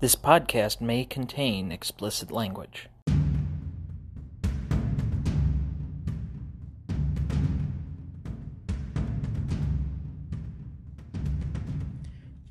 This 0.00 0.14
podcast 0.14 0.80
may 0.80 1.04
contain 1.04 1.72
explicit 1.72 2.30
language. 2.30 2.88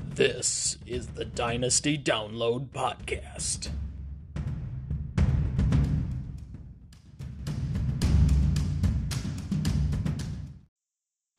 This 0.10 0.78
is 0.86 1.08
the 1.08 1.24
Dynasty 1.24 1.98
Download 1.98 2.68
Podcast. 2.68 3.70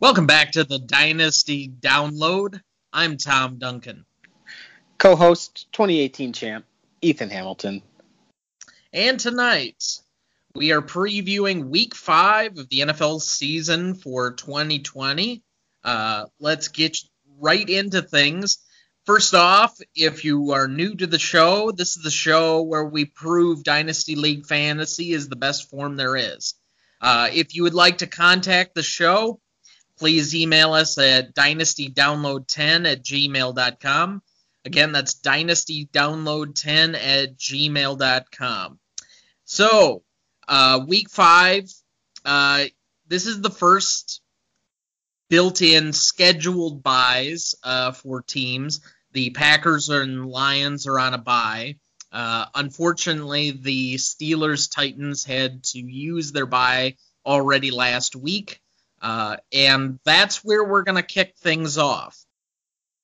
Welcome 0.00 0.26
back 0.26 0.52
to 0.52 0.64
the 0.64 0.78
Dynasty 0.78 1.68
Download. 1.68 2.62
I'm 2.94 3.18
Tom 3.18 3.58
Duncan. 3.58 4.06
Co 4.98 5.14
host 5.14 5.70
2018 5.72 6.32
champ, 6.32 6.64
Ethan 7.00 7.30
Hamilton. 7.30 7.82
And 8.92 9.20
tonight, 9.20 10.00
we 10.56 10.72
are 10.72 10.82
previewing 10.82 11.68
week 11.68 11.94
five 11.94 12.58
of 12.58 12.68
the 12.68 12.80
NFL 12.80 13.22
season 13.22 13.94
for 13.94 14.32
2020. 14.32 15.44
Uh, 15.84 16.24
let's 16.40 16.66
get 16.66 16.98
right 17.38 17.68
into 17.68 18.02
things. 18.02 18.58
First 19.06 19.34
off, 19.34 19.78
if 19.94 20.24
you 20.24 20.50
are 20.50 20.66
new 20.66 20.96
to 20.96 21.06
the 21.06 21.18
show, 21.18 21.70
this 21.70 21.96
is 21.96 22.02
the 22.02 22.10
show 22.10 22.62
where 22.62 22.84
we 22.84 23.04
prove 23.04 23.62
Dynasty 23.62 24.16
League 24.16 24.46
Fantasy 24.46 25.12
is 25.12 25.28
the 25.28 25.36
best 25.36 25.70
form 25.70 25.94
there 25.94 26.16
is. 26.16 26.54
Uh, 27.00 27.28
if 27.32 27.54
you 27.54 27.62
would 27.62 27.74
like 27.74 27.98
to 27.98 28.08
contact 28.08 28.74
the 28.74 28.82
show, 28.82 29.40
please 29.96 30.34
email 30.34 30.72
us 30.72 30.98
at 30.98 31.36
dynastydownload10 31.36 32.90
at 32.90 33.04
gmail.com. 33.04 34.22
Again, 34.64 34.92
that's 34.92 35.14
dynastydownload10 35.14 36.94
at 36.94 37.38
gmail.com. 37.38 38.78
So, 39.44 40.02
uh, 40.46 40.84
week 40.86 41.10
five, 41.10 41.64
uh, 42.24 42.64
this 43.06 43.26
is 43.26 43.40
the 43.40 43.50
first 43.50 44.20
built-in 45.30 45.92
scheduled 45.92 46.82
byes 46.82 47.54
uh, 47.62 47.92
for 47.92 48.22
teams. 48.22 48.80
The 49.12 49.30
Packers 49.30 49.88
and 49.88 50.26
Lions 50.26 50.86
are 50.86 50.98
on 50.98 51.14
a 51.14 51.18
bye. 51.18 51.76
Uh, 52.12 52.46
unfortunately, 52.54 53.50
the 53.50 53.96
Steelers 53.96 54.70
Titans 54.70 55.24
had 55.24 55.62
to 55.64 55.78
use 55.78 56.32
their 56.32 56.46
bye 56.46 56.96
already 57.24 57.70
last 57.70 58.16
week. 58.16 58.60
Uh, 59.00 59.36
and 59.52 60.00
that's 60.04 60.44
where 60.44 60.64
we're 60.64 60.82
going 60.82 60.96
to 60.96 61.02
kick 61.02 61.34
things 61.38 61.78
off. 61.78 62.18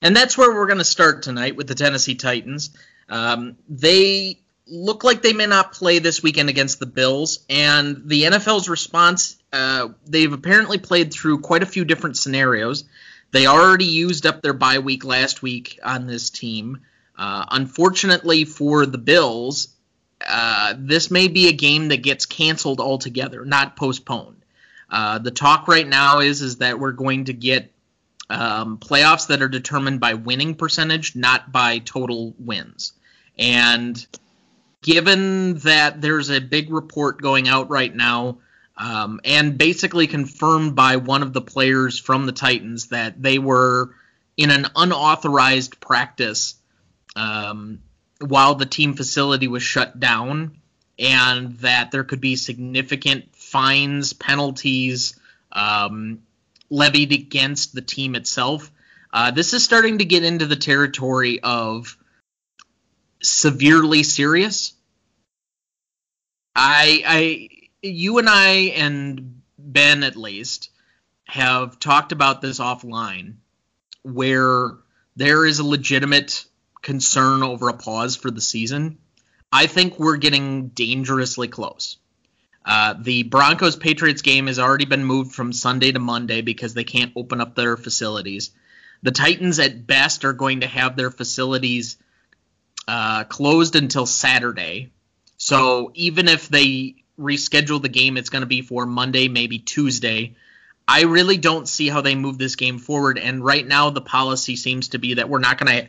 And 0.05 0.15
that's 0.15 0.37
where 0.37 0.55
we're 0.55 0.67
going 0.67 0.79
to 0.79 0.85
start 0.85 1.23
tonight 1.23 1.57
with 1.57 1.67
the 1.67 1.75
Tennessee 1.75 2.15
Titans. 2.15 2.77
Um, 3.09 3.57
they 3.71 4.39
look 4.67 5.03
like 5.03 5.23
they 5.23 5.33
may 5.33 5.47
not 5.47 5.73
play 5.73 5.99
this 5.99 6.23
weekend 6.23 6.51
against 6.51 6.79
the 6.79 6.85
Bills, 6.85 7.39
and 7.49 8.03
the 8.05 8.25
NFL's 8.25 8.69
response 8.69 9.39
uh, 9.51 9.89
they've 10.07 10.33
apparently 10.33 10.77
played 10.77 11.11
through 11.11 11.41
quite 11.41 11.63
a 11.63 11.67
few 11.67 11.87
different 11.87 12.19
scenarios. 12.19 12.85
They 13.31 13.47
already 13.47 13.87
used 13.87 14.27
up 14.27 14.43
their 14.43 14.53
bye 14.53 14.81
week 14.81 15.07
last 15.07 15.41
week 15.41 15.81
on 15.83 16.07
this 16.07 16.29
team. 16.29 16.83
Uh, 17.17 17.47
unfortunately 17.51 18.45
for 18.45 18.85
the 18.85 18.99
Bills, 18.99 19.69
uh, 20.29 20.75
this 20.77 21.11
may 21.11 21.29
be 21.29 21.49
a 21.49 21.53
game 21.53 21.89
that 21.89 22.03
gets 22.03 22.27
canceled 22.27 22.81
altogether, 22.81 23.47
not 23.47 23.75
postponed. 23.75 24.45
Uh, 24.91 25.19
the 25.19 25.31
talk 25.31 25.67
right 25.67 25.89
now 25.89 26.19
is 26.19 26.43
is 26.43 26.59
that 26.59 26.79
we're 26.79 26.93
going 26.93 27.25
to 27.25 27.33
get 27.33 27.74
um, 28.35 28.79
playoffs 28.79 29.29
that 29.29 29.43
are 29.43 29.49
determined 29.49 30.01
by 30.01 30.15
winning 30.15 30.57
percentage, 30.57 31.15
not 31.15 31.53
by 31.53 31.79
total 31.79 32.35
wins. 32.39 32.93
And 33.39 34.05
given 34.83 35.59
that 35.59 36.01
there's 36.01 36.31
a 36.31 36.41
big 36.41 36.71
report 36.71 37.23
going 37.23 37.49
out 37.49 37.71
right 37.71 37.95
now, 37.95 38.39
um, 38.77 39.21
and 39.25 39.57
basically 39.57 40.09
confirmed 40.09 40.75
by 40.75 40.97
one 40.97 41.23
of 41.23 41.33
the 41.33 41.41
players 41.41 41.99
from 41.99 42.27
the 42.27 42.33
Titans 42.33 42.89
that 42.89 43.23
they 43.23 43.39
were 43.39 43.95
in 44.37 44.51
an 44.51 44.67
unauthorized 44.75 45.79
practice 45.79 46.57
um, 47.15 47.79
while 48.21 48.57
the 48.57 48.67
team 48.67 48.95
facility 48.95 49.47
was 49.47 49.63
shut 49.63 50.01
down, 50.01 50.59
and 50.99 51.57
that 51.59 51.93
there 51.93 52.03
could 52.03 52.21
be 52.21 52.35
significant 52.35 53.35
fines, 53.37 54.13
penalties 54.13 55.19
um, 55.53 56.24
levied 56.71 57.13
against 57.13 57.75
the 57.75 57.83
team 57.83 58.15
itself. 58.15 58.71
Uh, 59.13 59.31
this 59.31 59.53
is 59.53 59.65
starting 59.65 59.99
to 59.99 60.05
get 60.05 60.25
into 60.25 60.47
the 60.47 60.57
territory 60.57 61.41
of 61.43 61.97
severely 63.23 64.03
serious. 64.03 64.73
I, 66.57 67.03
I, 67.07 67.49
you 67.83 68.19
and 68.19 68.29
I 68.29 68.51
and 68.77 69.43
Ben 69.59 70.03
at 70.03 70.17
least 70.17 70.71
have 71.27 71.79
talked 71.79 72.13
about 72.13 72.41
this 72.41 72.59
offline, 72.59 73.37
where 74.03 74.73
there 75.17 75.47
is 75.47 75.59
a 75.59 75.67
legitimate 75.67 76.45
concern 76.83 77.43
over 77.43 77.69
a 77.69 77.75
pause 77.75 78.17
for 78.17 78.31
the 78.31 78.41
season. 78.41 78.99
I 79.51 79.67
think 79.67 79.99
we're 79.99 80.17
getting 80.17 80.69
dangerously 80.69 81.49
close. 81.49 81.97
Uh, 82.65 82.95
the 82.99 83.25
Broncos 83.25 83.77
Patriots 83.77 84.23
game 84.23 84.47
has 84.47 84.59
already 84.59 84.87
been 84.87 85.05
moved 85.05 85.33
from 85.33 85.53
Sunday 85.53 85.93
to 85.93 85.99
Monday 85.99 86.41
because 86.41 86.73
they 86.73 86.85
can't 86.85 87.13
open 87.15 87.41
up 87.41 87.55
their 87.55 87.77
facilities. 87.77 88.51
The 89.03 89.11
Titans, 89.11 89.59
at 89.59 89.87
best, 89.87 90.25
are 90.25 90.33
going 90.33 90.61
to 90.61 90.67
have 90.67 90.97
their 90.97 91.11
facilities 91.11 91.99
uh, 92.89 93.25
closed 93.25 93.77
until 93.77 94.07
Saturday. 94.07 94.93
So 95.37 95.93
even 95.95 96.27
if 96.27 96.49
they 96.49 97.05
reschedule 97.19 97.83
the 97.83 97.91
game, 97.91 98.17
it's 98.17 98.31
going 98.31 98.43
to 98.43 98.47
be 98.47 98.63
for 98.63 98.87
Monday, 98.87 99.29
maybe 99.29 99.59
Tuesday. 99.59 100.37
I 100.89 101.03
really 101.03 101.37
don't 101.37 101.69
see 101.69 101.89
how 101.89 102.01
they 102.01 102.15
move 102.15 102.39
this 102.39 102.57
game 102.57 102.79
forward. 102.79 103.19
And 103.19 103.45
right 103.45 103.67
now, 103.67 103.91
the 103.91 104.01
policy 104.01 104.57
seems 104.57 104.89
to 104.89 104.99
be 104.99 105.15
that 105.15 105.29
we're 105.29 105.39
not 105.39 105.59
going 105.59 105.83
to 105.83 105.89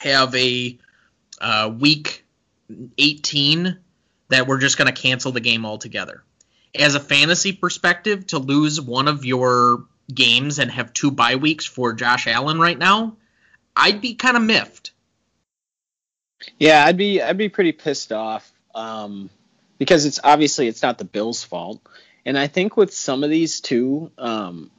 have 0.00 0.34
a 0.34 0.78
uh, 1.40 1.72
week 1.78 2.24
18 2.98 3.78
that 4.28 4.46
we're 4.46 4.58
just 4.58 4.78
going 4.78 4.92
to 4.92 5.00
cancel 5.00 5.32
the 5.32 5.40
game 5.40 5.64
altogether. 5.64 6.22
As 6.74 6.94
a 6.94 7.00
fantasy 7.00 7.52
perspective, 7.52 8.26
to 8.28 8.38
lose 8.38 8.80
one 8.80 9.08
of 9.08 9.24
your 9.24 9.84
games 10.12 10.58
and 10.58 10.70
have 10.70 10.92
two 10.92 11.10
bye 11.10 11.36
weeks 11.36 11.64
for 11.64 11.92
Josh 11.92 12.26
Allen 12.26 12.58
right 12.58 12.78
now, 12.78 13.16
I'd 13.74 14.00
be 14.00 14.14
kind 14.14 14.36
of 14.36 14.42
miffed. 14.42 14.92
Yeah, 16.58 16.84
I'd 16.84 16.96
be 16.96 17.22
I'd 17.22 17.38
be 17.38 17.48
pretty 17.48 17.72
pissed 17.72 18.12
off 18.12 18.50
um, 18.74 19.30
because 19.78 20.04
it's 20.04 20.20
obviously 20.22 20.68
it's 20.68 20.82
not 20.82 20.98
the 20.98 21.04
Bills' 21.04 21.42
fault, 21.42 21.80
and 22.24 22.38
I 22.38 22.46
think 22.46 22.76
with 22.76 22.92
some 22.92 23.24
of 23.24 23.30
these 23.30 23.60
too, 23.60 24.10
um, 24.18 24.70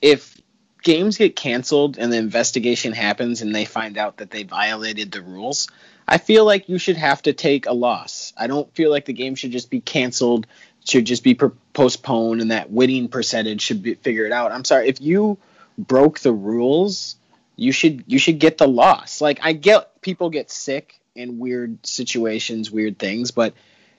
if 0.00 0.40
games 0.82 1.16
get 1.16 1.34
canceled 1.34 1.98
and 1.98 2.12
the 2.12 2.18
investigation 2.18 2.92
happens 2.92 3.42
and 3.42 3.54
they 3.54 3.64
find 3.64 3.98
out 3.98 4.18
that 4.18 4.30
they 4.30 4.42
violated 4.42 5.10
the 5.10 5.22
rules, 5.22 5.68
I 6.06 6.18
feel 6.18 6.44
like 6.44 6.68
you 6.68 6.78
should 6.78 6.96
have 6.96 7.22
to 7.22 7.32
take 7.32 7.66
a 7.66 7.72
loss. 7.72 8.32
I 8.36 8.46
don't 8.46 8.72
feel 8.74 8.90
like 8.90 9.06
the 9.06 9.12
game 9.12 9.34
should 9.34 9.52
just 9.52 9.70
be 9.70 9.80
canceled, 9.80 10.46
should 10.86 11.06
just 11.06 11.24
be 11.24 11.34
postponed, 11.34 12.40
and 12.40 12.50
that 12.50 12.70
winning 12.70 13.08
percentage 13.08 13.62
should 13.62 13.82
be 13.82 13.94
figured 13.94 14.32
out. 14.32 14.52
I'm 14.52 14.64
sorry 14.64 14.88
if 14.88 15.00
you 15.00 15.38
broke 15.78 16.20
the 16.20 16.32
rules, 16.32 17.16
you 17.56 17.72
should 17.72 18.04
you 18.06 18.18
should 18.18 18.38
get 18.38 18.58
the 18.58 18.68
loss. 18.68 19.20
Like 19.20 19.40
I 19.42 19.52
get 19.52 20.00
people 20.02 20.30
get 20.30 20.50
sick 20.50 20.98
in 21.14 21.38
weird 21.38 21.84
situations, 21.86 22.70
weird 22.70 22.98
things, 22.98 23.30
but 23.30 23.54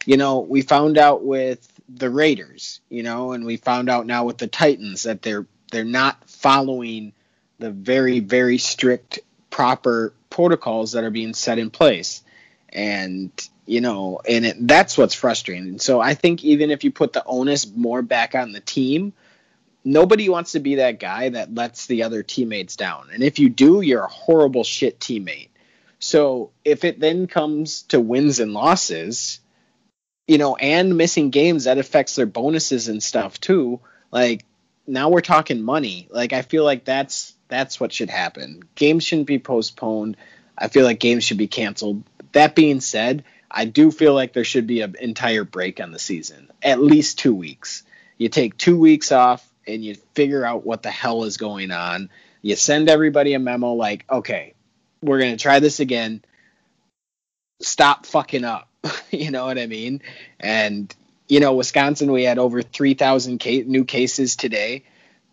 you 0.06 0.18
know 0.18 0.40
we 0.40 0.62
found 0.62 0.98
out 0.98 1.24
with 1.24 1.68
the 1.90 2.10
Raiders, 2.10 2.82
you 2.90 3.04
know, 3.04 3.32
and 3.32 3.46
we 3.46 3.58
found 3.58 3.90
out 3.90 4.06
now 4.06 4.26
with 4.26 4.38
the 4.38 4.48
Titans 4.48 5.04
that 5.04 5.22
they're 5.22 5.46
they're 5.72 5.84
not 5.84 6.30
following 6.30 7.14
the 7.58 7.72
very 7.72 8.20
very 8.20 8.58
strict 8.58 9.20
proper 9.56 10.14
protocols 10.30 10.92
that 10.92 11.06
are 11.06 11.10
being 11.10 11.34
set 11.34 11.58
in 11.58 11.70
place. 11.70 12.22
And 12.68 13.32
you 13.66 13.80
know 13.80 14.20
and 14.28 14.46
it, 14.46 14.68
that's 14.68 14.98
what's 14.98 15.16
frustrating. 15.16 15.80
So 15.80 16.02
i 16.02 16.14
think 16.14 16.44
even 16.44 16.72
if 16.72 16.84
you 16.84 16.92
put 16.92 17.14
the 17.14 17.24
onus 17.26 17.66
more 17.66 18.02
back 18.02 18.36
on 18.36 18.52
the 18.52 18.60
team 18.60 19.14
nobody 19.86 20.28
wants 20.28 20.52
to 20.54 20.60
be 20.60 20.76
that 20.76 21.00
guy 21.00 21.30
that 21.30 21.54
lets 21.54 21.86
the 21.86 22.04
other 22.04 22.22
teammates 22.22 22.76
down. 22.76 23.08
And 23.14 23.24
if 23.24 23.40
you 23.40 23.48
do 23.48 23.80
you're 23.80 24.04
a 24.04 24.10
horrible 24.10 24.66
shit 24.66 25.00
teammate. 25.00 25.52
So 26.00 26.52
if 26.66 26.84
it 26.84 27.00
then 27.00 27.28
comes 27.28 27.84
to 27.84 28.02
wins 28.02 28.42
and 28.42 28.52
losses 28.52 29.40
you 30.28 30.38
know 30.38 30.58
and 30.58 30.98
missing 30.98 31.30
games 31.30 31.64
that 31.64 31.78
affects 31.78 32.18
their 32.18 32.26
bonuses 32.26 32.90
and 32.90 33.02
stuff 33.02 33.40
too. 33.40 33.80
Like 34.12 34.44
now 34.86 35.08
we're 35.08 35.22
talking 35.22 35.62
money. 35.62 36.10
Like 36.12 36.34
i 36.34 36.42
feel 36.42 36.66
like 36.66 36.84
that's 36.84 37.35
that's 37.48 37.80
what 37.80 37.94
should 37.94 38.10
happen. 38.10 38.64
Games 38.76 39.04
shouldn't 39.04 39.28
be 39.28 39.40
postponed. 39.40 40.18
I 40.58 40.68
feel 40.68 40.86
like 40.86 41.00
games 41.00 41.24
should 41.24 41.38
be 41.38 41.48
canceled. 41.48 42.04
That 42.32 42.56
being 42.56 42.82
said, 42.82 43.24
I 43.50 43.66
do 43.66 43.92
feel 43.92 44.14
like 44.14 44.34
there 44.34 44.44
should 44.44 44.68
be 44.68 44.82
an 44.82 44.96
entire 45.00 45.44
break 45.44 45.80
on 45.80 45.92
the 45.92 46.00
season, 46.00 46.52
at 46.62 46.82
least 46.82 47.20
two 47.20 47.34
weeks. 47.36 47.84
You 48.18 48.30
take 48.30 48.58
two 48.58 48.78
weeks 48.80 49.12
off 49.12 49.48
and 49.68 49.84
you 49.84 49.96
figure 50.14 50.46
out 50.46 50.66
what 50.66 50.84
the 50.84 50.92
hell 50.92 51.24
is 51.24 51.38
going 51.38 51.72
on. 51.72 52.10
You 52.42 52.56
send 52.56 52.90
everybody 52.90 53.34
a 53.34 53.40
memo 53.40 53.74
like, 53.74 54.06
okay, 54.10 54.54
we're 55.02 55.20
going 55.20 55.36
to 55.36 55.42
try 55.42 55.60
this 55.60 55.80
again. 55.80 56.24
stop 57.62 58.06
fucking 58.06 58.44
up. 58.44 58.70
you 59.12 59.32
know 59.32 59.46
what 59.46 59.58
I 59.58 59.68
mean? 59.68 60.02
And 60.40 60.94
you 61.28 61.40
know, 61.40 61.54
Wisconsin, 61.54 62.12
we 62.12 62.24
had 62.24 62.38
over 62.38 62.62
3,000 62.62 63.42
ca- 63.42 63.64
new 63.64 63.84
cases 63.86 64.36
today. 64.36 64.84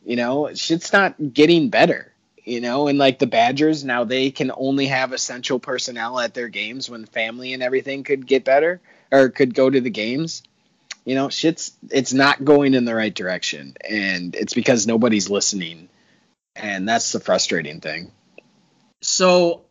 You 0.04 0.16
know, 0.16 0.52
shit's 0.54 0.92
not 0.92 1.32
getting 1.32 1.68
better. 1.68 2.12
You 2.44 2.60
know, 2.60 2.88
and 2.88 2.98
like 2.98 3.20
the 3.20 3.28
Badgers, 3.28 3.84
now 3.84 4.02
they 4.02 4.32
can 4.32 4.50
only 4.56 4.86
have 4.86 5.12
essential 5.12 5.60
personnel 5.60 6.18
at 6.18 6.34
their 6.34 6.48
games 6.48 6.90
when 6.90 7.06
family 7.06 7.52
and 7.52 7.62
everything 7.62 8.02
could 8.02 8.26
get 8.26 8.44
better 8.44 8.80
or 9.12 9.28
could 9.28 9.54
go 9.54 9.70
to 9.70 9.80
the 9.80 9.90
games. 9.90 10.42
You 11.04 11.14
know, 11.14 11.28
shit's 11.28 11.72
it's 11.90 12.12
not 12.12 12.44
going 12.44 12.74
in 12.74 12.84
the 12.84 12.94
right 12.94 13.14
direction, 13.14 13.76
and 13.88 14.34
it's 14.34 14.54
because 14.54 14.86
nobody's 14.86 15.30
listening, 15.30 15.88
and 16.56 16.88
that's 16.88 17.12
the 17.12 17.20
frustrating 17.20 17.80
thing. 17.80 18.10
So 19.02 19.62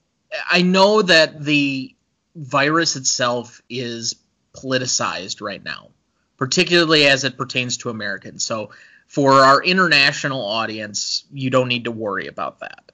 I 0.49 0.61
know 0.61 1.01
that 1.01 1.43
the 1.43 1.93
virus 2.35 2.95
itself 2.95 3.61
is 3.69 4.15
politicized 4.53 5.41
right 5.41 5.63
now, 5.63 5.89
particularly 6.37 7.07
as 7.07 7.23
it 7.23 7.37
pertains 7.37 7.77
to 7.77 7.89
Americans. 7.89 8.45
So 8.45 8.71
for 9.11 9.33
our 9.33 9.61
international 9.61 10.45
audience, 10.45 11.25
you 11.33 11.49
don't 11.49 11.67
need 11.67 11.83
to 11.83 11.91
worry 11.91 12.27
about 12.27 12.61
that. 12.61 12.93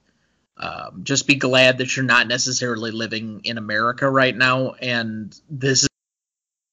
Um, 0.56 1.04
just 1.04 1.28
be 1.28 1.36
glad 1.36 1.78
that 1.78 1.96
you're 1.96 2.04
not 2.04 2.26
necessarily 2.26 2.90
living 2.90 3.42
in 3.44 3.56
America 3.56 4.10
right 4.10 4.36
now, 4.36 4.72
and 4.72 5.40
this 5.48 5.84
is 5.84 5.88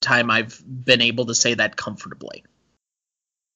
the 0.01 0.07
time 0.07 0.31
I've 0.31 0.59
been 0.65 1.01
able 1.01 1.27
to 1.27 1.35
say 1.35 1.53
that 1.53 1.75
comfortably. 1.75 2.43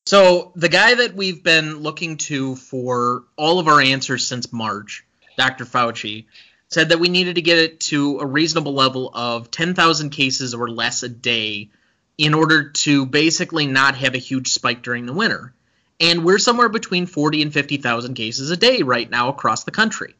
So 0.05 0.51
the 0.55 0.69
guy 0.69 0.93
that 0.93 1.15
we've 1.15 1.43
been 1.43 1.79
looking 1.79 2.17
to 2.17 2.55
for 2.55 3.23
all 3.35 3.57
of 3.57 3.67
our 3.67 3.81
answers 3.81 4.27
since 4.27 4.53
March, 4.53 5.03
Dr. 5.39 5.65
Fauci, 5.65 6.25
said 6.67 6.89
that 6.89 6.99
we 6.99 7.09
needed 7.09 7.33
to 7.33 7.41
get 7.41 7.57
it 7.57 7.79
to 7.79 8.19
a 8.19 8.27
reasonable 8.27 8.75
level 8.75 9.09
of 9.11 9.49
10,000 9.49 10.11
cases 10.11 10.53
or 10.53 10.69
less 10.69 11.01
a 11.01 11.09
day 11.09 11.71
in 12.19 12.35
order 12.35 12.69
to 12.69 13.07
basically 13.07 13.65
not 13.65 13.95
have 13.95 14.13
a 14.13 14.19
huge 14.19 14.49
spike 14.49 14.83
during 14.83 15.07
the 15.07 15.13
winter. 15.13 15.55
And 15.99 16.23
we're 16.23 16.39
somewhere 16.39 16.69
between 16.69 17.05
40 17.05 17.41
and 17.41 17.53
50,000 17.53 18.13
cases 18.13 18.51
a 18.51 18.57
day 18.57 18.81
right 18.83 19.09
now 19.09 19.29
across 19.29 19.63
the 19.63 19.71
country. 19.71 20.15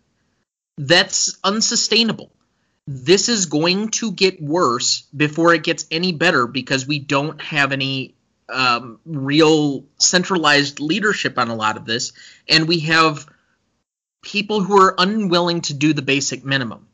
That's 0.78 1.38
unsustainable. 1.44 2.32
This 2.88 3.30
is 3.30 3.46
going 3.46 3.90
to 3.90 4.12
get 4.12 4.42
worse 4.42 5.04
before 5.16 5.54
it 5.54 5.64
gets 5.64 5.86
any 5.92 6.12
better 6.12 6.48
because 6.48 6.88
we 6.88 7.00
don't 7.00 7.40
have 7.42 7.72
any 7.72 8.16
um, 8.50 9.00
real 9.06 9.86
centralized 9.98 10.80
leadership 10.80 11.38
on 11.38 11.50
a 11.50 11.56
lot 11.56 11.78
of 11.78 11.86
this. 11.86 12.14
And 12.48 12.68
we 12.68 12.80
have 12.80 13.28
people 14.22 14.62
who 14.62 14.82
are 14.82 14.96
unwilling 14.98 15.62
to 15.62 15.74
do 15.74 15.94
the 15.94 16.02
basic 16.02 16.44
minimum. 16.44 16.88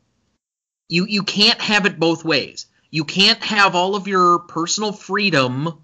You 0.88 1.06
you 1.06 1.22
can't 1.22 1.60
have 1.60 1.86
it 1.86 1.98
both 1.98 2.24
ways. 2.24 2.66
You 2.90 3.04
can't 3.04 3.42
have 3.42 3.74
all 3.74 3.96
of 3.96 4.06
your 4.06 4.38
personal 4.40 4.92
freedom 4.92 5.82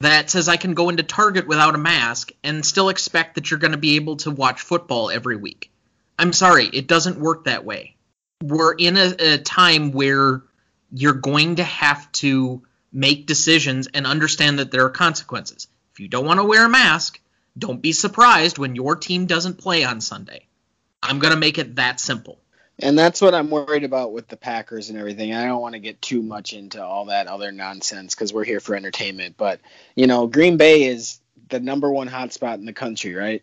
that 0.00 0.30
says 0.30 0.48
I 0.48 0.56
can 0.56 0.74
go 0.74 0.88
into 0.88 1.02
Target 1.02 1.46
without 1.46 1.74
a 1.74 1.78
mask 1.78 2.32
and 2.42 2.64
still 2.64 2.88
expect 2.88 3.34
that 3.34 3.50
you're 3.50 3.60
going 3.60 3.72
to 3.72 3.78
be 3.78 3.96
able 3.96 4.16
to 4.16 4.30
watch 4.30 4.62
football 4.62 5.10
every 5.10 5.36
week. 5.36 5.70
I'm 6.18 6.32
sorry, 6.32 6.66
it 6.66 6.86
doesn't 6.86 7.20
work 7.20 7.44
that 7.44 7.64
way. 7.64 7.96
We're 8.42 8.74
in 8.74 8.96
a, 8.96 9.14
a 9.18 9.38
time 9.38 9.92
where 9.92 10.42
you're 10.90 11.12
going 11.12 11.56
to 11.56 11.64
have 11.64 12.10
to 12.12 12.62
make 12.92 13.26
decisions 13.26 13.88
and 13.92 14.06
understand 14.06 14.58
that 14.58 14.70
there 14.70 14.84
are 14.86 14.90
consequences. 14.90 15.68
If 15.92 16.00
you 16.00 16.08
don't 16.08 16.26
want 16.26 16.40
to 16.40 16.44
wear 16.44 16.64
a 16.64 16.68
mask, 16.68 17.20
don't 17.56 17.82
be 17.82 17.92
surprised 17.92 18.58
when 18.58 18.74
your 18.74 18.96
team 18.96 19.26
doesn't 19.26 19.58
play 19.58 19.84
on 19.84 20.00
Sunday. 20.00 20.46
I'm 21.02 21.18
going 21.18 21.34
to 21.34 21.38
make 21.40 21.58
it 21.58 21.76
that 21.76 22.00
simple. 22.00 22.39
And 22.82 22.98
that's 22.98 23.20
what 23.20 23.34
I'm 23.34 23.50
worried 23.50 23.84
about 23.84 24.12
with 24.12 24.28
the 24.28 24.36
Packers 24.36 24.88
and 24.88 24.98
everything. 24.98 25.34
I 25.34 25.44
don't 25.44 25.60
want 25.60 25.74
to 25.74 25.80
get 25.80 26.00
too 26.00 26.22
much 26.22 26.52
into 26.52 26.82
all 26.82 27.06
that 27.06 27.26
other 27.26 27.52
nonsense 27.52 28.14
because 28.14 28.32
we're 28.32 28.44
here 28.44 28.60
for 28.60 28.74
entertainment. 28.74 29.36
But, 29.36 29.60
you 29.94 30.06
know, 30.06 30.26
Green 30.26 30.56
Bay 30.56 30.84
is 30.84 31.20
the 31.48 31.60
number 31.60 31.90
one 31.90 32.08
hotspot 32.08 32.54
in 32.54 32.64
the 32.64 32.72
country, 32.72 33.14
right? 33.14 33.42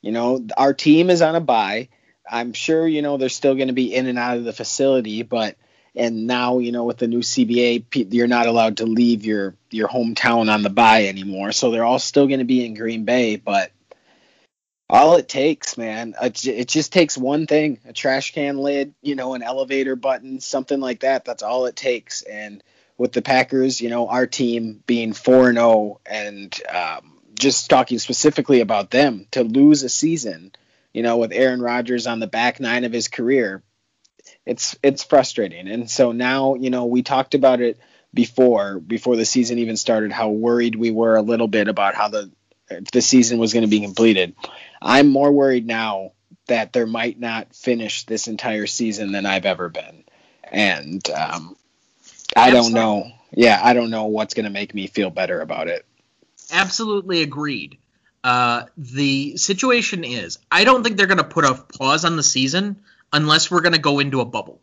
You 0.00 0.12
know, 0.12 0.46
our 0.56 0.72
team 0.72 1.10
is 1.10 1.22
on 1.22 1.34
a 1.34 1.40
bye. 1.40 1.88
I'm 2.30 2.52
sure, 2.52 2.86
you 2.86 3.02
know, 3.02 3.16
they're 3.16 3.28
still 3.28 3.54
going 3.54 3.68
to 3.68 3.74
be 3.74 3.94
in 3.94 4.06
and 4.06 4.18
out 4.18 4.36
of 4.36 4.44
the 4.44 4.52
facility, 4.52 5.22
but 5.22 5.56
and 5.94 6.26
now, 6.26 6.58
you 6.58 6.70
know, 6.70 6.84
with 6.84 6.98
the 6.98 7.08
new 7.08 7.20
CBA, 7.20 8.12
you're 8.12 8.28
not 8.28 8.46
allowed 8.46 8.76
to 8.76 8.86
leave 8.86 9.24
your 9.24 9.54
your 9.70 9.88
hometown 9.88 10.52
on 10.52 10.62
the 10.62 10.70
bye 10.70 11.06
anymore. 11.06 11.52
So 11.52 11.70
they're 11.70 11.84
all 11.84 11.98
still 11.98 12.26
going 12.26 12.38
to 12.38 12.44
be 12.44 12.64
in 12.64 12.74
Green 12.74 13.04
Bay, 13.04 13.36
but 13.36 13.72
all 14.90 15.16
it 15.16 15.28
takes, 15.28 15.76
man, 15.76 16.14
it 16.22 16.68
just 16.68 16.92
takes 16.92 17.18
one 17.18 17.46
thing 17.46 17.78
a 17.86 17.92
trash 17.92 18.32
can 18.32 18.58
lid, 18.58 18.94
you 19.02 19.14
know, 19.14 19.34
an 19.34 19.42
elevator 19.42 19.96
button, 19.96 20.40
something 20.40 20.80
like 20.80 21.00
that. 21.00 21.24
That's 21.24 21.42
all 21.42 21.66
it 21.66 21.76
takes. 21.76 22.22
And 22.22 22.62
with 22.96 23.12
the 23.12 23.22
Packers, 23.22 23.80
you 23.80 23.90
know, 23.90 24.08
our 24.08 24.26
team 24.26 24.82
being 24.86 25.12
4 25.12 25.52
0 25.52 26.00
and 26.06 26.58
um, 26.74 27.18
just 27.38 27.68
talking 27.68 27.98
specifically 27.98 28.60
about 28.60 28.90
them 28.90 29.26
to 29.32 29.44
lose 29.44 29.82
a 29.82 29.88
season, 29.90 30.52
you 30.94 31.02
know, 31.02 31.18
with 31.18 31.32
Aaron 31.32 31.60
Rodgers 31.60 32.06
on 32.06 32.18
the 32.18 32.26
back 32.26 32.58
nine 32.58 32.84
of 32.84 32.92
his 32.92 33.08
career, 33.08 33.62
it's 34.46 34.78
it's 34.82 35.04
frustrating. 35.04 35.68
And 35.68 35.90
so 35.90 36.12
now, 36.12 36.54
you 36.54 36.70
know, 36.70 36.86
we 36.86 37.02
talked 37.02 37.34
about 37.34 37.60
it 37.60 37.78
before 38.14 38.80
before 38.80 39.16
the 39.16 39.26
season 39.26 39.58
even 39.58 39.76
started 39.76 40.12
how 40.12 40.30
worried 40.30 40.74
we 40.74 40.90
were 40.90 41.16
a 41.16 41.22
little 41.22 41.46
bit 41.46 41.68
about 41.68 41.94
how 41.94 42.08
the 42.08 42.30
the 42.92 43.02
season 43.02 43.38
was 43.38 43.52
going 43.52 43.64
to 43.64 43.70
be 43.70 43.80
completed. 43.80 44.34
I'm 44.80 45.08
more 45.08 45.32
worried 45.32 45.66
now 45.66 46.12
that 46.46 46.72
there 46.72 46.86
might 46.86 47.18
not 47.18 47.54
finish 47.54 48.04
this 48.04 48.26
entire 48.28 48.66
season 48.66 49.12
than 49.12 49.26
I've 49.26 49.46
ever 49.46 49.68
been, 49.68 50.04
and 50.44 51.08
um, 51.10 51.56
I 52.36 52.50
don't 52.50 52.72
know. 52.72 53.10
Yeah, 53.32 53.60
I 53.62 53.74
don't 53.74 53.90
know 53.90 54.06
what's 54.06 54.34
going 54.34 54.44
to 54.44 54.50
make 54.50 54.74
me 54.74 54.86
feel 54.86 55.10
better 55.10 55.40
about 55.40 55.68
it. 55.68 55.84
Absolutely 56.50 57.22
agreed. 57.22 57.78
Uh, 58.24 58.64
the 58.76 59.36
situation 59.36 60.04
is, 60.04 60.38
I 60.50 60.64
don't 60.64 60.82
think 60.82 60.96
they're 60.96 61.06
going 61.06 61.18
to 61.18 61.24
put 61.24 61.44
a 61.44 61.54
pause 61.54 62.04
on 62.04 62.16
the 62.16 62.22
season 62.22 62.80
unless 63.12 63.50
we're 63.50 63.60
going 63.60 63.74
to 63.74 63.78
go 63.78 63.98
into 63.98 64.20
a 64.20 64.24
bubble. 64.24 64.60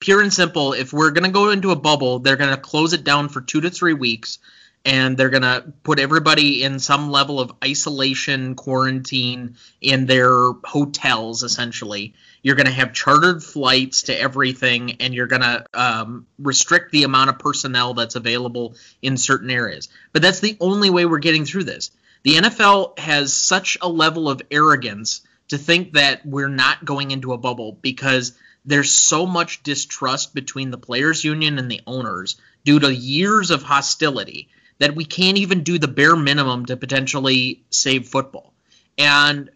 Pure 0.00 0.22
and 0.22 0.32
simple, 0.32 0.72
if 0.72 0.92
we're 0.92 1.10
going 1.10 1.24
to 1.24 1.30
go 1.30 1.50
into 1.50 1.70
a 1.70 1.76
bubble, 1.76 2.18
they're 2.18 2.36
going 2.36 2.54
to 2.54 2.60
close 2.60 2.92
it 2.92 3.04
down 3.04 3.28
for 3.28 3.40
two 3.40 3.60
to 3.60 3.70
three 3.70 3.94
weeks 3.94 4.38
and 4.84 5.16
they're 5.16 5.30
going 5.30 5.42
to 5.42 5.72
put 5.84 6.00
everybody 6.00 6.64
in 6.64 6.80
some 6.80 7.10
level 7.10 7.38
of 7.38 7.52
isolation, 7.64 8.56
quarantine 8.56 9.56
in 9.80 10.06
their 10.06 10.32
hotels, 10.64 11.44
essentially. 11.44 12.14
You're 12.42 12.56
going 12.56 12.66
to 12.66 12.72
have 12.72 12.92
chartered 12.92 13.44
flights 13.44 14.02
to 14.04 14.18
everything, 14.18 14.96
and 15.00 15.14
you're 15.14 15.28
going 15.28 15.42
to 15.42 15.64
um, 15.72 16.26
restrict 16.38 16.90
the 16.90 17.04
amount 17.04 17.30
of 17.30 17.38
personnel 17.38 17.94
that's 17.94 18.16
available 18.16 18.74
in 19.00 19.16
certain 19.16 19.50
areas. 19.50 19.88
But 20.12 20.22
that's 20.22 20.40
the 20.40 20.56
only 20.60 20.90
way 20.90 21.06
we're 21.06 21.18
getting 21.18 21.44
through 21.44 21.64
this. 21.64 21.92
The 22.24 22.36
NFL 22.36 22.98
has 22.98 23.32
such 23.32 23.78
a 23.80 23.88
level 23.88 24.28
of 24.28 24.42
arrogance 24.50 25.22
to 25.48 25.58
think 25.58 25.92
that 25.92 26.24
we're 26.26 26.48
not 26.48 26.84
going 26.84 27.10
into 27.10 27.32
a 27.32 27.38
bubble 27.38 27.78
because 27.82 28.36
there's 28.64 28.92
so 28.92 29.26
much 29.26 29.62
distrust 29.62 30.34
between 30.34 30.70
the 30.70 30.78
players 30.78 31.24
union 31.24 31.58
and 31.58 31.70
the 31.70 31.80
owners 31.86 32.40
due 32.64 32.78
to 32.78 32.94
years 32.94 33.50
of 33.50 33.62
hostility 33.62 34.48
that 34.82 34.96
we 34.96 35.04
can't 35.04 35.38
even 35.38 35.62
do 35.62 35.78
the 35.78 35.86
bare 35.86 36.16
minimum 36.16 36.66
to 36.66 36.76
potentially 36.76 37.62
save 37.70 38.08
football. 38.08 38.52
And 38.98 39.48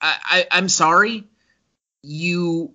I, 0.00 0.16
I, 0.22 0.46
I'm 0.52 0.68
sorry, 0.68 1.24
you 2.02 2.72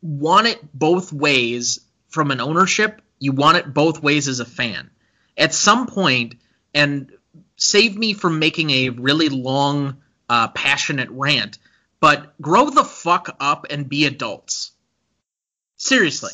want 0.00 0.46
it 0.46 0.58
both 0.72 1.12
ways 1.12 1.80
from 2.08 2.30
an 2.30 2.40
ownership. 2.40 3.02
You 3.18 3.32
want 3.32 3.58
it 3.58 3.74
both 3.74 4.02
ways 4.02 4.26
as 4.26 4.40
a 4.40 4.46
fan. 4.46 4.90
At 5.36 5.52
some 5.52 5.86
point, 5.86 6.36
and 6.74 7.12
save 7.56 7.96
me 7.96 8.14
from 8.14 8.38
making 8.38 8.70
a 8.70 8.88
really 8.88 9.28
long, 9.28 9.98
uh, 10.30 10.48
passionate 10.48 11.10
rant, 11.10 11.58
but 12.00 12.40
grow 12.40 12.70
the 12.70 12.84
fuck 12.84 13.36
up 13.38 13.66
and 13.68 13.88
be 13.88 14.06
adults. 14.06 14.72
Seriously 15.76 16.32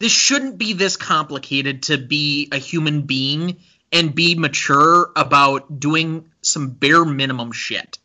this 0.00 0.10
shouldn't 0.10 0.58
be 0.58 0.72
this 0.72 0.96
complicated 0.96 1.84
to 1.84 1.98
be 1.98 2.48
a 2.50 2.56
human 2.56 3.02
being 3.02 3.58
and 3.92 4.14
be 4.14 4.34
mature 4.34 5.12
about 5.14 5.78
doing 5.78 6.30
some 6.42 6.70
bare 6.70 7.04
minimum 7.04 7.52
shit. 7.52 7.98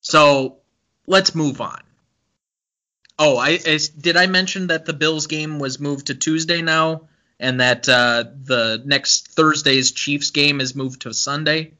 So 0.00 0.58
let's 1.06 1.34
move 1.34 1.60
on. 1.60 1.80
Oh, 3.18 3.36
I, 3.36 3.60
I 3.64 3.78
did 3.98 4.16
I 4.16 4.26
mention 4.26 4.66
that 4.66 4.84
the 4.84 4.92
Bills 4.92 5.28
game 5.28 5.60
was 5.60 5.78
moved 5.78 6.08
to 6.08 6.14
Tuesday 6.14 6.60
now, 6.60 7.02
and 7.38 7.60
that 7.60 7.88
uh, 7.88 8.24
the 8.42 8.82
next 8.84 9.28
Thursday's 9.28 9.92
Chiefs 9.92 10.32
game 10.32 10.60
is 10.60 10.74
moved 10.74 11.02
to 11.02 11.14
Sunday. 11.14 11.74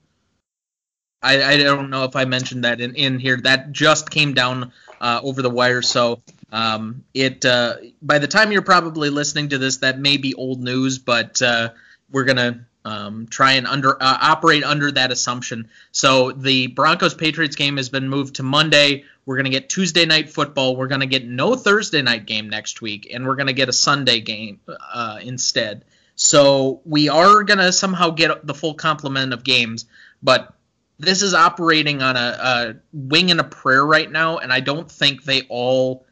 I, 1.20 1.42
I 1.42 1.56
don't 1.56 1.90
know 1.90 2.04
if 2.04 2.14
I 2.16 2.26
mentioned 2.26 2.64
that 2.64 2.80
in, 2.80 2.94
in 2.94 3.18
here. 3.18 3.40
That 3.40 3.72
just 3.72 4.10
came 4.10 4.34
down 4.34 4.72
uh, 5.00 5.20
over 5.22 5.42
the 5.42 5.50
wire, 5.50 5.82
so 5.82 6.22
um, 6.52 7.04
it 7.14 7.44
uh, 7.44 7.76
by 8.02 8.18
the 8.18 8.28
time 8.28 8.52
you're 8.52 8.62
probably 8.62 9.08
listening 9.08 9.48
to 9.48 9.58
this, 9.58 9.78
that 9.78 9.98
may 9.98 10.18
be 10.18 10.34
old 10.34 10.60
news, 10.62 10.98
but 10.98 11.40
uh, 11.40 11.70
we're 12.10 12.24
gonna 12.24 12.66
um, 12.84 13.26
try 13.26 13.52
and 13.52 13.66
under 13.66 13.94
uh, 13.94 14.18
operate 14.20 14.62
under 14.62 14.92
that 14.92 15.10
assumption. 15.10 15.70
So 15.92 16.30
the 16.32 16.66
Broncos 16.68 17.14
Patriots 17.14 17.56
game 17.56 17.78
has 17.78 17.88
been 17.88 18.08
moved 18.08 18.36
to 18.36 18.42
Monday. 18.42 19.04
We're 19.24 19.36
to 19.46 19.50
get 19.50 19.70
Tuesday 19.70 20.04
night 20.04 20.30
football. 20.30 20.76
We're 20.76 20.88
to 21.00 21.06
get 21.06 21.26
no 21.26 21.54
Thursday 21.54 22.02
night 22.02 22.26
game 22.26 22.50
next 22.50 22.82
week, 22.82 23.08
and 23.12 23.26
we're 23.26 23.36
to 23.46 23.54
get 23.54 23.70
a 23.70 23.72
Sunday 23.72 24.20
game 24.20 24.60
uh, 24.68 25.20
instead. 25.22 25.84
So 26.16 26.82
we 26.84 27.08
are 27.08 27.42
to 27.58 27.72
somehow 27.72 28.10
get 28.10 28.46
the 28.46 28.54
full 28.54 28.74
complement 28.74 29.32
of 29.32 29.42
games, 29.42 29.86
but 30.22 30.54
this 30.98 31.22
is 31.22 31.32
operating 31.32 32.02
on 32.02 32.16
a, 32.16 32.20
a 32.20 32.74
wing 32.92 33.30
and 33.30 33.40
a 33.40 33.44
prayer 33.44 33.84
right 33.84 34.10
now, 34.10 34.38
and 34.38 34.52
I 34.52 34.60
don't 34.60 34.90
think 34.90 35.24
they 35.24 35.42
all 35.48 36.04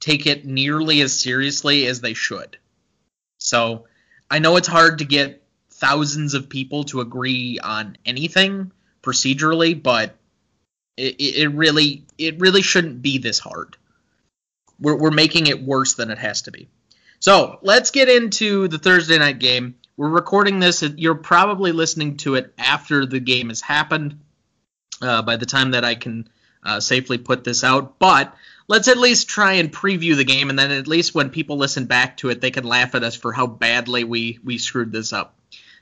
take 0.00 0.26
it 0.26 0.44
nearly 0.44 1.00
as 1.00 1.18
seriously 1.18 1.86
as 1.86 2.00
they 2.00 2.14
should. 2.14 2.58
So 3.38 3.86
I 4.30 4.38
know 4.38 4.56
it's 4.56 4.68
hard 4.68 4.98
to 4.98 5.04
get 5.04 5.42
thousands 5.70 6.34
of 6.34 6.48
people 6.48 6.84
to 6.84 7.00
agree 7.00 7.58
on 7.58 7.96
anything 8.04 8.72
procedurally, 9.02 9.80
but 9.80 10.16
it, 10.96 11.20
it 11.20 11.48
really 11.48 12.04
it 12.18 12.40
really 12.40 12.62
shouldn't 12.62 13.02
be 13.02 13.18
this 13.18 13.38
hard. 13.38 13.76
We're, 14.80 14.96
we're 14.96 15.10
making 15.10 15.46
it 15.46 15.62
worse 15.62 15.94
than 15.94 16.10
it 16.10 16.18
has 16.18 16.42
to 16.42 16.50
be. 16.50 16.68
So 17.20 17.58
let's 17.62 17.90
get 17.90 18.08
into 18.08 18.68
the 18.68 18.78
Thursday 18.78 19.18
night 19.18 19.38
game. 19.38 19.76
We're 19.96 20.10
recording 20.10 20.58
this. 20.58 20.82
You're 20.82 21.14
probably 21.14 21.72
listening 21.72 22.18
to 22.18 22.34
it 22.34 22.52
after 22.58 23.06
the 23.06 23.20
game 23.20 23.48
has 23.48 23.60
happened. 23.60 24.20
Uh, 25.02 25.20
by 25.20 25.36
the 25.36 25.44
time 25.44 25.72
that 25.72 25.84
I 25.84 25.94
can 25.94 26.26
uh, 26.64 26.80
safely 26.80 27.18
put 27.18 27.44
this 27.44 27.62
out, 27.62 27.98
but 27.98 28.34
let's 28.68 28.88
at 28.88 28.98
least 28.98 29.28
try 29.28 29.54
and 29.54 29.72
preview 29.72 30.16
the 30.16 30.24
game, 30.24 30.50
and 30.50 30.58
then 30.58 30.70
at 30.70 30.86
least 30.86 31.14
when 31.14 31.30
people 31.30 31.56
listen 31.56 31.86
back 31.86 32.16
to 32.18 32.30
it, 32.30 32.40
they 32.40 32.50
can 32.50 32.64
laugh 32.64 32.94
at 32.94 33.04
us 33.04 33.14
for 33.14 33.32
how 33.32 33.46
badly 33.46 34.04
we 34.04 34.38
we 34.44 34.58
screwed 34.58 34.92
this 34.92 35.12
up. 35.12 35.34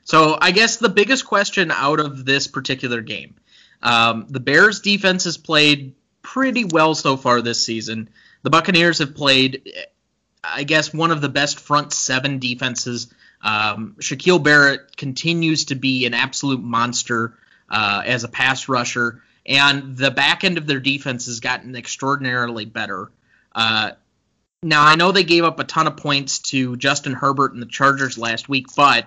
So 0.03 0.37
I 0.39 0.51
guess 0.51 0.77
the 0.77 0.89
biggest 0.89 1.25
question 1.25 1.71
out 1.71 1.99
of 1.99 2.25
this 2.25 2.47
particular 2.47 3.01
game, 3.01 3.35
um, 3.81 4.27
the 4.29 4.39
Bears 4.39 4.81
defense 4.81 5.23
has 5.23 5.37
played 5.37 5.95
pretty 6.21 6.65
well 6.65 6.95
so 6.95 7.17
far 7.17 7.41
this 7.41 7.65
season. 7.65 8.09
The 8.43 8.49
Buccaneers 8.51 8.99
have 8.99 9.15
played, 9.15 9.73
I 10.43 10.63
guess, 10.63 10.93
one 10.93 11.11
of 11.11 11.21
the 11.21 11.29
best 11.29 11.59
front 11.59 11.93
seven 11.93 12.37
defenses. 12.39 13.11
Um, 13.41 13.95
Shaquil 13.99 14.43
Barrett 14.43 14.95
continues 14.95 15.65
to 15.65 15.75
be 15.75 16.05
an 16.05 16.13
absolute 16.13 16.61
monster 16.61 17.37
uh, 17.69 18.03
as 18.05 18.23
a 18.23 18.27
pass 18.27 18.69
rusher, 18.69 19.23
and 19.45 19.95
the 19.95 20.11
back 20.11 20.43
end 20.43 20.57
of 20.57 20.67
their 20.67 20.79
defense 20.79 21.27
has 21.27 21.39
gotten 21.39 21.75
extraordinarily 21.75 22.65
better. 22.65 23.11
Uh, 23.53 23.91
now 24.63 24.83
I 24.85 24.95
know 24.95 25.11
they 25.11 25.23
gave 25.23 25.43
up 25.43 25.59
a 25.59 25.63
ton 25.63 25.87
of 25.87 25.97
points 25.97 26.39
to 26.39 26.75
Justin 26.75 27.13
Herbert 27.13 27.53
and 27.53 27.61
the 27.61 27.67
Chargers 27.67 28.17
last 28.17 28.49
week, 28.49 28.67
but 28.75 29.05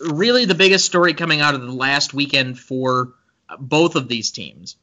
really 0.00 0.44
the 0.44 0.54
biggest 0.54 0.86
story 0.86 1.14
coming 1.14 1.40
out 1.40 1.54
of 1.54 1.62
the 1.62 1.72
last 1.72 2.14
weekend 2.14 2.58
for 2.58 3.14
both 3.58 3.96
of 3.96 4.08
these 4.08 4.30
teams 4.30 4.76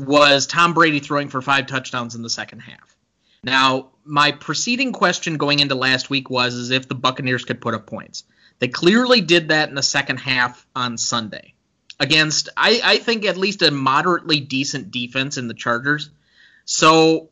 was 0.00 0.46
Tom 0.46 0.74
Brady 0.74 1.00
throwing 1.00 1.28
for 1.28 1.42
five 1.42 1.66
touchdowns 1.66 2.14
in 2.14 2.22
the 2.22 2.30
second 2.30 2.60
half. 2.60 2.96
Now, 3.42 3.90
my 4.04 4.32
preceding 4.32 4.92
question 4.92 5.36
going 5.36 5.60
into 5.60 5.74
last 5.74 6.10
week 6.10 6.28
was 6.28 6.54
as 6.54 6.70
if 6.70 6.88
the 6.88 6.94
Buccaneers 6.94 7.44
could 7.44 7.60
put 7.60 7.74
up 7.74 7.86
points. 7.86 8.24
They 8.58 8.68
clearly 8.68 9.20
did 9.20 9.48
that 9.48 9.68
in 9.68 9.76
the 9.76 9.82
second 9.82 10.16
half 10.16 10.66
on 10.74 10.98
Sunday 10.98 11.54
against 12.00 12.48
I, 12.56 12.80
I 12.82 12.98
think 12.98 13.24
at 13.24 13.36
least 13.36 13.62
a 13.62 13.70
moderately 13.70 14.40
decent 14.40 14.90
defense 14.90 15.36
in 15.36 15.48
the 15.48 15.54
Chargers. 15.54 16.10
So 16.64 17.30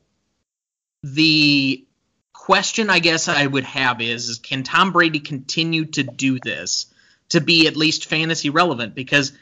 the 1.02 1.84
question 2.32 2.90
I 2.90 2.98
guess 2.98 3.28
I 3.28 3.46
would 3.46 3.64
have 3.64 4.00
is, 4.00 4.28
is 4.28 4.38
can 4.38 4.62
Tom 4.62 4.92
Brady 4.92 5.20
continue 5.20 5.84
to 5.86 6.02
do 6.02 6.38
this 6.42 6.86
to 7.30 7.40
be 7.40 7.66
at 7.66 7.76
least 7.76 8.06
fantasy 8.06 8.50
relevant 8.50 8.94
because 8.94 9.32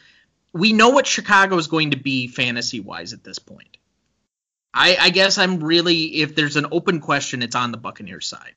we 0.52 0.72
know 0.72 0.90
what 0.90 1.06
Chicago 1.06 1.56
is 1.58 1.66
going 1.66 1.90
to 1.90 1.98
be 1.98 2.28
fantasy 2.28 2.80
wise 2.80 3.12
at 3.12 3.24
this 3.24 3.38
point. 3.38 3.76
I, 4.72 4.96
I, 5.00 5.10
guess 5.10 5.38
I'm 5.38 5.62
really, 5.62 6.22
if 6.22 6.34
there's 6.34 6.56
an 6.56 6.66
open 6.72 7.00
question, 7.00 7.42
it's 7.42 7.54
on 7.54 7.70
the 7.70 7.76
Buccaneers 7.76 8.26
side. 8.26 8.54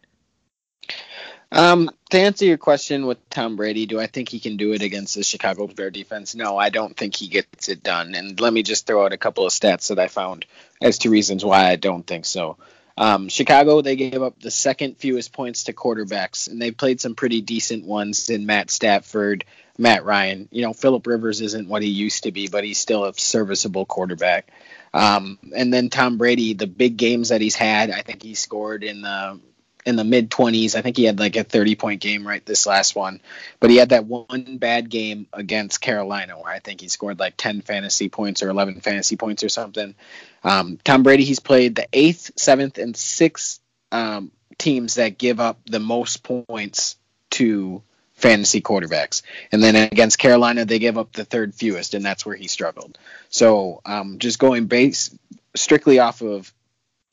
Um, 1.51 1.89
to 2.09 2.19
answer 2.19 2.45
your 2.45 2.57
question 2.57 3.05
with 3.05 3.29
Tom 3.29 3.55
Brady, 3.55 3.85
do 3.85 3.99
I 3.99 4.07
think 4.07 4.29
he 4.29 4.39
can 4.39 4.57
do 4.57 4.73
it 4.73 4.81
against 4.81 5.15
the 5.15 5.23
Chicago 5.23 5.67
Bear 5.67 5.89
defense? 5.89 6.35
No, 6.35 6.57
I 6.57 6.69
don't 6.69 6.95
think 6.95 7.15
he 7.15 7.27
gets 7.27 7.69
it 7.69 7.83
done. 7.83 8.15
And 8.15 8.39
let 8.39 8.51
me 8.51 8.63
just 8.63 8.85
throw 8.85 9.05
out 9.05 9.13
a 9.13 9.17
couple 9.17 9.45
of 9.45 9.53
stats 9.53 9.89
that 9.89 9.99
I 9.99 10.07
found 10.07 10.45
as 10.81 10.99
to 10.99 11.09
reasons 11.09 11.45
why 11.45 11.69
I 11.69 11.77
don't 11.77 12.05
think 12.05 12.25
so. 12.25 12.57
Um, 12.97 13.29
Chicago, 13.29 13.81
they 13.81 13.95
gave 13.95 14.21
up 14.21 14.39
the 14.39 14.51
second 14.51 14.97
fewest 14.97 15.31
points 15.31 15.65
to 15.65 15.73
quarterbacks, 15.73 16.49
and 16.49 16.59
they 16.61 16.71
played 16.71 16.99
some 16.99 17.13
pretty 17.15 17.41
decent 17.41 17.85
ones 17.85 18.29
in 18.29 18.47
Matt 18.47 18.71
Stafford, 18.71 19.45
Matt 19.77 20.03
Ryan. 20.03 20.49
You 20.51 20.63
know, 20.63 20.73
Philip 20.73 21.05
Rivers 21.05 21.39
isn't 21.41 21.69
what 21.69 21.83
he 21.83 21.89
used 21.89 22.23
to 22.23 22.31
be, 22.31 22.47
but 22.47 22.63
he's 22.63 22.79
still 22.79 23.05
a 23.05 23.13
serviceable 23.13 23.85
quarterback. 23.85 24.51
Um, 24.93 25.37
and 25.55 25.71
then 25.71 25.89
Tom 25.89 26.17
Brady, 26.17 26.53
the 26.53 26.65
big 26.65 26.97
games 26.97 27.29
that 27.29 27.39
he's 27.39 27.55
had, 27.55 27.91
I 27.91 28.01
think 28.01 28.23
he 28.23 28.33
scored 28.33 28.83
in 28.83 29.01
the 29.01 29.39
in 29.87 29.95
the 29.95 30.03
mid 30.03 30.29
20s. 30.29 30.75
I 30.75 30.81
think 30.81 30.97
he 30.97 31.05
had 31.05 31.17
like 31.17 31.37
a 31.37 31.45
30 31.45 31.75
point 31.75 32.01
game 32.01 32.27
right 32.27 32.45
this 32.45 32.67
last 32.67 32.93
one, 32.93 33.21
but 33.61 33.69
he 33.69 33.77
had 33.77 33.89
that 33.89 34.05
one 34.05 34.57
bad 34.57 34.89
game 34.89 35.27
against 35.31 35.79
Carolina 35.79 36.37
where 36.37 36.51
I 36.51 36.59
think 36.59 36.81
he 36.81 36.89
scored 36.89 37.19
like 37.19 37.35
10 37.37 37.61
fantasy 37.61 38.09
points 38.09 38.43
or 38.43 38.49
11 38.49 38.81
fantasy 38.81 39.15
points 39.15 39.43
or 39.43 39.49
something. 39.49 39.95
Um, 40.43 40.77
Tom 40.83 41.03
Brady, 41.03 41.23
he's 41.23 41.39
played 41.39 41.75
the 41.75 41.87
eighth, 41.93 42.31
seventh, 42.35 42.77
and 42.77 42.97
sixth 42.97 43.61
um, 43.93 44.31
teams 44.57 44.95
that 44.95 45.17
give 45.17 45.39
up 45.39 45.59
the 45.65 45.79
most 45.79 46.21
points 46.21 46.97
to 47.31 47.81
fantasy 48.13 48.59
quarterbacks. 48.59 49.21
And 49.53 49.63
then 49.63 49.75
against 49.75 50.19
Carolina, 50.19 50.65
they 50.65 50.79
give 50.79 50.97
up 50.97 51.13
the 51.13 51.23
third 51.23 51.55
fewest, 51.55 51.93
and 51.93 52.05
that's 52.05 52.25
where 52.25 52.35
he 52.35 52.47
struggled. 52.47 52.97
So 53.29 53.81
um, 53.85 54.19
just 54.19 54.37
going 54.37 54.65
base 54.65 55.17
strictly 55.55 55.99
off 55.99 56.21
of 56.21 56.51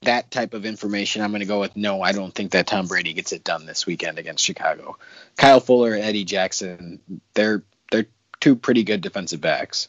that 0.04 0.30
type 0.30 0.54
of 0.54 0.64
information, 0.64 1.22
I'm 1.22 1.30
going 1.30 1.40
to 1.40 1.46
go 1.46 1.60
with 1.60 1.76
no. 1.76 2.02
I 2.02 2.12
don't 2.12 2.34
think 2.34 2.52
that 2.52 2.66
Tom 2.66 2.86
Brady 2.86 3.12
gets 3.12 3.32
it 3.32 3.44
done 3.44 3.66
this 3.66 3.86
weekend 3.86 4.18
against 4.18 4.44
Chicago. 4.44 4.98
Kyle 5.36 5.60
Fuller, 5.60 5.94
Eddie 5.94 6.24
Jackson, 6.24 7.00
they're 7.34 7.62
they're 7.90 8.06
two 8.40 8.56
pretty 8.56 8.84
good 8.84 9.00
defensive 9.00 9.40
backs. 9.40 9.88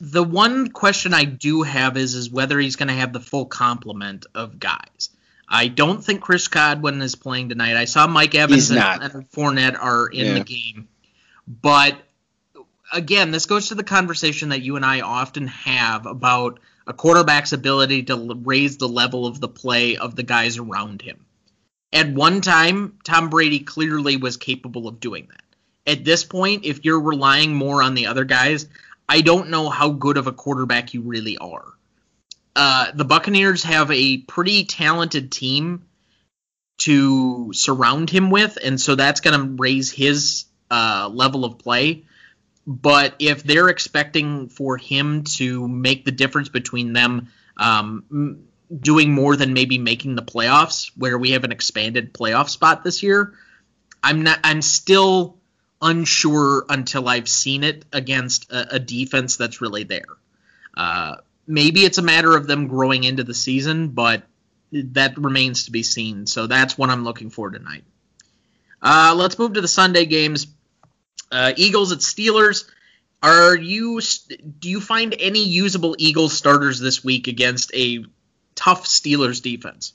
The 0.00 0.22
one 0.22 0.68
question 0.68 1.14
I 1.14 1.24
do 1.24 1.62
have 1.62 1.96
is 1.96 2.14
is 2.14 2.30
whether 2.30 2.58
he's 2.58 2.76
going 2.76 2.88
to 2.88 2.94
have 2.94 3.12
the 3.12 3.20
full 3.20 3.46
complement 3.46 4.26
of 4.34 4.58
guys. 4.58 5.10
I 5.48 5.68
don't 5.68 6.04
think 6.04 6.20
Chris 6.20 6.48
Godwin 6.48 7.00
is 7.02 7.14
playing 7.14 7.50
tonight. 7.50 7.76
I 7.76 7.84
saw 7.84 8.06
Mike 8.06 8.34
Evans 8.34 8.70
and, 8.70 8.80
and, 8.80 9.30
Fournette 9.30 9.80
are 9.80 10.08
in 10.08 10.26
yeah. 10.26 10.34
the 10.34 10.40
game, 10.44 10.88
but 11.46 11.96
again, 12.92 13.30
this 13.30 13.46
goes 13.46 13.68
to 13.68 13.74
the 13.74 13.84
conversation 13.84 14.50
that 14.50 14.62
you 14.62 14.76
and 14.76 14.84
I 14.84 15.00
often 15.00 15.46
have 15.48 16.06
about 16.06 16.60
a 16.86 16.92
quarterback's 16.92 17.52
ability 17.52 18.04
to 18.04 18.40
raise 18.44 18.76
the 18.76 18.88
level 18.88 19.26
of 19.26 19.40
the 19.40 19.48
play 19.48 19.96
of 19.96 20.14
the 20.14 20.22
guys 20.22 20.58
around 20.58 21.02
him. 21.02 21.24
At 21.92 22.12
one 22.12 22.40
time, 22.40 22.98
Tom 23.04 23.30
Brady 23.30 23.60
clearly 23.60 24.16
was 24.16 24.36
capable 24.36 24.86
of 24.86 25.00
doing 25.00 25.28
that. 25.30 25.42
At 25.86 26.04
this 26.04 26.24
point, 26.24 26.64
if 26.64 26.84
you're 26.84 27.00
relying 27.00 27.54
more 27.54 27.82
on 27.82 27.94
the 27.94 28.06
other 28.06 28.24
guys, 28.24 28.66
I 29.08 29.20
don't 29.20 29.50
know 29.50 29.68
how 29.68 29.90
good 29.90 30.16
of 30.16 30.26
a 30.26 30.32
quarterback 30.32 30.94
you 30.94 31.00
really 31.02 31.38
are. 31.38 31.64
Uh, 32.54 32.90
the 32.92 33.04
Buccaneers 33.04 33.62
have 33.62 33.90
a 33.90 34.18
pretty 34.18 34.64
talented 34.64 35.30
team 35.30 35.86
to 36.78 37.52
surround 37.52 38.10
him 38.10 38.30
with, 38.30 38.58
and 38.62 38.80
so 38.80 38.94
that's 38.94 39.20
going 39.20 39.38
to 39.38 39.62
raise 39.62 39.90
his 39.90 40.46
uh, 40.70 41.08
level 41.12 41.44
of 41.44 41.58
play. 41.58 42.04
But 42.66 43.14
if 43.20 43.44
they're 43.44 43.68
expecting 43.68 44.48
for 44.48 44.76
him 44.76 45.22
to 45.36 45.68
make 45.68 46.04
the 46.04 46.10
difference 46.10 46.48
between 46.48 46.92
them 46.92 47.28
um, 47.56 48.44
doing 48.80 49.12
more 49.12 49.36
than 49.36 49.52
maybe 49.52 49.78
making 49.78 50.16
the 50.16 50.22
playoffs, 50.22 50.90
where 50.96 51.16
we 51.16 51.30
have 51.30 51.44
an 51.44 51.52
expanded 51.52 52.12
playoff 52.12 52.48
spot 52.48 52.82
this 52.82 53.02
year, 53.02 53.34
I'm 54.02 54.22
not. 54.22 54.40
I'm 54.42 54.62
still 54.62 55.38
unsure 55.80 56.64
until 56.68 57.08
I've 57.08 57.28
seen 57.28 57.62
it 57.62 57.84
against 57.92 58.50
a, 58.50 58.76
a 58.76 58.78
defense 58.78 59.36
that's 59.36 59.60
really 59.60 59.84
there. 59.84 60.04
Uh, 60.76 61.16
maybe 61.46 61.84
it's 61.84 61.98
a 61.98 62.02
matter 62.02 62.36
of 62.36 62.46
them 62.46 62.66
growing 62.66 63.04
into 63.04 63.22
the 63.24 63.34
season, 63.34 63.88
but 63.88 64.24
that 64.72 65.16
remains 65.16 65.66
to 65.66 65.70
be 65.70 65.82
seen. 65.82 66.26
So 66.26 66.46
that's 66.46 66.76
what 66.76 66.90
I'm 66.90 67.04
looking 67.04 67.30
for 67.30 67.50
tonight. 67.50 67.84
Uh, 68.82 69.14
let's 69.16 69.38
move 69.38 69.54
to 69.54 69.60
the 69.60 69.68
Sunday 69.68 70.06
games. 70.06 70.46
Uh, 71.30 71.52
Eagles 71.56 71.92
at 71.92 71.98
Steelers. 71.98 72.68
Are 73.22 73.56
you 73.56 74.00
do 74.58 74.68
you 74.68 74.80
find 74.80 75.14
any 75.18 75.44
usable 75.44 75.96
Eagles 75.98 76.36
starters 76.36 76.78
this 76.78 77.02
week 77.02 77.28
against 77.28 77.74
a 77.74 78.04
tough 78.54 78.84
Steelers 78.84 79.42
defense? 79.42 79.94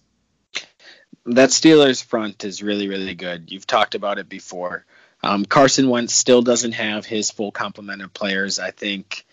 That 1.25 1.49
Steelers 1.49 2.03
front 2.03 2.43
is 2.43 2.63
really 2.63 2.87
really 2.87 3.15
good. 3.15 3.51
You've 3.51 3.67
talked 3.67 3.95
about 3.95 4.17
it 4.17 4.27
before. 4.27 4.85
Um, 5.23 5.45
Carson 5.45 5.87
Wentz 5.87 6.15
still 6.15 6.41
doesn't 6.41 6.71
have 6.73 7.05
his 7.05 7.29
full 7.29 7.51
complement 7.51 8.01
of 8.01 8.13
players. 8.13 8.59
I 8.59 8.71
think 8.71 9.25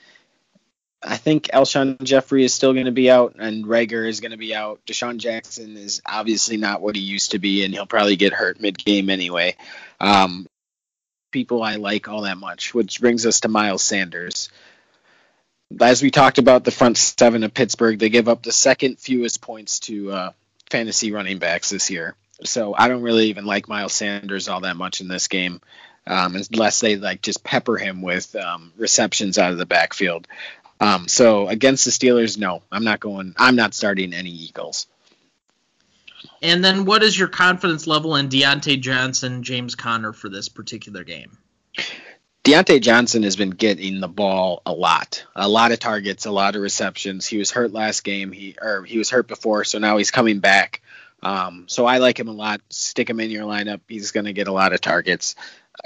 I 1.02 1.16
think 1.16 1.44
Alshon 1.54 2.02
Jeffery 2.02 2.44
is 2.44 2.52
still 2.52 2.72
going 2.72 2.86
to 2.86 2.92
be 2.92 3.10
out, 3.10 3.36
and 3.38 3.64
Reagor 3.64 4.06
is 4.06 4.20
going 4.20 4.32
to 4.32 4.36
be 4.36 4.54
out. 4.54 4.80
DeSean 4.86 5.18
Jackson 5.18 5.76
is 5.76 6.02
obviously 6.04 6.56
not 6.56 6.82
what 6.82 6.96
he 6.96 7.02
used 7.02 7.30
to 7.30 7.38
be, 7.38 7.64
and 7.64 7.72
he'll 7.72 7.86
probably 7.86 8.16
get 8.16 8.32
hurt 8.32 8.60
mid 8.60 8.76
game 8.76 9.08
anyway. 9.08 9.56
Um, 10.00 10.46
people 11.30 11.62
I 11.62 11.76
like 11.76 12.08
all 12.08 12.22
that 12.22 12.38
much, 12.38 12.74
which 12.74 13.00
brings 13.00 13.26
us 13.26 13.40
to 13.40 13.48
Miles 13.48 13.82
Sanders. 13.82 14.48
As 15.80 16.02
we 16.02 16.10
talked 16.10 16.38
about 16.38 16.64
the 16.64 16.70
front 16.70 16.96
seven 16.96 17.44
of 17.44 17.52
Pittsburgh, 17.52 17.98
they 17.98 18.08
give 18.08 18.28
up 18.28 18.42
the 18.42 18.52
second 18.52 18.98
fewest 18.98 19.40
points 19.40 19.80
to 19.80 20.12
uh, 20.12 20.32
fantasy 20.70 21.12
running 21.12 21.38
backs 21.38 21.70
this 21.70 21.90
year. 21.90 22.14
So 22.44 22.74
I 22.76 22.88
don't 22.88 23.02
really 23.02 23.26
even 23.26 23.44
like 23.44 23.68
Miles 23.68 23.92
Sanders 23.92 24.48
all 24.48 24.60
that 24.62 24.76
much 24.76 25.00
in 25.00 25.08
this 25.08 25.28
game, 25.28 25.60
um, 26.06 26.36
unless 26.36 26.80
they 26.80 26.96
like 26.96 27.20
just 27.20 27.44
pepper 27.44 27.76
him 27.76 28.00
with 28.00 28.34
um, 28.36 28.72
receptions 28.76 29.38
out 29.38 29.52
of 29.52 29.58
the 29.58 29.66
backfield. 29.66 30.26
Um, 30.80 31.08
so 31.08 31.48
against 31.48 31.84
the 31.84 31.90
Steelers, 31.90 32.38
no, 32.38 32.62
I'm 32.70 32.84
not 32.84 33.00
going. 33.00 33.34
I'm 33.36 33.56
not 33.56 33.74
starting 33.74 34.14
any 34.14 34.30
Eagles. 34.30 34.86
And 36.42 36.64
then, 36.64 36.84
what 36.84 37.02
is 37.02 37.18
your 37.18 37.28
confidence 37.28 37.86
level 37.86 38.16
in 38.16 38.28
Diontae 38.28 38.80
Johnson, 38.80 39.42
James 39.42 39.74
Conner 39.74 40.12
for 40.12 40.28
this 40.28 40.48
particular 40.48 41.04
game? 41.04 41.38
Diontae 42.44 42.80
Johnson 42.80 43.24
has 43.24 43.36
been 43.36 43.50
getting 43.50 44.00
the 44.00 44.08
ball 44.08 44.62
a 44.64 44.72
lot, 44.72 45.26
a 45.36 45.48
lot 45.48 45.72
of 45.72 45.78
targets, 45.78 46.24
a 46.24 46.30
lot 46.30 46.56
of 46.56 46.62
receptions. 46.62 47.26
He 47.26 47.36
was 47.36 47.50
hurt 47.50 47.72
last 47.72 48.04
game. 48.04 48.32
He 48.32 48.56
or 48.60 48.84
he 48.84 48.98
was 48.98 49.10
hurt 49.10 49.28
before, 49.28 49.64
so 49.64 49.78
now 49.78 49.98
he's 49.98 50.10
coming 50.10 50.38
back. 50.38 50.80
Um, 51.22 51.64
so 51.66 51.84
I 51.84 51.98
like 51.98 52.18
him 52.18 52.28
a 52.28 52.32
lot. 52.32 52.60
Stick 52.70 53.10
him 53.10 53.20
in 53.20 53.30
your 53.30 53.44
lineup. 53.44 53.80
He's 53.88 54.12
going 54.12 54.26
to 54.26 54.32
get 54.32 54.48
a 54.48 54.52
lot 54.52 54.72
of 54.72 54.80
targets. 54.80 55.34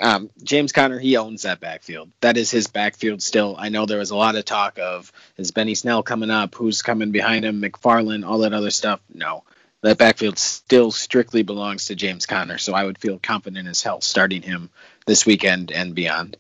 Um, 0.01 0.31
James 0.43 0.73
Conner, 0.73 0.99
he 0.99 1.17
owns 1.17 1.43
that 1.43 1.61
backfield. 1.61 2.11
That 2.21 2.37
is 2.37 2.51
his 2.51 2.67
backfield 2.67 3.23
still. 3.23 3.57
I 3.59 3.69
know 3.69 3.85
there 3.85 3.99
was 3.99 4.11
a 4.11 4.17
lot 4.17 4.37
of 4.37 4.45
talk 4.45 4.79
of 4.79 5.13
is 5.37 5.51
Benny 5.51 5.75
Snell 5.75 6.03
coming 6.03 6.31
up? 6.31 6.55
Who's 6.55 6.83
coming 6.83 7.11
behind 7.11 7.45
him? 7.45 7.61
McFarland, 7.61 8.27
all 8.27 8.39
that 8.39 8.53
other 8.53 8.71
stuff. 8.71 9.01
No, 9.13 9.45
that 9.83 9.99
backfield 9.99 10.39
still 10.39 10.91
strictly 10.91 11.43
belongs 11.43 11.87
to 11.87 11.95
James 11.95 12.27
Conner. 12.27 12.59
So 12.59 12.73
I 12.73 12.85
would 12.85 12.99
feel 12.99 13.19
confident 13.19 13.69
as 13.69 13.83
hell 13.83 14.01
starting 14.01 14.43
him 14.43 14.71
this 15.07 15.27
weekend 15.27 15.73
and 15.73 15.95
beyond. 15.95 16.37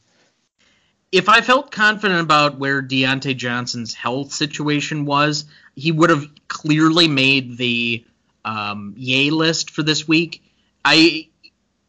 If 1.10 1.28
I 1.28 1.42
felt 1.42 1.70
confident 1.70 2.20
about 2.20 2.58
where 2.58 2.82
Diontae 2.82 3.36
Johnson's 3.36 3.92
health 3.92 4.32
situation 4.32 5.04
was, 5.04 5.44
he 5.76 5.92
would 5.92 6.08
have 6.08 6.26
clearly 6.48 7.08
made 7.08 7.58
the 7.58 8.04
um, 8.44 8.94
yay 8.96 9.30
list 9.30 9.70
for 9.70 9.82
this 9.82 10.08
week. 10.08 10.42
I 10.84 11.28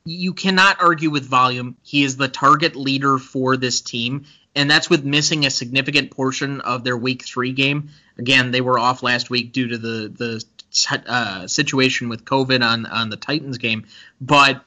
you 0.06 0.34
cannot 0.34 0.82
argue 0.82 1.10
with 1.10 1.24
volume. 1.26 1.78
He 1.82 2.04
is 2.04 2.18
the 2.18 2.28
target 2.28 2.76
leader 2.76 3.18
for 3.18 3.56
this 3.56 3.80
team, 3.80 4.26
and 4.54 4.70
that's 4.70 4.90
with 4.90 5.06
missing 5.06 5.46
a 5.46 5.50
significant 5.50 6.12
portion 6.12 6.60
of 6.60 6.84
their 6.84 6.98
week 6.98 7.24
three 7.24 7.54
game. 7.54 7.92
Again, 8.18 8.52
they 8.52 8.60
were 8.60 8.78
off 8.78 9.02
last 9.04 9.30
week 9.30 9.54
due 9.54 9.70
to 9.70 9.78
the 9.78 10.14
the 10.16 10.44
uh, 11.08 11.48
situation 11.48 12.10
with 12.10 12.26
COVID 12.26 12.66
on 12.66 12.86
on 12.86 13.10
the 13.10 13.18
Titans 13.18 13.58
game, 13.58 13.86
but 14.20 14.64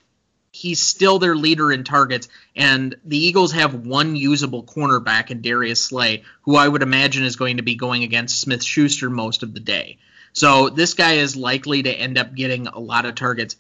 he's 0.56 0.80
still 0.80 1.18
their 1.18 1.36
leader 1.36 1.70
in 1.70 1.84
targets. 1.84 2.28
And 2.54 2.96
the 3.04 3.18
Eagles 3.18 3.52
have 3.52 3.86
one 3.86 4.16
usable 4.16 4.62
cornerback 4.62 5.30
in 5.30 5.42
Darius 5.42 5.84
Slay, 5.84 6.24
who 6.42 6.56
I 6.56 6.66
would 6.66 6.82
imagine 6.82 7.24
is 7.24 7.36
going 7.36 7.58
to 7.58 7.62
be 7.62 7.74
going 7.74 8.04
against 8.04 8.40
Smith 8.40 8.64
Schuster 8.64 9.10
most 9.10 9.42
of 9.42 9.52
the 9.52 9.60
day. 9.60 9.98
So 10.32 10.70
this 10.70 10.94
guy 10.94 11.14
is 11.14 11.36
likely 11.36 11.82
to 11.82 11.90
end 11.90 12.18
up 12.18 12.34
getting 12.34 12.66
a 12.66 12.78
lot 12.78 13.04
of 13.04 13.14
targets. 13.14 13.56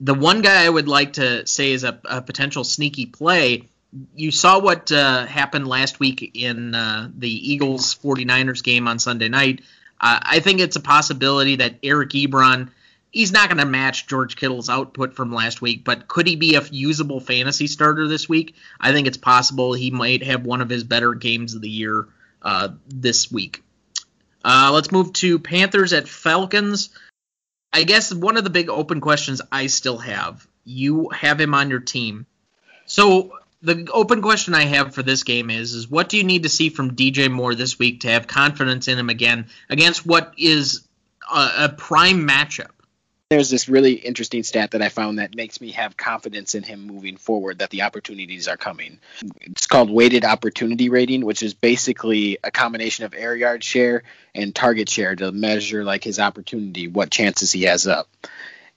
The 0.00 0.14
one 0.14 0.42
guy 0.42 0.64
I 0.64 0.68
would 0.68 0.88
like 0.88 1.14
to 1.14 1.46
say 1.46 1.72
is 1.72 1.84
a, 1.84 1.98
a 2.04 2.22
potential 2.22 2.62
sneaky 2.62 3.06
play. 3.06 3.68
You 4.14 4.30
saw 4.30 4.60
what 4.60 4.92
uh, 4.92 5.26
happened 5.26 5.66
last 5.66 5.98
week 5.98 6.32
in 6.34 6.74
uh, 6.74 7.10
the 7.16 7.30
Eagles 7.52 7.94
49ers 7.96 8.62
game 8.62 8.86
on 8.86 8.98
Sunday 8.98 9.28
night. 9.28 9.62
Uh, 10.00 10.20
I 10.22 10.40
think 10.40 10.60
it's 10.60 10.76
a 10.76 10.80
possibility 10.80 11.56
that 11.56 11.76
Eric 11.82 12.10
Ebron, 12.10 12.70
he's 13.10 13.32
not 13.32 13.48
going 13.48 13.58
to 13.58 13.66
match 13.66 14.06
George 14.06 14.36
Kittle's 14.36 14.68
output 14.68 15.14
from 15.14 15.32
last 15.32 15.60
week, 15.60 15.84
but 15.84 16.08
could 16.08 16.26
he 16.26 16.36
be 16.36 16.54
a 16.54 16.62
usable 16.70 17.20
fantasy 17.20 17.66
starter 17.66 18.06
this 18.06 18.28
week? 18.28 18.54
I 18.80 18.92
think 18.92 19.06
it's 19.06 19.16
possible 19.16 19.72
he 19.72 19.90
might 19.90 20.22
have 20.22 20.44
one 20.44 20.60
of 20.60 20.68
his 20.68 20.84
better 20.84 21.14
games 21.14 21.54
of 21.54 21.62
the 21.62 21.70
year 21.70 22.08
uh, 22.42 22.68
this 22.86 23.30
week. 23.30 23.62
Uh, 24.44 24.70
let's 24.72 24.92
move 24.92 25.12
to 25.14 25.38
Panthers 25.38 25.92
at 25.92 26.08
Falcons. 26.08 26.90
I 27.72 27.82
guess 27.82 28.14
one 28.14 28.36
of 28.36 28.44
the 28.44 28.50
big 28.50 28.70
open 28.70 29.00
questions 29.00 29.42
I 29.52 29.66
still 29.66 29.98
have. 29.98 30.46
You 30.64 31.10
have 31.10 31.40
him 31.40 31.54
on 31.54 31.70
your 31.70 31.80
team. 31.80 32.26
So 32.86 33.38
the 33.62 33.88
open 33.92 34.22
question 34.22 34.54
I 34.54 34.64
have 34.64 34.94
for 34.94 35.02
this 35.02 35.24
game 35.24 35.50
is 35.50 35.74
is 35.74 35.90
what 35.90 36.08
do 36.08 36.16
you 36.16 36.24
need 36.24 36.44
to 36.44 36.48
see 36.48 36.68
from 36.68 36.94
DJ 36.94 37.30
Moore 37.30 37.54
this 37.54 37.78
week 37.78 38.00
to 38.00 38.08
have 38.08 38.26
confidence 38.26 38.88
in 38.88 38.98
him 38.98 39.10
again 39.10 39.46
against 39.68 40.06
what 40.06 40.34
is 40.38 40.86
a, 41.32 41.50
a 41.58 41.68
prime 41.68 42.26
matchup? 42.26 42.70
There's 43.30 43.50
this 43.50 43.68
really 43.68 43.92
interesting 43.92 44.42
stat 44.42 44.70
that 44.70 44.80
I 44.80 44.88
found 44.88 45.18
that 45.18 45.34
makes 45.34 45.60
me 45.60 45.72
have 45.72 45.98
confidence 45.98 46.54
in 46.54 46.62
him 46.62 46.86
moving 46.86 47.18
forward 47.18 47.58
that 47.58 47.68
the 47.68 47.82
opportunities 47.82 48.48
are 48.48 48.56
coming. 48.56 49.00
It's 49.42 49.66
called 49.66 49.90
weighted 49.90 50.24
opportunity 50.24 50.88
rating, 50.88 51.26
which 51.26 51.42
is 51.42 51.52
basically 51.52 52.38
a 52.42 52.50
combination 52.50 53.04
of 53.04 53.12
air 53.12 53.36
yard 53.36 53.62
share 53.62 54.04
and 54.34 54.54
target 54.54 54.88
share 54.88 55.14
to 55.14 55.30
measure 55.30 55.84
like 55.84 56.04
his 56.04 56.18
opportunity, 56.18 56.88
what 56.88 57.10
chances 57.10 57.52
he 57.52 57.64
has 57.64 57.86
up. 57.86 58.08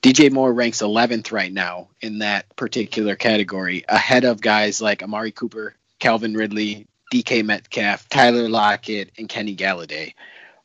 DJ 0.01 0.31
Moore 0.31 0.51
ranks 0.51 0.81
11th 0.81 1.31
right 1.31 1.53
now 1.53 1.89
in 2.01 2.19
that 2.19 2.55
particular 2.55 3.15
category, 3.15 3.85
ahead 3.87 4.23
of 4.23 4.41
guys 4.41 4.81
like 4.81 5.03
Amari 5.03 5.31
Cooper, 5.31 5.75
Calvin 5.99 6.33
Ridley, 6.33 6.87
DK 7.13 7.45
Metcalf, 7.45 8.09
Tyler 8.09 8.49
Lockett, 8.49 9.11
and 9.19 9.29
Kenny 9.29 9.55
Golladay. 9.55 10.15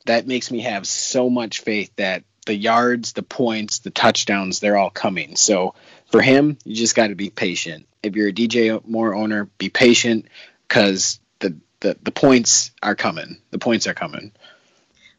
That 0.07 0.27
makes 0.27 0.51
me 0.51 0.61
have 0.61 0.87
so 0.87 1.29
much 1.29 1.61
faith 1.61 1.93
that 1.97 2.25
the 2.47 2.55
yards, 2.55 3.13
the 3.13 3.23
points, 3.23 3.81
the 3.81 3.91
touchdowns, 3.91 4.61
they're 4.61 4.79
all 4.79 4.89
coming. 4.89 5.37
So 5.37 5.75
for 6.11 6.23
him, 6.23 6.57
you 6.65 6.75
just 6.75 6.95
got 6.95 7.09
to 7.09 7.15
be 7.15 7.29
patient. 7.29 7.87
If 8.03 8.17
you're 8.17 8.29
a 8.29 8.33
DJ 8.33 8.83
Moore 8.87 9.15
owner, 9.15 9.51
be 9.59 9.69
patient 9.69 10.29
because 10.67 11.21
the, 11.41 11.57
the, 11.81 11.99
the 12.03 12.13
points 12.13 12.71
are 12.83 12.95
coming. 12.95 13.39
The 13.51 13.59
points 13.59 13.87
are 13.87 13.95
coming. 13.95 14.33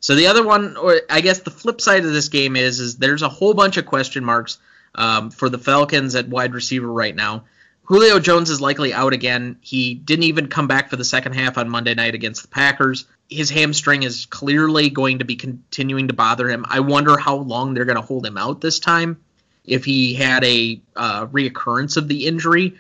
So 0.08 0.15
the 0.15 0.28
other 0.28 0.41
one, 0.41 0.78
or 0.78 1.02
I 1.10 1.20
guess 1.20 1.39
the 1.39 1.52
flip 1.52 1.82
side 1.82 2.06
of 2.06 2.13
this 2.13 2.30
game 2.30 2.56
is, 2.56 2.80
is 2.80 2.96
there's 2.96 3.24
a 3.24 3.28
whole 3.28 3.54
bunch 3.54 3.76
of 3.76 3.86
question 3.86 4.24
marks 4.24 4.58
um, 4.96 5.32
for 5.32 5.50
the 5.50 5.58
Falcons 5.58 6.15
at 6.15 6.30
wide 6.30 6.54
receiver 6.54 6.88
right 6.88 7.13
now. 7.13 7.43
Julio 7.84 8.17
Jones 8.17 8.50
is 8.50 8.62
likely 8.62 8.93
out 8.93 9.12
again. 9.12 9.58
He 9.60 9.96
didn't 9.96 10.24
even 10.24 10.48
come 10.48 10.65
back 10.65 10.89
for 10.89 10.96
the 10.96 11.04
second 11.04 11.34
half 11.34 11.58
on 11.58 11.67
Monday 11.67 11.93
night 11.93 12.15
against 12.15 12.43
the 12.43 12.48
Packers. 12.48 13.06
His 13.30 13.50
hamstring 13.50 14.04
is 14.04 14.28
clearly 14.28 14.89
going 14.89 15.20
to 15.20 15.26
be 15.26 15.36
continuing 15.36 16.08
to 16.08 16.13
bother 16.13 16.48
him. 16.48 16.65
I 16.70 16.80
wonder 16.80 17.17
how 17.17 17.36
long 17.36 17.74
they're 17.74 17.84
going 17.84 17.98
to 17.98 18.02
hold 18.02 18.26
him 18.26 18.38
out 18.38 18.62
this 18.62 18.80
time. 18.80 19.20
If 19.65 19.84
he 19.84 20.13
had 20.13 20.41
a 20.46 20.80
uh, 20.96 21.26
reoccurrence 21.26 21.98
of 21.98 22.08
the 22.08 22.28
injury, 22.28 22.76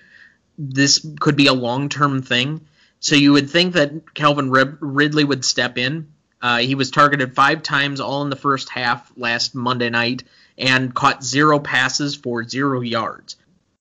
this 0.57 1.05
could 1.19 1.35
be 1.35 1.47
a 1.47 1.53
long 1.53 1.89
term 1.89 2.21
thing. 2.21 2.65
So 3.01 3.17
you 3.17 3.33
would 3.33 3.49
think 3.49 3.73
that 3.73 4.13
Calvin 4.13 4.49
Ridley 4.49 5.25
would 5.25 5.43
step 5.43 5.77
in 5.77 6.13
uh, 6.41 6.57
he 6.57 6.75
was 6.75 6.91
targeted 6.91 7.33
five 7.33 7.63
times, 7.63 7.99
all 7.99 8.21
in 8.21 8.29
the 8.29 8.35
first 8.35 8.69
half 8.69 9.11
last 9.17 9.55
Monday 9.55 9.89
night, 9.89 10.23
and 10.57 10.93
caught 10.93 11.23
zero 11.23 11.59
passes 11.59 12.15
for 12.15 12.43
zero 12.43 12.81
yards. 12.81 13.35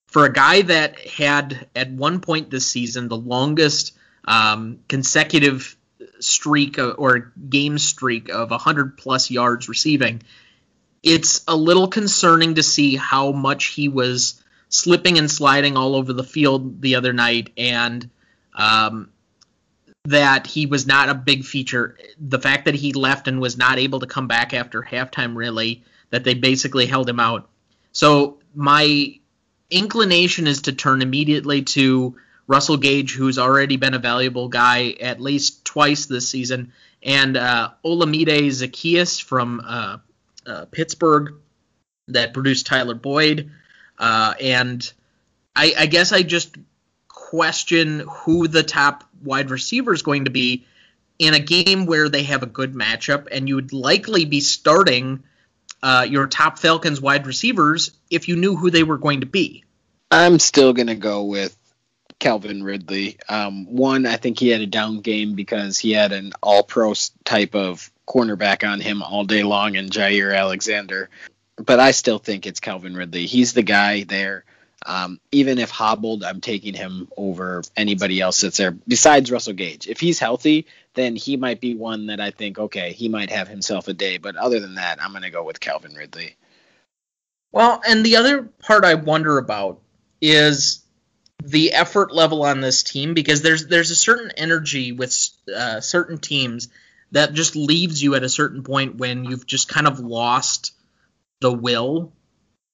For 0.06 0.24
a 0.24 0.32
guy 0.32 0.62
that 0.62 0.98
had, 1.00 1.68
at 1.74 1.90
one 1.90 2.20
point 2.20 2.50
this 2.50 2.66
season, 2.66 3.08
the 3.08 3.16
longest 3.16 3.92
um, 4.24 4.78
consecutive 4.88 5.76
streak 6.20 6.78
or 6.78 7.32
game 7.48 7.78
streak 7.78 8.30
of 8.30 8.50
100 8.50 8.96
plus 8.96 9.30
yards 9.30 9.68
receiving, 9.68 10.22
it's 11.02 11.44
a 11.46 11.56
little 11.56 11.88
concerning 11.88 12.54
to 12.54 12.62
see 12.62 12.96
how 12.96 13.32
much 13.32 13.66
he 13.66 13.88
was 13.88 14.42
slipping 14.68 15.18
and 15.18 15.30
sliding 15.30 15.76
all 15.76 15.94
over 15.94 16.12
the 16.12 16.24
field 16.24 16.80
the 16.80 16.96
other 16.96 17.12
night. 17.12 17.52
And 17.56 18.08
um, 18.54 19.10
that 20.06 20.46
he 20.46 20.66
was 20.66 20.86
not 20.86 21.08
a 21.08 21.14
big 21.14 21.44
feature. 21.44 21.96
The 22.18 22.38
fact 22.38 22.64
that 22.64 22.74
he 22.74 22.92
left 22.92 23.28
and 23.28 23.40
was 23.40 23.56
not 23.56 23.78
able 23.78 24.00
to 24.00 24.06
come 24.06 24.28
back 24.28 24.54
after 24.54 24.82
halftime, 24.82 25.36
really, 25.36 25.84
that 26.10 26.24
they 26.24 26.34
basically 26.34 26.86
held 26.86 27.08
him 27.08 27.20
out. 27.20 27.48
So 27.92 28.38
my 28.54 29.18
inclination 29.70 30.46
is 30.46 30.62
to 30.62 30.72
turn 30.72 31.02
immediately 31.02 31.62
to 31.62 32.16
Russell 32.46 32.76
Gage, 32.76 33.14
who's 33.14 33.38
already 33.38 33.76
been 33.76 33.94
a 33.94 33.98
valuable 33.98 34.48
guy 34.48 34.94
at 35.00 35.20
least 35.20 35.64
twice 35.64 36.06
this 36.06 36.28
season, 36.28 36.72
and 37.02 37.36
uh, 37.36 37.70
Olamide 37.84 38.46
Zaccheaus 38.46 39.22
from 39.22 39.60
uh, 39.64 39.98
uh, 40.46 40.66
Pittsburgh 40.66 41.34
that 42.08 42.32
produced 42.32 42.66
Tyler 42.66 42.94
Boyd. 42.94 43.50
Uh, 43.98 44.34
and 44.40 44.92
I, 45.56 45.74
I 45.78 45.86
guess 45.86 46.12
I 46.12 46.22
just 46.22 46.56
question 47.08 48.04
who 48.08 48.46
the 48.46 48.62
top 48.62 49.05
wide 49.22 49.50
receiver 49.50 49.92
is 49.92 50.02
going 50.02 50.24
to 50.24 50.30
be 50.30 50.64
in 51.18 51.34
a 51.34 51.40
game 51.40 51.86
where 51.86 52.08
they 52.08 52.24
have 52.24 52.42
a 52.42 52.46
good 52.46 52.74
matchup, 52.74 53.28
and 53.30 53.48
you 53.48 53.54
would 53.56 53.72
likely 53.72 54.24
be 54.24 54.40
starting 54.40 55.22
uh, 55.82 56.06
your 56.08 56.26
top 56.26 56.58
Falcons 56.58 57.00
wide 57.00 57.26
receivers 57.26 57.92
if 58.10 58.28
you 58.28 58.36
knew 58.36 58.56
who 58.56 58.70
they 58.70 58.82
were 58.82 58.98
going 58.98 59.20
to 59.20 59.26
be. 59.26 59.64
I'm 60.10 60.38
still 60.38 60.72
going 60.72 60.88
to 60.88 60.94
go 60.94 61.24
with 61.24 61.56
Calvin 62.18 62.62
Ridley. 62.62 63.18
Um, 63.28 63.66
one, 63.66 64.06
I 64.06 64.16
think 64.16 64.38
he 64.38 64.48
had 64.48 64.60
a 64.60 64.66
down 64.66 65.00
game 65.00 65.34
because 65.34 65.78
he 65.78 65.92
had 65.92 66.12
an 66.12 66.32
all 66.42 66.62
pro 66.62 66.94
type 67.24 67.54
of 67.54 67.90
cornerback 68.06 68.66
on 68.68 68.80
him 68.80 69.02
all 69.02 69.24
day 69.24 69.42
long 69.42 69.74
in 69.74 69.88
Jaire 69.88 70.36
Alexander. 70.36 71.10
But 71.56 71.80
I 71.80 71.90
still 71.90 72.18
think 72.18 72.46
it's 72.46 72.60
Calvin 72.60 72.94
Ridley. 72.94 73.26
He's 73.26 73.52
the 73.52 73.62
guy 73.62 74.04
there. 74.04 74.44
Um, 74.84 75.20
even 75.32 75.58
if 75.58 75.70
hobbled, 75.70 76.22
I'm 76.22 76.40
taking 76.40 76.74
him 76.74 77.08
over 77.16 77.62
anybody 77.76 78.20
else 78.20 78.42
that's 78.42 78.58
there 78.58 78.72
besides 78.72 79.32
Russell 79.32 79.54
Gage. 79.54 79.88
If 79.88 80.00
he's 80.00 80.18
healthy, 80.18 80.66
then 80.94 81.16
he 81.16 81.36
might 81.36 81.60
be 81.60 81.74
one 81.74 82.06
that 82.06 82.20
I 82.20 82.30
think, 82.30 82.58
okay, 82.58 82.92
he 82.92 83.08
might 83.08 83.30
have 83.30 83.48
himself 83.48 83.88
a 83.88 83.94
day. 83.94 84.18
But 84.18 84.36
other 84.36 84.60
than 84.60 84.74
that, 84.74 85.02
I'm 85.02 85.12
going 85.12 85.22
to 85.22 85.30
go 85.30 85.44
with 85.44 85.60
Calvin 85.60 85.94
Ridley. 85.94 86.36
Well, 87.52 87.80
and 87.88 88.04
the 88.04 88.16
other 88.16 88.42
part 88.42 88.84
I 88.84 88.94
wonder 88.94 89.38
about 89.38 89.80
is 90.20 90.84
the 91.42 91.72
effort 91.72 92.12
level 92.12 92.42
on 92.42 92.60
this 92.60 92.82
team 92.82 93.14
because 93.14 93.42
there's 93.42 93.66
there's 93.66 93.90
a 93.90 93.96
certain 93.96 94.30
energy 94.36 94.92
with 94.92 95.28
uh, 95.54 95.80
certain 95.80 96.18
teams 96.18 96.68
that 97.12 97.32
just 97.32 97.56
leaves 97.56 98.02
you 98.02 98.14
at 98.14 98.24
a 98.24 98.28
certain 98.28 98.62
point 98.62 98.96
when 98.96 99.24
you've 99.24 99.46
just 99.46 99.68
kind 99.68 99.86
of 99.86 100.00
lost 100.00 100.72
the 101.40 101.52
will. 101.52 102.12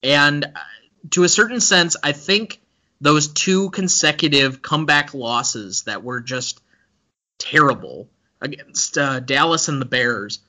And 0.03 0.47
to 1.11 1.25
a 1.25 1.29
certain 1.29 1.61
sense, 1.61 1.97
I 2.03 2.12
think 2.12 2.61
those 3.01 3.29
two 3.29 3.71
consecutive 3.71 4.62
comeback 4.62 5.15
losses 5.15 5.83
that 5.85 6.05
were 6.05 6.21
just 6.21 6.61
terrible 7.38 8.09
against 8.41 8.97
uh, 8.97 9.21
Dallas 9.21 9.69
and 9.69 9.81
the 9.81 9.87
Bears. 9.87 10.41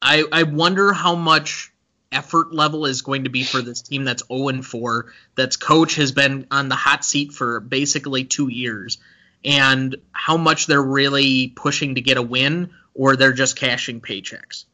I 0.00 0.24
I 0.30 0.42
wonder 0.44 0.92
how 0.92 1.14
much 1.14 1.72
effort 2.12 2.52
level 2.52 2.86
is 2.86 3.02
going 3.02 3.24
to 3.24 3.30
be 3.30 3.44
for 3.44 3.60
this 3.60 3.82
team 3.82 4.04
that's 4.04 4.22
0 4.26 4.62
4, 4.62 5.12
that's 5.34 5.56
coach 5.56 5.96
has 5.96 6.12
been 6.12 6.46
on 6.50 6.68
the 6.68 6.74
hot 6.74 7.04
seat 7.04 7.32
for 7.32 7.60
basically 7.60 8.24
two 8.24 8.48
years, 8.48 8.98
and 9.44 9.96
how 10.12 10.36
much 10.36 10.66
they're 10.66 10.82
really 10.82 11.48
pushing 11.48 11.94
to 11.94 12.00
get 12.00 12.16
a 12.16 12.22
win 12.22 12.70
or 12.94 13.16
they're 13.16 13.32
just 13.32 13.56
cashing 13.56 14.00
paychecks. 14.00 14.64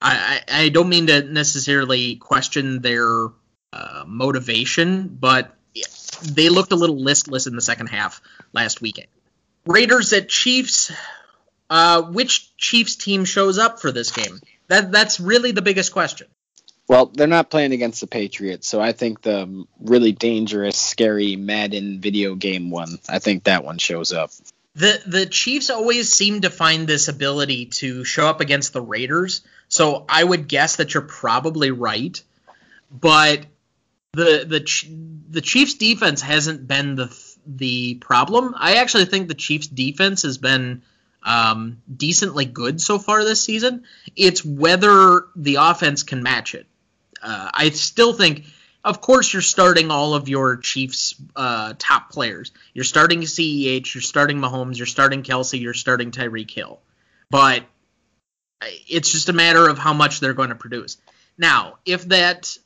I, 0.00 0.42
I, 0.48 0.62
I 0.64 0.68
don't 0.68 0.88
mean 0.88 1.08
to 1.08 1.22
necessarily 1.22 2.16
question 2.16 2.80
their 2.80 3.28
uh, 3.72 4.04
motivation, 4.06 5.08
but 5.08 5.54
they 6.22 6.48
looked 6.48 6.72
a 6.72 6.76
little 6.76 6.98
listless 6.98 7.46
in 7.46 7.54
the 7.54 7.62
second 7.62 7.88
half 7.88 8.20
last 8.52 8.80
weekend. 8.80 9.08
Raiders 9.66 10.12
at 10.12 10.28
Chiefs. 10.28 10.92
Uh, 11.70 12.00
which 12.00 12.56
Chiefs 12.56 12.96
team 12.96 13.26
shows 13.26 13.58
up 13.58 13.78
for 13.78 13.92
this 13.92 14.10
game? 14.10 14.40
That 14.68 14.90
that's 14.90 15.20
really 15.20 15.52
the 15.52 15.60
biggest 15.62 15.92
question. 15.92 16.26
Well, 16.86 17.06
they're 17.06 17.26
not 17.26 17.50
playing 17.50 17.72
against 17.72 18.00
the 18.00 18.06
Patriots, 18.06 18.66
so 18.66 18.80
I 18.80 18.92
think 18.92 19.20
the 19.20 19.66
really 19.78 20.12
dangerous, 20.12 20.78
scary 20.78 21.36
Madden 21.36 22.00
video 22.00 22.34
game 22.34 22.70
one. 22.70 22.98
I 23.08 23.18
think 23.18 23.44
that 23.44 23.64
one 23.64 23.76
shows 23.76 24.12
up. 24.12 24.30
The 24.74 25.02
the 25.06 25.26
Chiefs 25.26 25.68
always 25.68 26.10
seem 26.10 26.40
to 26.40 26.50
find 26.50 26.86
this 26.86 27.08
ability 27.08 27.66
to 27.66 28.04
show 28.04 28.26
up 28.26 28.40
against 28.40 28.72
the 28.72 28.80
Raiders, 28.80 29.42
so 29.68 30.06
I 30.08 30.24
would 30.24 30.48
guess 30.48 30.76
that 30.76 30.94
you're 30.94 31.02
probably 31.02 31.70
right. 31.70 32.22
But 32.90 33.44
the 34.12 34.44
the 34.46 34.88
the 35.30 35.40
Chiefs 35.40 35.74
defense 35.74 36.20
hasn't 36.20 36.66
been 36.66 36.94
the 36.94 37.16
the 37.46 37.94
problem. 37.96 38.54
I 38.56 38.76
actually 38.76 39.06
think 39.06 39.28
the 39.28 39.34
Chiefs 39.34 39.66
defense 39.66 40.22
has 40.22 40.38
been 40.38 40.82
um, 41.22 41.82
decently 41.94 42.44
good 42.44 42.80
so 42.80 42.98
far 42.98 43.24
this 43.24 43.42
season. 43.42 43.84
It's 44.16 44.44
whether 44.44 45.24
the 45.36 45.56
offense 45.56 46.02
can 46.02 46.22
match 46.22 46.54
it. 46.54 46.66
Uh, 47.22 47.50
I 47.52 47.70
still 47.70 48.12
think, 48.12 48.44
of 48.84 49.00
course, 49.00 49.32
you're 49.32 49.42
starting 49.42 49.90
all 49.90 50.14
of 50.14 50.28
your 50.28 50.56
Chiefs' 50.56 51.14
uh, 51.34 51.74
top 51.78 52.10
players. 52.10 52.52
You're 52.74 52.84
starting 52.84 53.20
CEH, 53.20 53.94
you're 53.94 54.02
starting 54.02 54.38
Mahomes, 54.38 54.78
you're 54.78 54.86
starting 54.86 55.22
Kelce, 55.22 55.60
you're 55.60 55.74
starting 55.74 56.10
Tyreek 56.10 56.50
Hill. 56.50 56.80
But 57.30 57.64
it's 58.62 59.10
just 59.10 59.28
a 59.28 59.32
matter 59.32 59.68
of 59.68 59.78
how 59.78 59.92
much 59.92 60.20
they're 60.20 60.34
going 60.34 60.48
to 60.50 60.54
produce. 60.54 60.96
Now, 61.36 61.78
if 61.84 62.08
that 62.08 62.56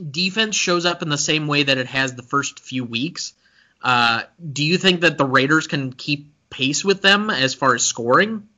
defense 0.00 0.56
shows 0.56 0.86
up 0.86 1.02
in 1.02 1.08
the 1.08 1.18
same 1.18 1.46
way 1.46 1.62
that 1.62 1.78
it 1.78 1.86
has 1.86 2.14
the 2.14 2.22
first 2.22 2.60
few 2.60 2.84
weeks, 2.84 3.34
uh, 3.82 4.22
do 4.52 4.64
you 4.64 4.78
think 4.78 5.02
that 5.02 5.18
the 5.18 5.24
Raiders 5.24 5.66
can 5.66 5.92
keep 5.92 6.32
pace 6.50 6.84
with 6.84 7.02
them 7.02 7.30
as 7.30 7.54
far 7.54 7.74
as 7.74 7.84
scoring? 7.84 8.48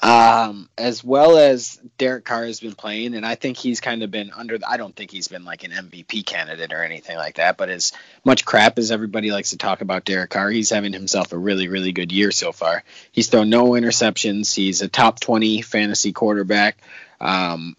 Um, 0.00 0.68
as 0.78 1.02
well 1.02 1.38
as 1.38 1.80
Derek 1.96 2.24
Carr 2.24 2.44
has 2.44 2.60
been 2.60 2.74
playing, 2.74 3.14
and 3.14 3.26
I 3.26 3.34
think 3.34 3.56
he's 3.56 3.80
kind 3.80 4.04
of 4.04 4.10
been 4.10 4.30
under. 4.30 4.56
The, 4.56 4.68
I 4.68 4.76
don't 4.76 4.94
think 4.94 5.10
he's 5.10 5.26
been 5.26 5.44
like 5.44 5.64
an 5.64 5.72
MVP 5.72 6.24
candidate 6.24 6.72
or 6.72 6.84
anything 6.84 7.16
like 7.16 7.36
that, 7.36 7.56
but 7.56 7.68
as 7.68 7.92
much 8.24 8.44
crap 8.44 8.78
as 8.78 8.92
everybody 8.92 9.32
likes 9.32 9.50
to 9.50 9.56
talk 9.56 9.80
about 9.80 10.04
Derek 10.04 10.30
Carr, 10.30 10.50
he's 10.50 10.70
having 10.70 10.92
himself 10.92 11.32
a 11.32 11.38
really, 11.38 11.66
really 11.66 11.90
good 11.90 12.12
year 12.12 12.30
so 12.30 12.52
far. 12.52 12.84
He's 13.10 13.28
thrown 13.28 13.50
no 13.50 13.70
interceptions. 13.70 14.54
He's 14.54 14.82
a 14.82 14.88
top 14.88 15.18
20 15.18 15.62
fantasy 15.62 16.12
quarterback. 16.12 16.78
Um, 17.20 17.76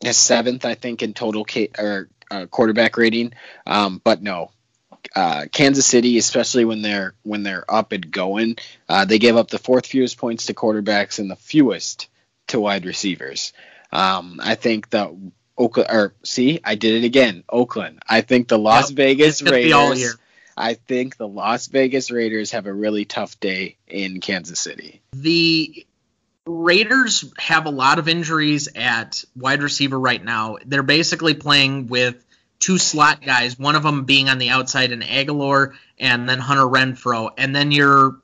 his 0.00 0.16
seventh, 0.16 0.64
I 0.64 0.74
think, 0.74 1.02
in 1.02 1.14
total 1.14 1.44
K- 1.44 1.70
or 1.78 2.08
uh, 2.30 2.46
quarterback 2.46 2.96
rating. 2.96 3.34
Um, 3.66 4.00
but 4.02 4.22
no, 4.22 4.50
uh, 5.14 5.46
Kansas 5.52 5.86
City, 5.86 6.18
especially 6.18 6.64
when 6.64 6.82
they're 6.82 7.14
when 7.22 7.42
they're 7.42 7.64
up 7.68 7.92
and 7.92 8.10
going, 8.10 8.56
uh, 8.88 9.04
they 9.04 9.18
gave 9.18 9.36
up 9.36 9.48
the 9.48 9.58
fourth 9.58 9.86
fewest 9.86 10.18
points 10.18 10.46
to 10.46 10.54
quarterbacks 10.54 11.18
and 11.18 11.30
the 11.30 11.36
fewest 11.36 12.08
to 12.48 12.60
wide 12.60 12.86
receivers. 12.86 13.52
Um, 13.92 14.40
I 14.42 14.54
think 14.54 14.90
the 14.90 15.16
Oakland, 15.56 15.90
or 15.90 16.14
see, 16.24 16.60
I 16.64 16.74
did 16.74 17.02
it 17.02 17.06
again. 17.06 17.44
Oakland. 17.48 18.00
I 18.08 18.22
think 18.22 18.48
the 18.48 18.58
Las 18.58 18.90
yep. 18.90 18.96
Vegas 18.96 19.42
Raiders. 19.42 20.16
I 20.56 20.74
think 20.74 21.16
the 21.16 21.28
Las 21.28 21.66
Vegas 21.66 22.10
Raiders 22.10 22.52
have 22.52 22.66
a 22.66 22.72
really 22.72 23.04
tough 23.04 23.38
day 23.40 23.76
in 23.88 24.20
Kansas 24.20 24.60
City. 24.60 25.02
The 25.12 25.84
Raiders 26.46 27.32
have 27.38 27.66
a 27.66 27.70
lot 27.70 27.98
of 27.98 28.08
injuries 28.08 28.68
at 28.74 29.24
wide 29.34 29.62
receiver 29.62 29.98
right 29.98 30.22
now. 30.22 30.58
They're 30.66 30.82
basically 30.82 31.34
playing 31.34 31.86
with 31.86 32.24
two 32.58 32.78
slot 32.78 33.22
guys, 33.22 33.58
one 33.58 33.76
of 33.76 33.82
them 33.82 34.04
being 34.04 34.28
on 34.28 34.38
the 34.38 34.50
outside 34.50 34.92
in 34.92 35.00
Agholor 35.00 35.74
and 35.98 36.28
then 36.28 36.38
Hunter 36.38 36.64
Renfrow. 36.64 37.30
and 37.38 37.54
then 37.54 37.72
you're 37.72 38.18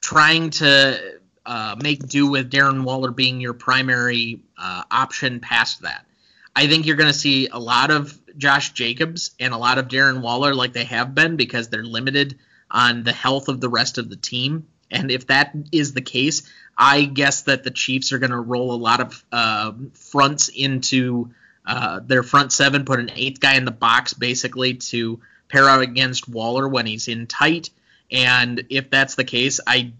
trying 0.00 0.50
to 0.50 1.18
uh, 1.44 1.76
make 1.82 2.06
do 2.06 2.26
with 2.26 2.50
Darren 2.50 2.84
Waller 2.84 3.10
being 3.10 3.40
your 3.40 3.54
primary 3.54 4.40
uh, 4.56 4.82
option 4.90 5.40
past 5.40 5.82
that. 5.82 6.06
I 6.54 6.66
think 6.66 6.86
you're 6.86 6.96
going 6.96 7.12
to 7.12 7.18
see 7.18 7.48
a 7.48 7.58
lot 7.58 7.90
of 7.90 8.18
Josh 8.36 8.72
Jacobs 8.72 9.34
and 9.40 9.54
a 9.54 9.58
lot 9.58 9.78
of 9.78 9.88
Darren 9.88 10.20
Waller 10.20 10.54
like 10.54 10.72
they 10.72 10.84
have 10.84 11.14
been 11.14 11.36
because 11.36 11.68
they're 11.68 11.84
limited 11.84 12.38
on 12.70 13.02
the 13.02 13.12
health 13.12 13.48
of 13.48 13.60
the 13.60 13.68
rest 13.68 13.98
of 13.98 14.10
the 14.10 14.16
team. 14.16 14.66
And 14.90 15.10
if 15.10 15.26
that 15.26 15.54
is 15.72 15.92
the 15.92 16.00
case, 16.00 16.50
I 16.76 17.04
guess 17.04 17.42
that 17.42 17.64
the 17.64 17.70
Chiefs 17.70 18.12
are 18.12 18.18
going 18.18 18.30
to 18.30 18.40
roll 18.40 18.72
a 18.72 18.76
lot 18.76 19.00
of 19.00 19.24
uh, 19.32 19.72
fronts 19.94 20.48
into 20.48 21.30
uh, 21.66 22.00
their 22.04 22.22
front 22.22 22.52
seven, 22.52 22.84
put 22.84 23.00
an 23.00 23.10
eighth 23.14 23.40
guy 23.40 23.56
in 23.56 23.64
the 23.64 23.70
box 23.70 24.14
basically 24.14 24.74
to 24.74 25.20
pair 25.48 25.68
out 25.68 25.82
against 25.82 26.28
Waller 26.28 26.66
when 26.68 26.86
he's 26.86 27.08
in 27.08 27.26
tight. 27.26 27.70
And 28.10 28.64
if 28.70 28.90
that's 28.90 29.16
the 29.16 29.24
case, 29.24 29.60
I 29.66 29.92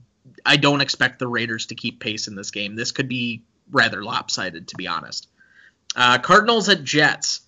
I 0.47 0.57
don't 0.57 0.81
expect 0.81 1.19
the 1.19 1.27
Raiders 1.27 1.67
to 1.67 1.75
keep 1.75 2.01
pace 2.01 2.29
in 2.29 2.37
this 2.37 2.51
game. 2.51 2.75
This 2.75 2.93
could 2.93 3.09
be 3.09 3.43
rather 3.71 4.03
lopsided, 4.03 4.69
to 4.69 4.77
be 4.77 4.87
honest. 4.87 5.29
Uh, 5.95 6.19
Cardinals 6.19 6.69
at 6.69 6.85
Jets. 6.85 7.41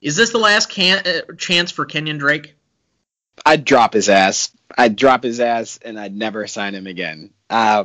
Is 0.00 0.16
this 0.16 0.30
the 0.30 0.38
last 0.38 0.70
can- 0.70 1.06
uh, 1.06 1.34
chance 1.34 1.70
for 1.70 1.84
Kenyon 1.84 2.18
Drake? 2.18 2.54
I'd 3.44 3.64
drop 3.64 3.92
his 3.92 4.08
ass. 4.08 4.50
I'd 4.76 4.96
drop 4.96 5.22
his 5.22 5.40
ass, 5.40 5.78
and 5.82 5.98
I'd 5.98 6.16
never 6.16 6.46
sign 6.46 6.74
him 6.74 6.86
again. 6.86 7.30
Uh, 7.48 7.84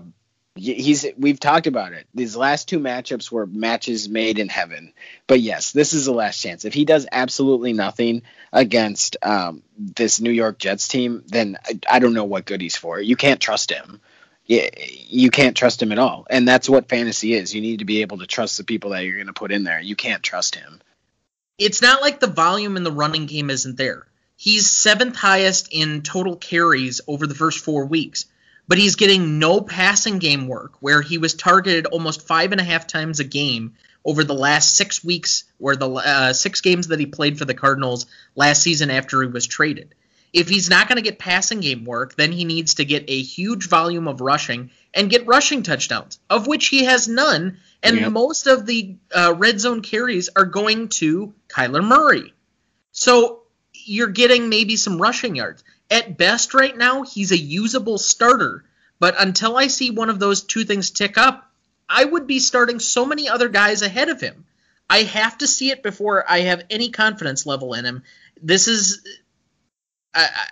he's 0.56 1.06
we've 1.18 1.40
talked 1.40 1.68
about 1.68 1.94
it. 1.94 2.08
These 2.14 2.36
last 2.36 2.68
two 2.68 2.80
matchups 2.80 3.32
were 3.32 3.46
matches 3.46 4.10
made 4.10 4.40
in 4.40 4.50
heaven. 4.50 4.94
But 5.28 5.40
yes, 5.40 5.72
this 5.72 5.94
is 5.94 6.06
the 6.06 6.14
last 6.14 6.42
chance. 6.42 6.66
If 6.66 6.74
he 6.74 6.86
does 6.86 7.08
absolutely 7.12 7.74
nothing 7.74 8.24
against 8.52 9.18
um, 9.22 9.64
this 9.78 10.20
New 10.20 10.32
York 10.32 10.58
Jets 10.58 10.88
team, 10.88 11.24
then 11.28 11.58
I, 11.66 11.80
I, 11.90 12.00
don't 12.00 12.14
know 12.14 12.26
what 12.26 12.46
good 12.46 12.62
he's 12.62 12.76
for. 12.76 13.00
You 13.00 13.16
can't 13.16 13.40
trust 13.40 13.72
him. 13.72 14.02
You 14.46 15.32
can't 15.32 15.56
trust 15.56 15.82
him 15.82 15.94
at 15.94 16.00
all. 16.00 16.28
And 16.30 16.46
that's 16.46 16.68
what 16.68 16.90
fantasy 16.90 17.34
is. 17.34 17.56
You 17.56 17.62
need 17.62 17.80
to 17.80 17.86
be 17.86 18.02
able 18.02 18.18
to 18.18 18.28
trust 18.28 18.58
the 18.58 18.66
people 18.66 18.90
that 18.90 19.06
you're 19.06 19.16
going 19.16 19.28
to 19.28 19.34
put 19.34 19.52
in 19.52 19.64
there. 19.64 19.80
You 19.80 19.96
can't 19.96 20.22
trust 20.22 20.56
him. 20.56 20.82
It's 21.58 21.82
not 21.82 22.02
like 22.02 22.20
the 22.20 22.28
volume 22.28 22.76
in 22.76 22.84
the 22.84 22.92
running 22.92 23.28
game 23.28 23.50
isn't 23.50 23.78
there. 23.78 24.08
He's 24.42 24.70
seventh 24.70 25.16
highest 25.16 25.68
in 25.72 26.02
total 26.02 26.36
carries 26.36 27.02
over 27.08 27.28
the 27.28 27.36
first 27.36 27.60
four 27.60 27.86
weeks 27.86 28.26
but 28.72 28.78
he's 28.78 28.96
getting 28.96 29.38
no 29.38 29.60
passing 29.60 30.18
game 30.18 30.48
work 30.48 30.72
where 30.80 31.02
he 31.02 31.18
was 31.18 31.34
targeted 31.34 31.88
almost 31.88 32.26
five 32.26 32.54
and 32.54 32.62
a 32.62 32.64
half 32.64 32.88
times 32.88 33.20
a 33.20 33.26
game 33.26 33.74
over 34.06 34.24
the 34.24 34.34
last 34.34 34.78
six 34.78 35.04
weeks 35.04 35.44
or 35.60 35.76
the 35.76 35.90
uh, 35.90 36.32
six 36.32 36.62
games 36.62 36.88
that 36.88 36.98
he 36.98 37.06
played 37.06 37.38
for 37.38 37.44
the 37.44 37.54
Cardinals 37.54 38.06
last 38.34 38.62
season 38.62 38.90
after 38.90 39.22
he 39.22 39.28
was 39.28 39.46
traded. 39.46 39.94
If 40.32 40.48
he's 40.48 40.70
not 40.70 40.88
going 40.88 40.96
to 40.96 41.02
get 41.02 41.20
passing 41.20 41.60
game 41.60 41.84
work, 41.84 42.16
then 42.16 42.32
he 42.32 42.46
needs 42.46 42.76
to 42.76 42.86
get 42.86 43.04
a 43.10 43.22
huge 43.22 43.68
volume 43.68 44.08
of 44.08 44.22
rushing 44.22 44.72
and 44.94 45.10
get 45.10 45.28
rushing 45.28 45.64
touchdowns, 45.64 46.20
of 46.30 46.48
which 46.48 46.68
he 46.68 46.86
has 46.86 47.10
none. 47.10 47.58
And 47.84 47.98
yep. 47.98 48.12
most 48.14 48.48
of 48.48 48.66
the 48.66 48.96
uh, 49.14 49.34
red 49.38 49.60
zone 49.60 49.82
carries 49.82 50.30
are 50.34 50.46
going 50.46 50.88
to 50.88 51.34
Kyler 51.50 51.84
Murray. 51.84 52.34
So 52.94 53.41
you're 53.86 54.08
getting 54.08 54.50
maybe 54.50 54.76
some 54.76 55.02
rushing 55.02 55.36
yards. 55.36 55.64
At 55.90 56.18
best, 56.18 56.54
right 56.54 56.76
now, 56.76 57.04
he's 57.04 57.32
a 57.32 57.38
usable 57.38 57.98
starter. 57.98 58.64
But 59.00 59.16
until 59.20 59.58
I 59.58 59.68
see 59.68 59.92
one 59.92 60.10
of 60.10 60.20
those 60.20 60.44
two 60.44 60.64
things 60.64 60.92
tick 60.92 61.18
up, 61.18 61.52
I 61.90 62.06
would 62.06 62.28
be 62.28 62.40
starting 62.40 62.80
so 62.80 63.06
many 63.06 63.28
other 63.28 63.50
guys 63.50 63.82
ahead 63.82 64.10
of 64.10 64.22
him. 64.22 64.46
I 64.90 65.04
have 65.04 65.38
to 65.40 65.48
see 65.48 65.72
it 65.72 65.84
before 65.84 66.24
I 66.30 66.42
have 66.42 66.66
any 66.70 66.90
confidence 66.90 67.46
level 67.46 67.74
in 67.74 67.86
him. 67.86 68.04
This 68.42 68.68
is, 68.68 69.02
I, 70.14 70.24
I, 70.24 70.48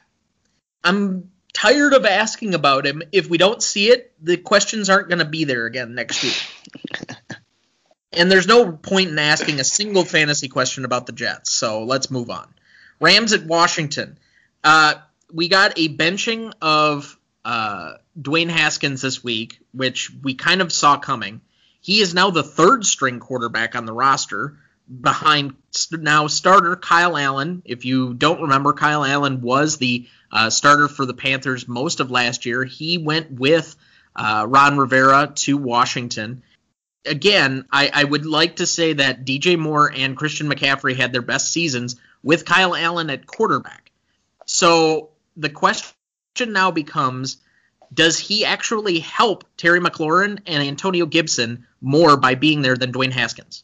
I'm 0.84 1.32
tired 1.54 1.94
of 1.94 2.06
asking 2.06 2.54
about 2.54 2.86
him. 2.86 3.02
If 3.12 3.30
we 3.30 3.38
don't 3.38 3.62
see 3.62 3.90
it, 3.90 4.14
the 4.22 4.38
questions 4.38 4.90
aren't 4.90 5.10
going 5.10 5.20
to 5.20 5.26
be 5.26 5.44
there 5.44 5.66
again 5.66 5.96
next 5.96 6.24
week. 6.24 7.18
and 8.14 8.32
there's 8.32 8.48
no 8.48 8.72
point 8.72 9.10
in 9.10 9.20
asking 9.20 9.60
a 9.60 9.64
single 9.64 10.06
fantasy 10.06 10.48
question 10.48 10.86
about 10.86 11.06
the 11.06 11.12
Jets. 11.12 11.52
So 11.52 11.84
let's 11.84 12.10
move 12.10 12.30
on. 12.30 12.48
Rams 13.00 13.34
at 13.34 13.46
Washington. 13.46 14.18
Uh, 14.64 14.96
we 15.32 15.48
got 15.48 15.78
a 15.78 15.90
benching 15.90 16.54
of 16.62 17.18
uh, 17.46 17.94
Dwayne 18.20 18.50
Haskins 18.50 19.02
this 19.02 19.24
week, 19.24 19.60
which 19.74 20.12
we 20.24 20.34
kind 20.34 20.62
of 20.62 20.72
saw 20.72 20.98
coming. 20.98 21.42
He 21.82 22.02
is 22.02 22.14
now 22.14 22.30
the 22.30 22.44
third 22.44 22.86
string 22.86 23.20
quarterback 23.20 23.76
on 23.76 23.86
the 23.86 23.94
roster 23.94 24.58
behind 24.90 25.54
now 25.92 26.28
starter 26.28 26.76
Kyle 26.76 27.16
Allen. 27.16 27.62
If 27.66 27.86
you 27.86 28.14
don't 28.14 28.42
remember, 28.42 28.74
Kyle 28.74 29.06
Allen 29.06 29.42
was 29.42 29.78
the 29.78 30.08
uh, 30.32 30.50
starter 30.50 30.88
for 30.88 31.06
the 31.06 31.14
Panthers 31.14 31.68
most 31.68 32.00
of 32.00 32.12
last 32.12 32.46
year. 32.46 32.64
He 32.64 32.98
went 32.98 33.32
with 33.32 33.76
uh, 34.16 34.46
Ron 34.48 34.78
Rivera 34.78 35.32
to 35.36 35.58
Washington. 35.58 36.44
Again, 37.06 37.66
I, 37.72 37.90
I 37.94 38.04
would 38.04 38.26
like 38.26 38.58
to 38.58 38.66
say 38.66 38.94
that 38.94 39.26
DJ 39.26 39.58
Moore 39.58 39.92
and 39.96 40.18
Christian 40.18 40.50
McCaffrey 40.50 40.96
had 40.98 41.14
their 41.14 41.22
best 41.22 41.54
seasons 41.54 41.96
with 42.24 42.46
Kyle 42.46 42.76
Allen 42.76 43.10
at 43.10 43.26
quarterback. 43.26 43.92
So 44.46 45.10
the 45.38 45.50
question 45.50 45.94
now 46.48 46.72
becomes 46.72 47.38
does 47.94 48.20
he 48.20 48.46
actually 48.46 49.00
help 49.00 49.46
Terry 49.58 49.80
McLaurin 49.80 50.40
and 50.46 50.64
Antonio 50.64 51.06
Gibson 51.06 51.66
more 51.82 52.18
by 52.18 52.36
being 52.36 52.62
there 52.62 52.76
than 52.76 52.92
Dwayne 52.92 53.12
Haskins? 53.12 53.64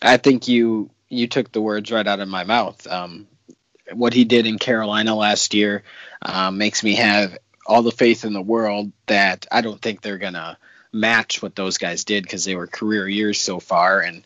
I 0.00 0.16
think 0.16 0.48
you 0.48 0.90
you 1.08 1.26
took 1.26 1.52
the 1.52 1.60
words 1.60 1.92
right 1.92 2.06
out 2.06 2.20
of 2.20 2.28
my 2.28 2.44
mouth. 2.44 2.86
Um, 2.86 3.26
what 3.92 4.14
he 4.14 4.24
did 4.24 4.46
in 4.46 4.58
Carolina 4.58 5.14
last 5.14 5.54
year 5.54 5.84
um, 6.22 6.58
makes 6.58 6.82
me 6.82 6.94
have 6.94 7.36
all 7.66 7.82
the 7.82 7.92
faith 7.92 8.24
in 8.24 8.32
the 8.32 8.42
world 8.42 8.92
that 9.06 9.46
I 9.52 9.60
don't 9.60 9.80
think 9.80 10.00
they're 10.00 10.18
gonna 10.18 10.58
match 10.92 11.42
what 11.42 11.54
those 11.54 11.78
guys 11.78 12.04
did 12.04 12.22
because 12.22 12.44
they 12.44 12.54
were 12.54 12.66
career 12.66 13.06
years 13.06 13.40
so 13.40 13.60
far. 13.60 14.00
And 14.00 14.24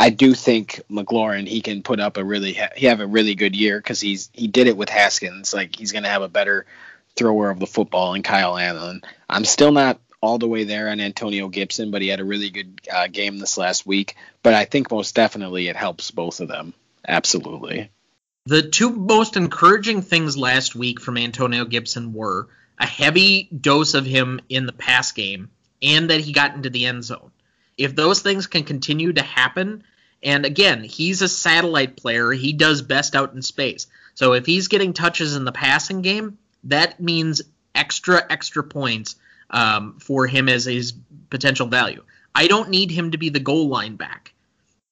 I 0.00 0.08
do 0.08 0.32
think 0.32 0.80
McLaurin 0.90 1.46
he 1.46 1.60
can 1.60 1.82
put 1.82 2.00
up 2.00 2.16
a 2.16 2.24
really 2.24 2.58
he 2.74 2.86
have 2.86 3.00
a 3.00 3.06
really 3.06 3.34
good 3.34 3.54
year 3.54 3.78
because 3.78 4.00
he's 4.00 4.30
he 4.32 4.48
did 4.48 4.66
it 4.66 4.76
with 4.76 4.88
Haskins. 4.88 5.52
Like 5.52 5.76
he's 5.76 5.92
gonna 5.92 6.08
have 6.08 6.22
a 6.22 6.28
better 6.28 6.64
thrower 7.16 7.50
of 7.50 7.58
the 7.58 7.66
football 7.66 8.14
in 8.14 8.22
Kyle 8.22 8.56
Allen. 8.56 9.02
I'm 9.28 9.44
still 9.44 9.72
not 9.72 10.00
all 10.22 10.38
the 10.38 10.48
way 10.48 10.64
there 10.64 10.88
on 10.88 11.00
Antonio 11.00 11.48
Gibson, 11.48 11.90
but 11.90 12.00
he 12.00 12.08
had 12.08 12.20
a 12.20 12.24
really 12.24 12.48
good 12.48 12.80
uh, 12.90 13.08
game 13.08 13.36
this 13.36 13.58
last 13.58 13.86
week. 13.86 14.16
But 14.42 14.54
I 14.54 14.64
think 14.64 14.90
most 14.90 15.14
definitely 15.14 15.68
it 15.68 15.76
helps 15.76 16.10
both 16.10 16.40
of 16.40 16.48
them. 16.48 16.72
Absolutely. 17.06 17.90
The 18.46 18.62
two 18.62 18.88
most 18.88 19.36
encouraging 19.36 20.00
things 20.00 20.34
last 20.34 20.74
week 20.74 20.98
from 20.98 21.18
Antonio 21.18 21.66
Gibson 21.66 22.14
were 22.14 22.48
a 22.78 22.86
heavy 22.86 23.50
dose 23.54 23.92
of 23.92 24.06
him 24.06 24.40
in 24.48 24.64
the 24.64 24.72
pass 24.72 25.12
game 25.12 25.50
and 25.82 26.08
that 26.08 26.20
he 26.20 26.32
got 26.32 26.54
into 26.54 26.70
the 26.70 26.86
end 26.86 27.04
zone. 27.04 27.32
If 27.76 27.94
those 27.94 28.20
things 28.20 28.46
can 28.46 28.64
continue 28.64 29.12
to 29.12 29.22
happen, 29.22 29.84
and 30.22 30.44
again, 30.44 30.82
he's 30.82 31.22
a 31.22 31.28
satellite 31.28 31.96
player, 31.96 32.30
he 32.32 32.52
does 32.52 32.82
best 32.82 33.16
out 33.16 33.32
in 33.32 33.42
space. 33.42 33.86
So 34.14 34.34
if 34.34 34.46
he's 34.46 34.68
getting 34.68 34.92
touches 34.92 35.34
in 35.34 35.44
the 35.44 35.52
passing 35.52 36.02
game, 36.02 36.38
that 36.64 37.00
means 37.00 37.42
extra 37.74 38.22
extra 38.28 38.62
points 38.62 39.16
um, 39.48 39.98
for 40.00 40.26
him 40.26 40.48
as 40.48 40.64
his 40.64 40.92
potential 41.30 41.66
value. 41.66 42.04
I 42.34 42.46
don't 42.46 42.70
need 42.70 42.90
him 42.90 43.12
to 43.12 43.18
be 43.18 43.30
the 43.30 43.40
goal 43.40 43.68
line 43.68 43.96
back, 43.96 44.32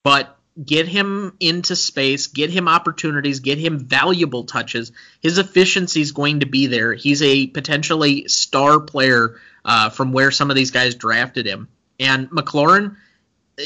but 0.03 0.37
get 0.65 0.89
him 0.89 1.37
into 1.39 1.77
space, 1.77 2.27
get 2.27 2.51
him 2.51 2.69
opportunities, 2.69 3.41
get 3.41 3.59
him 3.59 3.79
valuable 3.79 4.45
touches. 4.45 4.93
His 5.21 5.39
efficiency 5.39 6.01
is 6.01 6.13
going 6.13 6.41
to 6.41 6.47
be 6.47 6.67
there. 6.67 6.95
He's 6.95 7.23
a 7.23 7.47
potentially 7.47 8.27
star 8.29 8.81
player 8.81 9.39
uh, 9.65 9.91
from 9.91 10.13
where 10.13 10.31
some 10.31 10.51
of 10.51 10.57
these 10.57 10.71
guys 10.71 10.95
drafted 10.95 11.47
him. 11.47 11.69
And 12.01 12.31
McLaurin, 12.31 12.97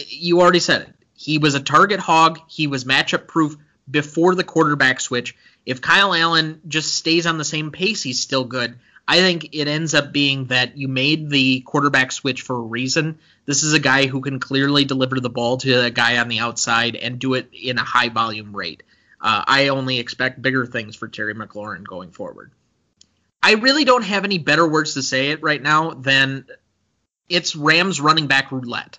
you 0.08 0.40
already 0.40 0.58
said 0.58 0.82
it. 0.82 0.94
He 1.22 1.38
was 1.38 1.54
a 1.54 1.60
target 1.60 2.00
hog. 2.00 2.40
He 2.48 2.66
was 2.66 2.84
matchup 2.84 3.28
proof 3.28 3.56
before 3.88 4.34
the 4.34 4.42
quarterback 4.42 5.00
switch. 5.00 5.36
If 5.64 5.80
Kyle 5.80 6.12
Allen 6.12 6.60
just 6.66 6.96
stays 6.96 7.26
on 7.26 7.38
the 7.38 7.44
same 7.44 7.70
pace, 7.70 8.02
he's 8.02 8.20
still 8.20 8.44
good. 8.44 8.76
I 9.06 9.18
think 9.18 9.50
it 9.52 9.68
ends 9.68 9.94
up 9.94 10.10
being 10.10 10.46
that 10.46 10.76
you 10.76 10.88
made 10.88 11.30
the 11.30 11.60
quarterback 11.60 12.10
switch 12.10 12.42
for 12.42 12.56
a 12.56 12.60
reason. 12.62 13.20
This 13.46 13.62
is 13.62 13.72
a 13.72 13.78
guy 13.78 14.06
who 14.06 14.20
can 14.20 14.40
clearly 14.40 14.84
deliver 14.84 15.20
the 15.20 15.30
ball 15.30 15.58
to 15.58 15.84
a 15.84 15.90
guy 15.90 16.18
on 16.18 16.26
the 16.26 16.40
outside 16.40 16.96
and 16.96 17.20
do 17.20 17.34
it 17.34 17.50
in 17.52 17.78
a 17.78 17.84
high 17.84 18.08
volume 18.08 18.56
rate. 18.56 18.82
Uh, 19.20 19.44
I 19.46 19.68
only 19.68 20.00
expect 20.00 20.42
bigger 20.42 20.66
things 20.66 20.96
for 20.96 21.06
Terry 21.06 21.36
McLaurin 21.36 21.84
going 21.84 22.10
forward. 22.10 22.50
I 23.40 23.54
really 23.54 23.84
don't 23.84 24.04
have 24.04 24.24
any 24.24 24.38
better 24.38 24.66
words 24.66 24.94
to 24.94 25.02
say 25.02 25.30
it 25.30 25.42
right 25.42 25.62
now 25.62 25.90
than 25.90 26.46
it's 27.28 27.54
Rams 27.54 28.00
running 28.00 28.26
back 28.26 28.50
roulette 28.50 28.98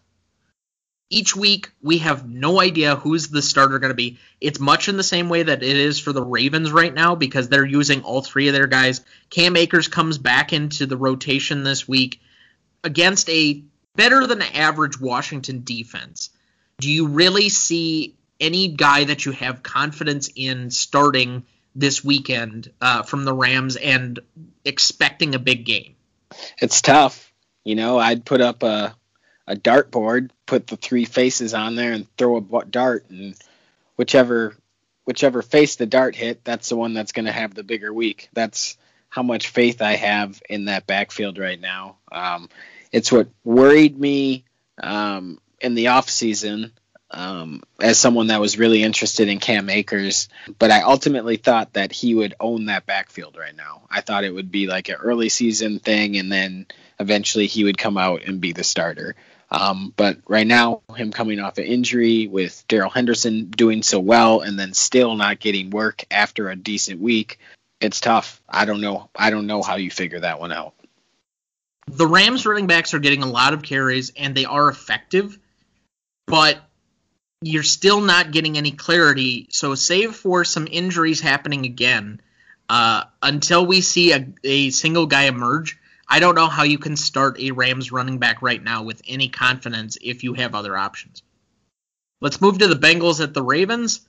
each 1.14 1.36
week 1.36 1.70
we 1.82 2.00
have 2.00 2.28
no 2.28 2.60
idea 2.60 2.96
who's 2.96 3.28
the 3.28 3.42
starter 3.42 3.78
going 3.78 3.92
to 3.92 3.96
be. 3.96 4.18
It's 4.42 4.60
much 4.60 4.90
in 4.90 4.98
the 4.98 5.04
same 5.04 5.30
way 5.30 5.44
that 5.44 5.62
it 5.62 5.78
is 5.78 6.00
for 6.00 6.12
the 6.12 6.24
Ravens 6.24 6.72
right 6.72 6.94
now 6.94 7.14
because 7.14 7.48
they're 7.48 7.66
using 7.66 8.02
all 8.02 8.24
three 8.24 8.48
of 8.48 8.54
their 8.54 8.68
guys. 8.68 9.02
Cam 9.30 9.56
Akers 9.56 9.88
comes 9.88 10.18
back 10.18 10.54
into 10.54 10.88
the 10.88 10.98
rotation 10.98 11.64
this 11.64 11.88
week 11.88 12.20
against 12.84 13.30
a 13.30 13.64
better 13.96 14.26
than 14.26 14.42
average 14.42 15.00
Washington 15.00 15.62
defense. 15.64 16.32
Do 16.80 16.90
you 16.90 17.08
really 17.08 17.50
see 17.50 18.16
any 18.40 18.70
guy 18.70 19.04
that 19.04 19.26
you 19.26 19.34
have 19.34 19.62
confidence 19.62 20.32
in 20.36 20.72
starting 20.72 21.44
this 21.76 22.04
weekend 22.04 22.72
uh, 22.82 23.04
from 23.04 23.24
the 23.24 23.34
Rams 23.34 23.76
and 23.76 24.20
expecting 24.66 25.36
a 25.36 25.40
big 25.40 25.64
game? 25.64 25.96
It's 26.60 26.82
tough. 26.82 27.32
You 27.64 27.76
know, 27.76 28.00
I'd 28.00 28.26
put 28.26 28.42
up 28.42 28.64
a 28.64 28.96
a 29.48 29.56
dartboard, 29.56 30.30
put 30.46 30.68
the 30.68 30.78
three 30.78 31.06
faces 31.06 31.54
on 31.54 31.76
there, 31.76 31.92
and 31.92 32.08
throw 32.18 32.38
a 32.38 32.66
dart, 32.66 33.06
and 33.10 33.36
whichever 33.96 34.56
whichever 35.06 35.42
face 35.42 35.76
the 35.76 35.86
dart 35.86 36.16
hit, 36.16 36.44
that's 36.44 36.70
the 36.70 36.78
one 36.78 36.94
that's 36.94 37.12
going 37.12 37.26
to 37.26 37.32
have 37.32 37.54
the 37.54 37.64
bigger 37.64 37.94
week. 37.94 38.30
That's 38.34 38.78
how 39.10 39.22
much 39.22 39.50
faith 39.50 39.82
I 39.82 39.96
have 39.96 40.42
in 40.50 40.66
that 40.66 40.88
backfield 40.88 41.38
right 41.38 41.60
now. 41.60 41.98
Um, 42.12 42.50
it's 42.92 43.12
what 43.12 43.28
worried 43.44 44.00
me 44.00 44.46
um, 44.82 45.40
in 45.60 45.76
the 45.76 45.88
off 45.88 46.10
season 46.10 46.72
um, 47.12 47.62
as 47.80 48.00
someone 48.00 48.28
that 48.28 48.42
was 48.42 48.58
really 48.58 48.82
interested 48.82 49.28
in 49.30 49.40
Cam 49.40 49.70
Akers, 49.70 50.30
but 50.58 50.72
I 50.72 50.82
ultimately 50.82 51.38
thought 51.38 51.74
that 51.74 51.92
he 51.92 52.16
would 52.16 52.34
own 52.40 52.66
that 52.66 52.88
backfield 52.88 53.38
right 53.38 53.56
now. 53.56 53.84
I 53.90 54.02
thought 54.02 54.24
it 54.24 54.34
would 54.34 54.52
be 54.52 54.66
like 54.66 54.90
an 54.90 54.96
early 54.96 55.30
season 55.30 55.80
thing, 55.80 56.18
and 56.18 56.32
then 56.32 56.66
eventually 57.00 57.46
he 57.46 57.66
would 57.66 57.78
come 57.78 57.98
out 57.98 58.24
and 58.24 58.42
be 58.42 58.52
the 58.52 58.64
starter. 58.64 59.16
Um, 59.54 59.94
but 59.96 60.18
right 60.28 60.48
now, 60.48 60.82
him 60.96 61.12
coming 61.12 61.40
off 61.40 61.60
an 61.60 61.66
injury 61.66 62.26
with 62.26 62.66
Darrell 62.68 62.90
Henderson 62.90 63.52
doing 63.52 63.84
so 63.84 64.00
well 64.00 64.42
and 64.42 64.58
then 64.58 64.74
still 64.74 65.14
not 65.14 65.40
getting 65.40 65.70
work 65.70 66.04
after 66.10 66.50
a 66.50 66.56
decent 66.56 67.00
week, 67.00 67.38
it's 67.80 68.00
tough. 68.02 68.42
I 68.50 68.66
don't 68.66 68.82
know. 68.82 69.12
I 69.16 69.30
don't 69.30 69.46
know 69.46 69.62
how 69.62 69.76
you 69.76 69.92
figure 69.92 70.22
that 70.22 70.40
one 70.40 70.52
out. 70.52 70.74
The 71.88 72.08
Rams 72.08 72.48
running 72.48 72.66
backs 72.66 72.96
are 72.96 73.00
getting 73.00 73.22
a 73.22 73.30
lot 73.30 73.54
of 73.54 73.62
carries 73.62 74.12
and 74.18 74.34
they 74.34 74.46
are 74.46 74.70
effective, 74.70 75.38
but 76.26 76.58
you're 77.44 77.62
still 77.62 78.02
not 78.02 78.32
getting 78.32 78.58
any 78.58 78.72
clarity. 78.72 79.48
So, 79.52 79.76
save 79.76 80.16
for 80.16 80.46
some 80.46 80.68
injuries 80.72 81.22
happening 81.22 81.66
again, 81.66 82.22
uh, 82.70 83.04
until 83.22 83.66
we 83.68 83.82
see 83.82 84.14
a, 84.14 84.28
a 84.44 84.70
single 84.72 85.06
guy 85.06 85.26
emerge, 85.26 85.78
I 86.14 86.20
don't 86.20 86.36
know 86.36 86.48
how 86.48 86.62
you 86.62 86.78
can 86.78 86.96
start 86.96 87.40
a 87.40 87.50
Rams 87.50 87.92
running 87.92 88.20
back 88.20 88.44
right 88.44 88.62
now 88.62 88.84
with 88.84 89.02
any 89.08 89.30
confidence 89.30 89.98
if 90.00 90.24
you 90.24 90.36
have 90.36 90.54
other 90.54 90.78
options. 90.78 91.24
Let's 92.22 92.40
move 92.40 92.60
to 92.60 92.68
the 92.68 92.76
Bengals 92.76 93.20
at 93.20 93.34
the 93.34 93.42
Ravens. 93.42 94.02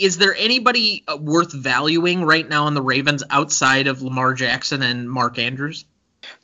Is 0.00 0.16
there 0.16 0.34
anybody 0.34 1.04
uh, 1.06 1.18
worth 1.18 1.52
valuing 1.52 2.24
right 2.24 2.48
now 2.48 2.68
in 2.68 2.74
the 2.74 2.80
Ravens 2.80 3.22
outside 3.28 3.86
of 3.86 4.00
Lamar 4.00 4.32
Jackson 4.32 4.80
and 4.80 5.10
Mark 5.10 5.38
Andrews? 5.38 5.84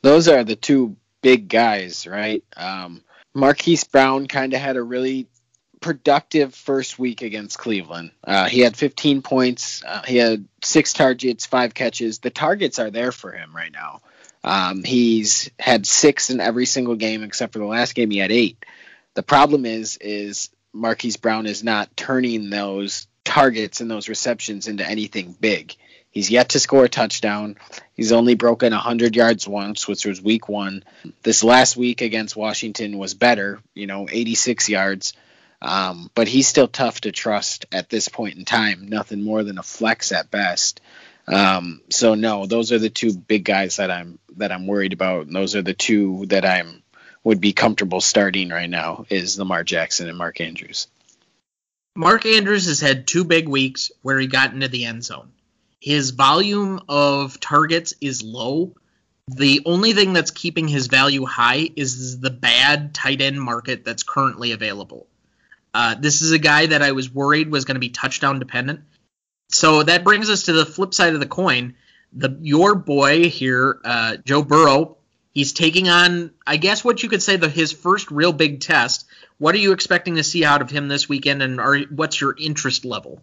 Those 0.02 0.28
are 0.28 0.44
the 0.44 0.56
two 0.56 0.94
big 1.22 1.48
guys, 1.48 2.06
right? 2.06 2.44
Um, 2.54 3.02
Marquise 3.34 3.84
Brown 3.84 4.26
kind 4.26 4.52
of 4.52 4.60
had 4.60 4.76
a 4.76 4.82
really 4.82 5.26
productive 5.80 6.54
first 6.54 6.98
week 6.98 7.22
against 7.22 7.56
Cleveland. 7.56 8.10
Uh, 8.24 8.44
he 8.44 8.60
had 8.60 8.76
15 8.76 9.22
points. 9.22 9.82
Uh, 9.82 10.02
he 10.02 10.18
had 10.18 10.46
six 10.62 10.92
targets, 10.92 11.46
five 11.46 11.72
catches. 11.72 12.18
The 12.18 12.28
targets 12.28 12.78
are 12.78 12.90
there 12.90 13.10
for 13.10 13.32
him 13.32 13.56
right 13.56 13.72
now. 13.72 14.02
Um, 14.48 14.82
he's 14.82 15.50
had 15.58 15.86
six 15.86 16.30
in 16.30 16.40
every 16.40 16.64
single 16.64 16.96
game 16.96 17.22
except 17.22 17.52
for 17.52 17.58
the 17.58 17.66
last 17.66 17.94
game. 17.94 18.10
He 18.10 18.16
had 18.16 18.32
eight. 18.32 18.64
The 19.12 19.22
problem 19.22 19.66
is, 19.66 19.98
is 19.98 20.48
Marquise 20.72 21.18
Brown 21.18 21.44
is 21.44 21.62
not 21.62 21.94
turning 21.98 22.48
those 22.48 23.08
targets 23.24 23.82
and 23.82 23.90
those 23.90 24.08
receptions 24.08 24.66
into 24.66 24.88
anything 24.88 25.36
big. 25.38 25.76
He's 26.10 26.30
yet 26.30 26.48
to 26.50 26.60
score 26.60 26.86
a 26.86 26.88
touchdown. 26.88 27.56
He's 27.92 28.10
only 28.10 28.36
broken 28.36 28.72
100 28.72 29.16
yards 29.16 29.46
once, 29.46 29.86
which 29.86 30.06
was 30.06 30.22
week 30.22 30.48
one. 30.48 30.82
This 31.22 31.44
last 31.44 31.76
week 31.76 32.00
against 32.00 32.34
Washington 32.34 32.96
was 32.96 33.12
better, 33.12 33.60
you 33.74 33.86
know, 33.86 34.08
86 34.10 34.70
yards. 34.70 35.12
Um, 35.60 36.10
but 36.14 36.26
he's 36.26 36.48
still 36.48 36.68
tough 36.68 37.02
to 37.02 37.12
trust 37.12 37.66
at 37.70 37.90
this 37.90 38.08
point 38.08 38.38
in 38.38 38.46
time. 38.46 38.88
Nothing 38.88 39.22
more 39.22 39.44
than 39.44 39.58
a 39.58 39.62
flex 39.62 40.10
at 40.10 40.30
best. 40.30 40.80
Um, 41.28 41.82
so 41.90 42.14
no, 42.14 42.46
those 42.46 42.72
are 42.72 42.78
the 42.78 42.90
two 42.90 43.16
big 43.16 43.44
guys 43.44 43.76
that 43.76 43.90
I'm 43.90 44.18
that 44.36 44.52
I'm 44.52 44.66
worried 44.66 44.92
about. 44.92 45.26
And 45.26 45.36
those 45.36 45.54
are 45.54 45.62
the 45.62 45.74
two 45.74 46.26
that 46.26 46.44
I'm 46.44 46.82
would 47.24 47.40
be 47.40 47.52
comfortable 47.52 48.00
starting 48.00 48.48
right 48.48 48.70
now 48.70 49.04
is 49.10 49.38
Lamar 49.38 49.64
Jackson 49.64 50.08
and 50.08 50.16
Mark 50.16 50.40
Andrews. 50.40 50.88
Mark 51.94 52.24
Andrews 52.24 52.66
has 52.66 52.80
had 52.80 53.06
two 53.06 53.24
big 53.24 53.48
weeks 53.48 53.90
where 54.02 54.18
he 54.18 54.26
got 54.26 54.52
into 54.52 54.68
the 54.68 54.84
end 54.84 55.04
zone. 55.04 55.32
His 55.80 56.10
volume 56.10 56.80
of 56.88 57.38
targets 57.40 57.94
is 58.00 58.22
low. 58.22 58.74
The 59.26 59.60
only 59.66 59.92
thing 59.92 60.12
that's 60.12 60.30
keeping 60.30 60.68
his 60.68 60.86
value 60.86 61.26
high 61.26 61.68
is 61.76 62.18
the 62.20 62.30
bad 62.30 62.94
tight 62.94 63.20
end 63.20 63.40
market 63.40 63.84
that's 63.84 64.02
currently 64.02 64.52
available. 64.52 65.06
Uh, 65.74 65.94
this 65.94 66.22
is 66.22 66.32
a 66.32 66.38
guy 66.38 66.66
that 66.66 66.82
I 66.82 66.92
was 66.92 67.12
worried 67.12 67.50
was 67.50 67.64
going 67.64 67.74
to 67.76 67.80
be 67.80 67.90
touchdown 67.90 68.38
dependent. 68.38 68.80
So 69.48 69.82
that 69.82 70.04
brings 70.04 70.28
us 70.30 70.44
to 70.44 70.52
the 70.52 70.66
flip 70.66 70.92
side 70.92 71.14
of 71.14 71.20
the 71.20 71.26
coin. 71.26 71.74
The 72.12 72.38
your 72.40 72.74
boy 72.74 73.28
here, 73.28 73.80
uh, 73.84 74.16
Joe 74.24 74.42
Burrow, 74.42 74.96
he's 75.32 75.52
taking 75.52 75.88
on, 75.88 76.32
I 76.46 76.56
guess, 76.56 76.84
what 76.84 77.02
you 77.02 77.08
could 77.08 77.22
say 77.22 77.36
the 77.36 77.48
his 77.48 77.72
first 77.72 78.10
real 78.10 78.32
big 78.32 78.60
test. 78.60 79.06
What 79.38 79.54
are 79.54 79.58
you 79.58 79.72
expecting 79.72 80.16
to 80.16 80.24
see 80.24 80.44
out 80.44 80.62
of 80.62 80.70
him 80.70 80.88
this 80.88 81.08
weekend, 81.08 81.42
and 81.42 81.60
are, 81.60 81.78
what's 81.90 82.20
your 82.20 82.34
interest 82.38 82.84
level? 82.84 83.22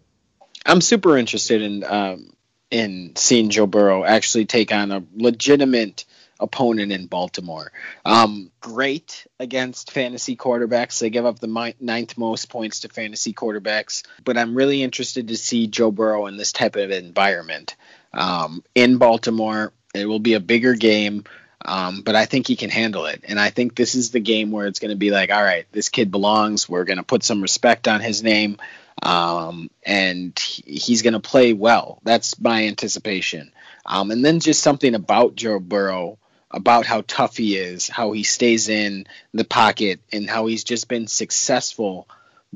I'm 0.65 0.81
super 0.81 1.17
interested 1.17 1.61
in 1.61 1.83
um, 1.83 2.33
in 2.71 3.15
seeing 3.15 3.49
Joe 3.49 3.67
Burrow 3.67 4.03
actually 4.03 4.45
take 4.45 4.71
on 4.71 4.91
a 4.91 5.03
legitimate 5.15 6.05
opponent 6.39 6.91
in 6.91 7.07
Baltimore. 7.07 7.71
Um, 8.03 8.51
great 8.59 9.25
against 9.39 9.91
fantasy 9.91 10.35
quarterbacks. 10.35 10.99
They 10.99 11.09
give 11.09 11.25
up 11.25 11.39
the 11.39 11.73
ninth 11.79 12.17
most 12.17 12.49
points 12.49 12.81
to 12.81 12.89
fantasy 12.89 13.33
quarterbacks. 13.33 14.03
But 14.23 14.37
I'm 14.37 14.55
really 14.55 14.83
interested 14.83 15.29
to 15.29 15.37
see 15.37 15.67
Joe 15.67 15.91
Burrow 15.91 16.27
in 16.27 16.37
this 16.37 16.51
type 16.51 16.75
of 16.75 16.91
environment. 16.91 17.75
Um, 18.13 18.63
in 18.73 18.97
Baltimore, 18.97 19.73
it 19.93 20.05
will 20.05 20.19
be 20.19 20.33
a 20.33 20.39
bigger 20.39 20.75
game. 20.75 21.23
Um, 21.63 22.01
but 22.01 22.15
I 22.15 22.25
think 22.25 22.47
he 22.47 22.55
can 22.55 22.69
handle 22.69 23.07
it. 23.07 23.23
And 23.27 23.39
I 23.39 23.49
think 23.49 23.75
this 23.75 23.95
is 23.95 24.11
the 24.11 24.19
game 24.19 24.51
where 24.51 24.67
it's 24.67 24.79
going 24.79 24.91
to 24.91 24.97
be 24.97 25.09
like, 25.09 25.31
all 25.31 25.43
right, 25.43 25.65
this 25.71 25.89
kid 25.89 26.11
belongs. 26.11 26.69
We're 26.69 26.83
going 26.83 26.97
to 26.97 27.03
put 27.03 27.23
some 27.23 27.41
respect 27.41 27.87
on 27.87 28.01
his 28.01 28.21
name. 28.21 28.57
Um, 29.01 29.69
and 29.83 30.37
he's 30.37 31.01
going 31.01 31.13
to 31.13 31.19
play 31.19 31.53
well. 31.53 31.99
That's 32.03 32.39
my 32.39 32.67
anticipation. 32.67 33.51
Um, 33.85 34.11
and 34.11 34.23
then 34.23 34.39
just 34.39 34.61
something 34.61 34.93
about 34.93 35.35
Joe 35.35 35.59
Burrow 35.59 36.17
about 36.55 36.85
how 36.85 37.03
tough 37.05 37.35
he 37.35 37.57
is, 37.57 37.89
how 37.89 38.13
he 38.13 38.23
stays 38.23 38.69
in 38.69 39.05
the 39.33 39.43
pocket, 39.43 39.99
and 40.13 40.29
how 40.29 40.45
he's 40.45 40.63
just 40.63 40.87
been 40.87 41.05
successful 41.05 42.07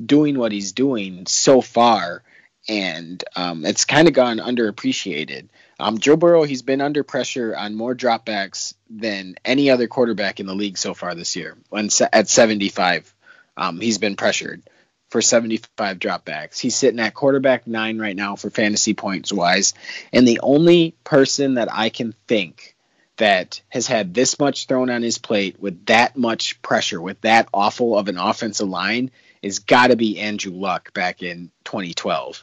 doing 0.02 0.38
what 0.38 0.52
he's 0.52 0.72
doing 0.72 1.26
so 1.26 1.60
far. 1.60 2.22
And 2.66 3.22
um, 3.36 3.66
it's 3.66 3.84
kind 3.84 4.08
of 4.08 4.14
gone 4.14 4.38
underappreciated. 4.38 5.48
Um, 5.78 5.98
Joe 5.98 6.16
Burrow, 6.16 6.44
he's 6.44 6.62
been 6.62 6.80
under 6.80 7.02
pressure 7.02 7.54
on 7.54 7.74
more 7.74 7.94
dropbacks 7.94 8.74
than 8.88 9.36
any 9.44 9.70
other 9.70 9.86
quarterback 9.86 10.40
in 10.40 10.46
the 10.46 10.54
league 10.54 10.78
so 10.78 10.94
far 10.94 11.14
this 11.14 11.36
year. 11.36 11.58
When 11.68 11.90
at 12.12 12.28
75, 12.28 13.14
um, 13.56 13.80
he's 13.80 13.98
been 13.98 14.16
pressured 14.16 14.62
for 15.10 15.20
75 15.20 15.98
dropbacks. 15.98 16.58
He's 16.58 16.76
sitting 16.76 17.00
at 17.00 17.14
quarterback 17.14 17.66
nine 17.66 17.98
right 17.98 18.16
now 18.16 18.36
for 18.36 18.48
fantasy 18.48 18.94
points 18.94 19.32
wise. 19.32 19.74
And 20.12 20.26
the 20.26 20.40
only 20.42 20.94
person 21.04 21.54
that 21.54 21.68
I 21.70 21.90
can 21.90 22.14
think 22.26 22.76
that 23.20 23.60
has 23.68 23.86
had 23.86 24.14
this 24.14 24.38
much 24.38 24.66
thrown 24.66 24.88
on 24.88 25.02
his 25.02 25.18
plate 25.18 25.60
with 25.60 25.86
that 25.86 26.16
much 26.16 26.60
pressure, 26.62 27.00
with 27.00 27.20
that 27.20 27.48
awful 27.52 27.96
of 27.96 28.08
an 28.08 28.16
offensive 28.16 28.68
line, 28.68 29.10
is 29.42 29.58
got 29.58 29.88
to 29.88 29.96
be 29.96 30.18
Andrew 30.18 30.52
Luck 30.52 30.94
back 30.94 31.22
in 31.22 31.50
2012. 31.64 32.42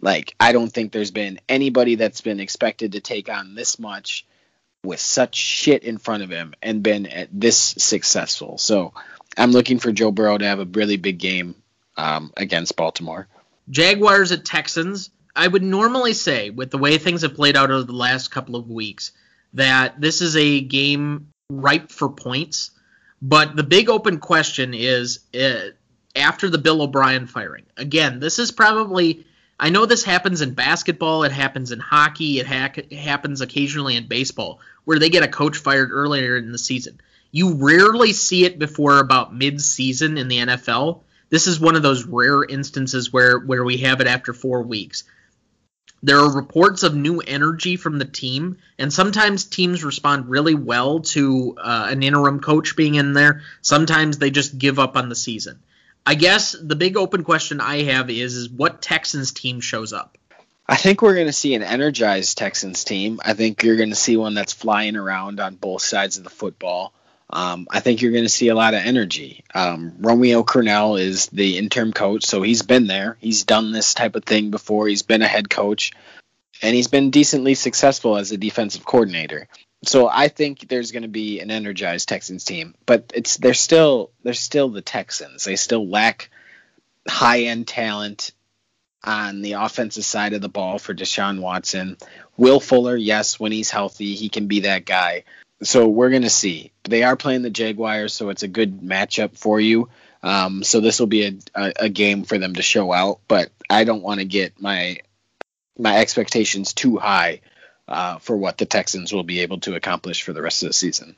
Like, 0.00 0.34
I 0.40 0.52
don't 0.52 0.72
think 0.72 0.90
there's 0.90 1.12
been 1.12 1.38
anybody 1.48 1.94
that's 1.94 2.20
been 2.20 2.40
expected 2.40 2.92
to 2.92 3.00
take 3.00 3.28
on 3.28 3.54
this 3.54 3.78
much 3.78 4.26
with 4.84 4.98
such 4.98 5.36
shit 5.36 5.84
in 5.84 5.98
front 5.98 6.24
of 6.24 6.30
him 6.30 6.52
and 6.62 6.82
been 6.82 7.28
this 7.32 7.56
successful. 7.56 8.58
So 8.58 8.94
I'm 9.36 9.52
looking 9.52 9.78
for 9.78 9.92
Joe 9.92 10.10
Burrow 10.10 10.38
to 10.38 10.46
have 10.46 10.60
a 10.60 10.64
really 10.64 10.96
big 10.96 11.18
game 11.18 11.54
um, 11.96 12.32
against 12.36 12.76
Baltimore. 12.76 13.28
Jaguars 13.70 14.32
at 14.32 14.44
Texans. 14.44 15.10
I 15.36 15.46
would 15.46 15.62
normally 15.62 16.14
say, 16.14 16.50
with 16.50 16.72
the 16.72 16.78
way 16.78 16.98
things 16.98 17.22
have 17.22 17.36
played 17.36 17.56
out 17.56 17.70
over 17.70 17.84
the 17.84 17.92
last 17.92 18.32
couple 18.32 18.56
of 18.56 18.68
weeks, 18.68 19.12
that 19.54 20.00
this 20.00 20.20
is 20.22 20.36
a 20.36 20.60
game 20.60 21.32
ripe 21.50 21.90
for 21.90 22.08
points. 22.08 22.72
But 23.20 23.56
the 23.56 23.64
big 23.64 23.88
open 23.88 24.18
question 24.18 24.74
is 24.74 25.20
uh, 25.34 25.70
after 26.14 26.48
the 26.48 26.58
Bill 26.58 26.82
O'Brien 26.82 27.26
firing. 27.26 27.64
Again, 27.76 28.20
this 28.20 28.38
is 28.38 28.52
probably. 28.52 29.24
I 29.60 29.70
know 29.70 29.86
this 29.86 30.04
happens 30.04 30.40
in 30.40 30.54
basketball, 30.54 31.24
it 31.24 31.32
happens 31.32 31.72
in 31.72 31.80
hockey, 31.80 32.38
it, 32.38 32.46
ha- 32.46 32.70
it 32.76 32.92
happens 32.92 33.40
occasionally 33.40 33.96
in 33.96 34.06
baseball, 34.06 34.60
where 34.84 35.00
they 35.00 35.08
get 35.08 35.24
a 35.24 35.28
coach 35.28 35.56
fired 35.56 35.90
earlier 35.90 36.36
in 36.36 36.52
the 36.52 36.58
season. 36.58 37.00
You 37.32 37.54
rarely 37.54 38.12
see 38.12 38.44
it 38.44 38.60
before 38.60 39.00
about 39.00 39.34
mid-season 39.34 40.16
in 40.16 40.28
the 40.28 40.38
NFL. 40.38 41.00
This 41.28 41.48
is 41.48 41.58
one 41.58 41.74
of 41.74 41.82
those 41.82 42.04
rare 42.04 42.44
instances 42.44 43.12
where 43.12 43.40
where 43.40 43.64
we 43.64 43.78
have 43.78 44.00
it 44.00 44.06
after 44.06 44.32
four 44.32 44.62
weeks. 44.62 45.02
There 46.02 46.18
are 46.18 46.32
reports 46.32 46.84
of 46.84 46.94
new 46.94 47.20
energy 47.20 47.76
from 47.76 47.98
the 47.98 48.04
team, 48.04 48.58
and 48.78 48.92
sometimes 48.92 49.44
teams 49.44 49.82
respond 49.82 50.28
really 50.28 50.54
well 50.54 51.00
to 51.00 51.56
uh, 51.58 51.88
an 51.90 52.02
interim 52.02 52.40
coach 52.40 52.76
being 52.76 52.94
in 52.94 53.14
there. 53.14 53.42
Sometimes 53.62 54.18
they 54.18 54.30
just 54.30 54.58
give 54.58 54.78
up 54.78 54.96
on 54.96 55.08
the 55.08 55.16
season. 55.16 55.58
I 56.06 56.14
guess 56.14 56.52
the 56.52 56.76
big 56.76 56.96
open 56.96 57.24
question 57.24 57.60
I 57.60 57.82
have 57.82 58.10
is, 58.10 58.34
is 58.34 58.48
what 58.48 58.80
Texans 58.80 59.32
team 59.32 59.60
shows 59.60 59.92
up? 59.92 60.16
I 60.66 60.76
think 60.76 61.02
we're 61.02 61.14
going 61.14 61.26
to 61.26 61.32
see 61.32 61.54
an 61.54 61.62
energized 61.62 62.38
Texans 62.38 62.84
team. 62.84 63.20
I 63.24 63.34
think 63.34 63.62
you're 63.62 63.76
going 63.76 63.88
to 63.88 63.96
see 63.96 64.16
one 64.16 64.34
that's 64.34 64.52
flying 64.52 64.96
around 64.96 65.40
on 65.40 65.56
both 65.56 65.82
sides 65.82 66.18
of 66.18 66.24
the 66.24 66.30
football. 66.30 66.92
Um, 67.30 67.66
I 67.70 67.80
think 67.80 68.00
you're 68.00 68.12
going 68.12 68.24
to 68.24 68.30
see 68.30 68.48
a 68.48 68.54
lot 68.54 68.74
of 68.74 68.80
energy. 68.80 69.44
Um, 69.54 69.96
Romeo 69.98 70.42
Crennel 70.42 70.98
is 70.98 71.26
the 71.26 71.58
interim 71.58 71.92
coach, 71.92 72.24
so 72.24 72.40
he's 72.40 72.62
been 72.62 72.86
there. 72.86 73.18
He's 73.20 73.44
done 73.44 73.70
this 73.70 73.92
type 73.92 74.16
of 74.16 74.24
thing 74.24 74.50
before. 74.50 74.88
He's 74.88 75.02
been 75.02 75.20
a 75.20 75.28
head 75.28 75.50
coach, 75.50 75.92
and 76.62 76.74
he's 76.74 76.88
been 76.88 77.10
decently 77.10 77.54
successful 77.54 78.16
as 78.16 78.32
a 78.32 78.38
defensive 78.38 78.84
coordinator. 78.84 79.46
So 79.84 80.08
I 80.08 80.28
think 80.28 80.68
there's 80.68 80.90
going 80.90 81.02
to 81.02 81.08
be 81.08 81.40
an 81.40 81.50
energized 81.50 82.08
Texans 82.08 82.44
team, 82.44 82.74
but 82.86 83.12
it's 83.14 83.36
they're 83.36 83.54
still 83.54 84.10
they're 84.22 84.32
still 84.32 84.70
the 84.70 84.82
Texans. 84.82 85.44
They 85.44 85.56
still 85.56 85.86
lack 85.86 86.30
high 87.06 87.42
end 87.42 87.68
talent 87.68 88.32
on 89.04 89.42
the 89.42 89.52
offensive 89.52 90.04
side 90.04 90.32
of 90.32 90.40
the 90.40 90.48
ball 90.48 90.78
for 90.78 90.94
Deshaun 90.94 91.40
Watson. 91.40 91.96
Will 92.36 92.58
Fuller, 92.58 92.96
yes, 92.96 93.38
when 93.38 93.52
he's 93.52 93.70
healthy, 93.70 94.14
he 94.14 94.28
can 94.28 94.48
be 94.48 94.60
that 94.60 94.84
guy 94.84 95.24
so 95.62 95.88
we're 95.88 96.10
gonna 96.10 96.30
see. 96.30 96.72
They 96.84 97.02
are 97.02 97.16
playing 97.16 97.42
the 97.42 97.50
Jaguars, 97.50 98.14
so 98.14 98.30
it's 98.30 98.42
a 98.42 98.48
good 98.48 98.80
matchup 98.80 99.36
for 99.36 99.60
you. 99.60 99.88
Um, 100.22 100.62
so 100.64 100.80
this 100.80 100.98
will 100.98 101.06
be 101.06 101.26
a, 101.26 101.32
a, 101.54 101.72
a, 101.80 101.88
game 101.88 102.24
for 102.24 102.38
them 102.38 102.54
to 102.54 102.62
show 102.62 102.92
out, 102.92 103.20
but 103.28 103.50
I 103.70 103.84
don't 103.84 104.02
want 104.02 104.18
to 104.18 104.26
get 104.26 104.60
my 104.60 104.98
my 105.78 105.98
expectations 105.98 106.72
too 106.72 106.96
high 106.96 107.40
uh, 107.86 108.18
for 108.18 108.36
what 108.36 108.58
the 108.58 108.66
Texans 108.66 109.12
will 109.12 109.22
be 109.22 109.40
able 109.40 109.60
to 109.60 109.76
accomplish 109.76 110.22
for 110.22 110.32
the 110.32 110.42
rest 110.42 110.62
of 110.62 110.70
the 110.70 110.72
season. 110.72 111.14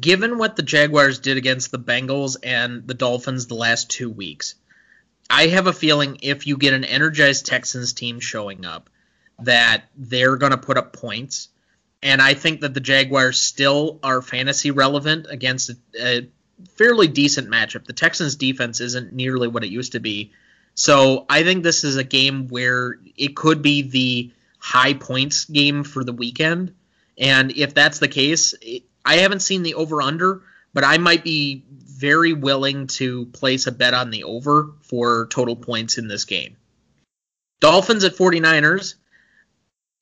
Given 0.00 0.38
what 0.38 0.56
the 0.56 0.62
Jaguars 0.62 1.20
did 1.20 1.36
against 1.36 1.70
the 1.70 1.78
Bengals 1.78 2.36
and 2.42 2.86
the 2.86 2.94
Dolphins 2.94 3.46
the 3.46 3.54
last 3.54 3.90
two 3.90 4.10
weeks, 4.10 4.54
I 5.30 5.48
have 5.48 5.66
a 5.66 5.72
feeling 5.72 6.18
if 6.22 6.46
you 6.46 6.56
get 6.56 6.74
an 6.74 6.84
energized 6.84 7.46
Texans 7.46 7.92
team 7.92 8.20
showing 8.20 8.64
up, 8.64 8.90
that 9.40 9.84
they're 9.96 10.36
going 10.36 10.52
to 10.52 10.58
put 10.58 10.78
up 10.78 10.92
points 10.92 11.48
and 12.02 12.22
I 12.22 12.34
think 12.34 12.60
that 12.60 12.74
the 12.74 12.80
Jaguars 12.80 13.40
still 13.40 13.98
are 14.02 14.22
fantasy 14.22 14.70
relevant 14.70 15.26
against 15.28 15.70
a, 15.70 15.76
a, 16.00 16.28
fairly 16.76 17.06
decent 17.06 17.48
matchup. 17.48 17.84
The 17.84 17.92
Texans' 17.92 18.34
defense 18.34 18.80
isn't 18.80 19.12
nearly 19.12 19.46
what 19.46 19.62
it 19.62 19.70
used 19.70 19.92
to 19.92 20.00
be, 20.00 20.32
so 20.74 21.26
I 21.28 21.42
think 21.42 21.62
this 21.62 21.82
is 21.82 21.96
a 21.96 22.04
game 22.04 22.48
where 22.48 22.98
it 23.16 23.34
could 23.34 23.62
be 23.62 23.82
the 23.82 24.32
high 24.58 24.94
points 24.94 25.44
game 25.44 25.84
for 25.84 26.04
the 26.04 26.12
weekend. 26.12 26.74
And 27.16 27.50
if 27.52 27.74
that's 27.74 27.98
the 27.98 28.08
case, 28.08 28.54
I 29.04 29.16
haven't 29.16 29.40
seen 29.40 29.62
the 29.62 29.74
over 29.74 30.00
under, 30.00 30.42
but 30.74 30.84
I 30.84 30.98
might 30.98 31.24
be 31.24 31.64
very 31.68 32.32
willing 32.32 32.86
to 32.86 33.26
place 33.26 33.66
a 33.66 33.72
bet 33.72 33.94
on 33.94 34.10
the 34.10 34.24
over 34.24 34.70
for 34.82 35.26
total 35.26 35.56
points 35.56 35.98
in 35.98 36.06
this 36.06 36.24
game. 36.24 36.56
Dolphins 37.60 38.04
at 38.04 38.14
49ers 38.14 38.94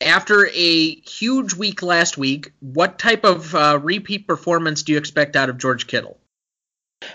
after 0.01 0.47
a 0.47 0.94
huge 0.94 1.55
week 1.55 1.82
last 1.82 2.18
week, 2.18 2.53
what 2.61 2.99
type 2.99 3.24
of 3.24 3.55
uh, 3.55 3.78
repeat 3.82 4.26
performance 4.26 4.82
do 4.82 4.92
you 4.92 4.99
expect 4.99 5.36
out 5.36 5.49
of 5.49 5.59
George 5.59 5.86
Kittle? 5.86 6.18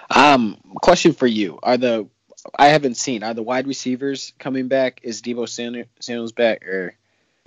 Um, 0.10 0.58
question 0.82 1.14
for 1.14 1.28
you: 1.28 1.60
Are 1.62 1.78
the 1.78 2.08
I 2.58 2.68
haven't 2.68 2.98
seen 2.98 3.24
are 3.24 3.34
the 3.34 3.44
wide 3.44 3.68
receivers 3.68 4.34
coming 4.40 4.68
back? 4.68 5.02
Is 5.04 5.22
Deebo 5.22 5.48
Samuel's 6.00 6.32
back 6.32 6.68
or? 6.68 6.96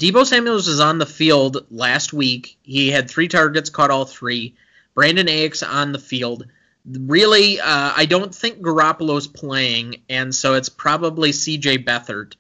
Deebo 0.01 0.27
Samuels 0.27 0.67
is 0.67 0.81
on 0.81 0.99
the 0.99 1.07
field 1.07 1.67
last 1.71 2.13
week. 2.13 2.57
He 2.63 2.91
had 2.91 3.09
three 3.09 3.29
targets, 3.29 3.71
caught 3.71 3.91
all 3.91 4.05
three. 4.05 4.55
Brandon 4.95 5.27
Aiyuk's 5.27 5.63
on 5.63 5.93
the 5.93 6.01
field. 6.01 6.47
Really, 6.85 7.61
uh, 7.61 7.93
I 7.97 8.07
don't 8.07 8.35
think 8.35 8.61
Garoppolo's 8.61 9.29
playing, 9.29 10.03
and 10.09 10.35
so 10.35 10.55
it's 10.55 10.69
probably 10.69 11.33
C.J. 11.33 11.79
Beathard. 11.79 12.35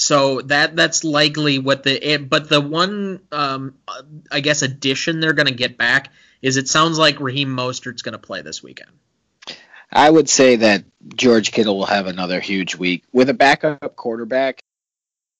So 0.00 0.40
that 0.42 0.76
that's 0.76 1.04
likely 1.04 1.58
what 1.58 1.82
the 1.82 2.12
it, 2.12 2.30
but 2.30 2.48
the 2.48 2.60
one 2.60 3.20
um, 3.30 3.74
I 4.32 4.40
guess 4.40 4.62
addition 4.62 5.20
they're 5.20 5.34
going 5.34 5.48
to 5.48 5.54
get 5.54 5.76
back 5.76 6.10
is 6.40 6.56
it 6.56 6.68
sounds 6.68 6.98
like 6.98 7.20
Raheem 7.20 7.54
Mostert's 7.54 8.00
going 8.00 8.12
to 8.12 8.18
play 8.18 8.40
this 8.40 8.62
weekend. 8.62 8.90
I 9.92 10.08
would 10.08 10.30
say 10.30 10.56
that 10.56 10.84
George 11.14 11.52
Kittle 11.52 11.76
will 11.76 11.86
have 11.86 12.06
another 12.06 12.40
huge 12.40 12.76
week 12.76 13.04
with 13.12 13.28
a 13.28 13.34
backup 13.34 13.94
quarterback. 13.94 14.62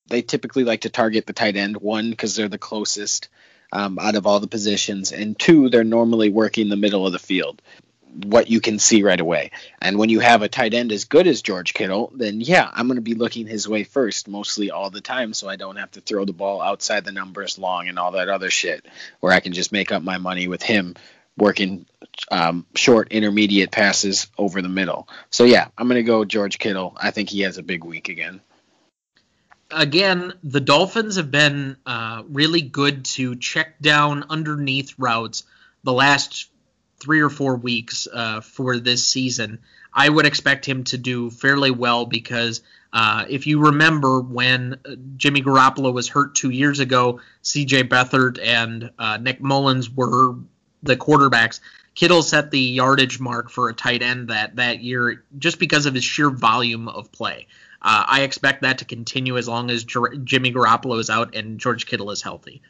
They 0.08 0.20
typically 0.20 0.64
like 0.64 0.82
to 0.82 0.90
target 0.90 1.24
the 1.24 1.32
tight 1.32 1.56
end 1.56 1.78
one 1.78 2.10
because 2.10 2.36
they're 2.36 2.48
the 2.48 2.58
closest 2.58 3.28
um, 3.72 3.98
out 3.98 4.16
of 4.16 4.26
all 4.26 4.40
the 4.40 4.48
positions, 4.48 5.12
and 5.12 5.38
two, 5.38 5.70
they're 5.70 5.84
normally 5.84 6.28
working 6.28 6.68
the 6.68 6.76
middle 6.76 7.06
of 7.06 7.12
the 7.12 7.18
field 7.18 7.62
what 8.24 8.50
you 8.50 8.60
can 8.60 8.78
see 8.78 9.02
right 9.02 9.20
away. 9.20 9.50
And 9.80 9.98
when 9.98 10.08
you 10.08 10.20
have 10.20 10.42
a 10.42 10.48
tight 10.48 10.74
end 10.74 10.92
as 10.92 11.04
good 11.04 11.26
as 11.26 11.42
George 11.42 11.74
Kittle, 11.74 12.12
then 12.14 12.40
yeah, 12.40 12.68
I'm 12.72 12.86
going 12.86 12.96
to 12.96 13.02
be 13.02 13.14
looking 13.14 13.46
his 13.46 13.68
way 13.68 13.84
first 13.84 14.28
mostly 14.28 14.70
all 14.70 14.90
the 14.90 15.00
time 15.00 15.32
so 15.32 15.48
I 15.48 15.56
don't 15.56 15.76
have 15.76 15.90
to 15.92 16.00
throw 16.00 16.24
the 16.24 16.32
ball 16.32 16.60
outside 16.60 17.04
the 17.04 17.12
numbers 17.12 17.58
long 17.58 17.88
and 17.88 17.98
all 17.98 18.12
that 18.12 18.28
other 18.28 18.50
shit 18.50 18.86
where 19.20 19.32
I 19.32 19.40
can 19.40 19.52
just 19.52 19.72
make 19.72 19.92
up 19.92 20.02
my 20.02 20.18
money 20.18 20.48
with 20.48 20.62
him 20.62 20.94
working 21.36 21.86
um, 22.30 22.66
short 22.74 23.12
intermediate 23.12 23.70
passes 23.70 24.26
over 24.36 24.60
the 24.60 24.68
middle. 24.68 25.08
So 25.30 25.44
yeah, 25.44 25.68
I'm 25.78 25.86
going 25.86 25.96
to 25.96 26.02
go 26.02 26.24
George 26.24 26.58
Kittle. 26.58 26.96
I 27.00 27.10
think 27.10 27.30
he 27.30 27.40
has 27.42 27.58
a 27.58 27.62
big 27.62 27.84
week 27.84 28.08
again. 28.08 28.40
Again, 29.70 30.32
the 30.42 30.60
Dolphins 30.60 31.16
have 31.16 31.30
been 31.30 31.76
uh, 31.86 32.24
really 32.28 32.60
good 32.60 33.04
to 33.04 33.36
check 33.36 33.78
down 33.78 34.24
underneath 34.28 34.94
routes 34.98 35.44
the 35.84 35.92
last 35.92 36.49
three 37.00 37.20
or 37.20 37.30
four 37.30 37.56
weeks 37.56 38.06
uh, 38.12 38.40
for 38.40 38.78
this 38.78 39.06
season, 39.06 39.58
I 39.92 40.08
would 40.08 40.26
expect 40.26 40.66
him 40.66 40.84
to 40.84 40.98
do 40.98 41.30
fairly 41.30 41.70
well 41.70 42.06
because 42.06 42.62
uh, 42.92 43.24
if 43.28 43.46
you 43.46 43.66
remember 43.66 44.20
when 44.20 44.78
Jimmy 45.16 45.42
Garoppolo 45.42 45.92
was 45.92 46.08
hurt 46.08 46.34
two 46.34 46.50
years 46.50 46.80
ago, 46.80 47.20
C.J. 47.42 47.84
Beathard 47.84 48.38
and 48.42 48.90
uh, 48.98 49.16
Nick 49.16 49.40
Mullens 49.40 49.90
were 49.90 50.34
the 50.82 50.96
quarterbacks. 50.96 51.60
Kittle 51.94 52.22
set 52.22 52.50
the 52.50 52.60
yardage 52.60 53.18
mark 53.20 53.50
for 53.50 53.68
a 53.68 53.74
tight 53.74 54.02
end 54.02 54.28
that 54.28 54.56
that 54.56 54.80
year 54.80 55.24
just 55.38 55.58
because 55.58 55.86
of 55.86 55.94
his 55.94 56.04
sheer 56.04 56.30
volume 56.30 56.88
of 56.88 57.10
play. 57.10 57.46
Uh, 57.82 58.04
I 58.06 58.22
expect 58.22 58.62
that 58.62 58.78
to 58.78 58.84
continue 58.84 59.36
as 59.38 59.48
long 59.48 59.70
as 59.70 59.84
Jimmy 59.84 60.52
Garoppolo 60.52 60.98
is 61.00 61.10
out 61.10 61.34
and 61.34 61.58
George 61.58 61.86
Kittle 61.86 62.10
is 62.10 62.22
healthy. 62.22 62.62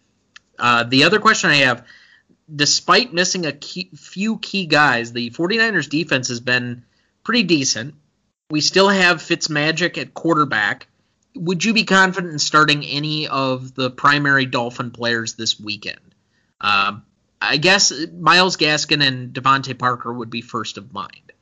Uh, 0.59 0.85
the 0.85 1.05
other 1.05 1.19
question 1.19 1.51
I 1.51 1.57
have 1.57 1.85
despite 2.55 3.13
missing 3.13 3.47
a 3.47 3.53
key, 3.53 3.91
few 3.95 4.39
key 4.39 4.67
guys, 4.67 5.13
the 5.13 5.31
49ers 5.31 5.89
defense 5.89 6.29
has 6.29 6.41
been 6.41 6.85
pretty 7.23 7.43
decent. 7.43 7.95
We 8.51 8.61
still 8.61 8.89
have 8.89 9.19
Fitzmagic 9.19 9.99
at 9.99 10.15
quarterback. 10.15 10.89
Would 11.37 11.65
you 11.65 11.73
be 11.73 11.85
confident 11.85 12.33
in 12.33 12.39
starting 12.39 12.85
any 12.85 13.29
of 13.29 13.75
the 13.75 13.91
primary 13.91 14.47
Dolphin 14.47 14.91
players 14.91 15.35
this 15.35 15.61
weekend? 15.61 16.01
Um, 16.61 17.05
I 17.41 17.57
guess 17.57 17.93
Myles 18.13 18.57
Gaskin 18.57 19.07
and 19.07 19.33
DeVante 19.33 19.79
Parker 19.79 20.13
would 20.13 20.31
be 20.31 20.43
first 20.43 20.77
of 20.77 20.93
mind. 20.93 21.33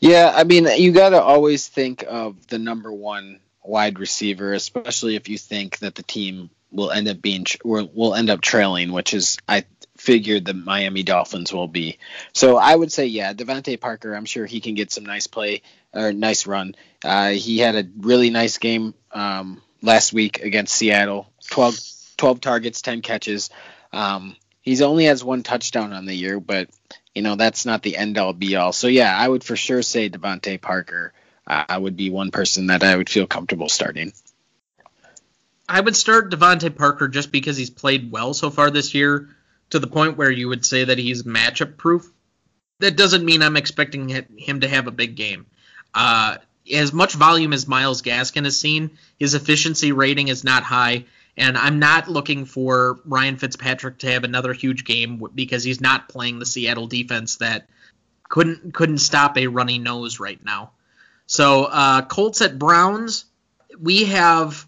Yeah, 0.00 0.30
I 0.34 0.44
mean, 0.44 0.66
you 0.76 0.92
got 0.92 1.10
to 1.10 1.22
always 1.22 1.66
think 1.66 2.04
of 2.06 2.46
the 2.48 2.58
number 2.58 2.92
one 2.92 3.40
wide 3.64 3.98
receiver, 3.98 4.52
especially 4.52 5.16
if 5.16 5.28
you 5.28 5.38
think 5.38 5.78
that 5.78 5.94
the 5.94 6.02
team 6.02 6.50
will 6.70 6.90
end 6.90 7.08
up 7.08 7.20
being 7.20 7.46
will 7.64 7.90
will 7.94 8.14
end 8.14 8.30
up 8.30 8.40
trailing, 8.40 8.92
which 8.92 9.14
is 9.14 9.38
I 9.48 9.64
figured 9.96 10.44
the 10.44 10.54
Miami 10.54 11.02
Dolphins 11.02 11.52
will 11.52 11.68
be. 11.68 11.98
So 12.32 12.56
I 12.56 12.74
would 12.74 12.92
say 12.92 13.06
yeah, 13.06 13.32
DeVante 13.32 13.80
Parker. 13.80 14.14
I'm 14.14 14.24
sure 14.24 14.46
he 14.46 14.60
can 14.60 14.74
get 14.74 14.92
some 14.92 15.04
nice 15.04 15.26
play 15.26 15.62
or 15.92 16.12
nice 16.12 16.46
run. 16.46 16.74
Uh, 17.04 17.30
he 17.30 17.58
had 17.58 17.74
a 17.76 17.88
really 17.98 18.30
nice 18.30 18.58
game 18.58 18.94
um, 19.12 19.62
last 19.82 20.12
week 20.12 20.40
against 20.42 20.74
Seattle. 20.74 21.30
12, 21.48 21.78
12 22.16 22.40
targets, 22.40 22.82
10 22.82 23.02
catches. 23.02 23.50
Um, 23.92 24.36
he's 24.62 24.82
only 24.82 25.04
has 25.04 25.24
one 25.24 25.42
touchdown 25.42 25.92
on 25.92 26.06
the 26.06 26.14
year, 26.14 26.40
but 26.40 26.68
you 27.14 27.22
know 27.22 27.36
that's 27.36 27.64
not 27.64 27.82
the 27.82 27.96
end 27.96 28.18
all 28.18 28.32
be 28.32 28.56
all. 28.56 28.72
So 28.72 28.88
yeah, 28.88 29.16
I 29.16 29.26
would 29.26 29.42
for 29.42 29.56
sure 29.56 29.82
say 29.82 30.10
DeVante 30.10 30.60
Parker. 30.60 31.12
Uh, 31.46 31.64
I 31.68 31.78
would 31.78 31.96
be 31.96 32.10
one 32.10 32.30
person 32.30 32.66
that 32.66 32.82
I 32.82 32.96
would 32.96 33.08
feel 33.08 33.26
comfortable 33.26 33.68
starting. 33.68 34.12
I 35.68 35.80
would 35.80 35.96
start 35.96 36.30
DeVante 36.30 36.76
Parker 36.76 37.08
just 37.08 37.32
because 37.32 37.56
he's 37.56 37.70
played 37.70 38.12
well 38.12 38.34
so 38.34 38.50
far 38.50 38.70
this 38.70 38.94
year 38.94 39.28
to 39.70 39.78
the 39.78 39.86
point 39.86 40.16
where 40.16 40.30
you 40.30 40.48
would 40.48 40.64
say 40.64 40.84
that 40.84 40.98
he's 40.98 41.24
matchup 41.24 41.76
proof. 41.76 42.08
That 42.78 42.96
doesn't 42.96 43.24
mean 43.24 43.42
I'm 43.42 43.56
expecting 43.56 44.08
him 44.36 44.60
to 44.60 44.68
have 44.68 44.86
a 44.86 44.92
big 44.92 45.16
game. 45.16 45.46
Uh, 45.94 46.36
as 46.72 46.92
much 46.92 47.14
volume 47.14 47.52
as 47.52 47.66
Myles 47.66 48.02
Gaskin 48.02 48.44
has 48.44 48.58
seen, 48.58 48.90
his 49.18 49.34
efficiency 49.34 49.92
rating 49.92 50.28
is 50.28 50.44
not 50.44 50.62
high, 50.62 51.06
and 51.36 51.56
I'm 51.56 51.78
not 51.78 52.08
looking 52.08 52.44
for 52.44 52.98
Ryan 53.04 53.36
Fitzpatrick 53.36 53.98
to 53.98 54.10
have 54.10 54.24
another 54.24 54.52
huge 54.52 54.84
game 54.84 55.22
because 55.34 55.64
he's 55.64 55.80
not 55.80 56.08
playing 56.08 56.38
the 56.38 56.46
Seattle 56.46 56.86
defense 56.86 57.36
that 57.36 57.68
couldn't 58.28 58.74
couldn't 58.74 58.98
stop 58.98 59.38
a 59.38 59.46
runny 59.46 59.78
nose 59.78 60.18
right 60.20 60.42
now. 60.44 60.72
So 61.26 61.64
uh, 61.64 62.02
Colts 62.02 62.42
at 62.42 62.58
Browns, 62.58 63.24
we 63.80 64.04
have 64.04 64.66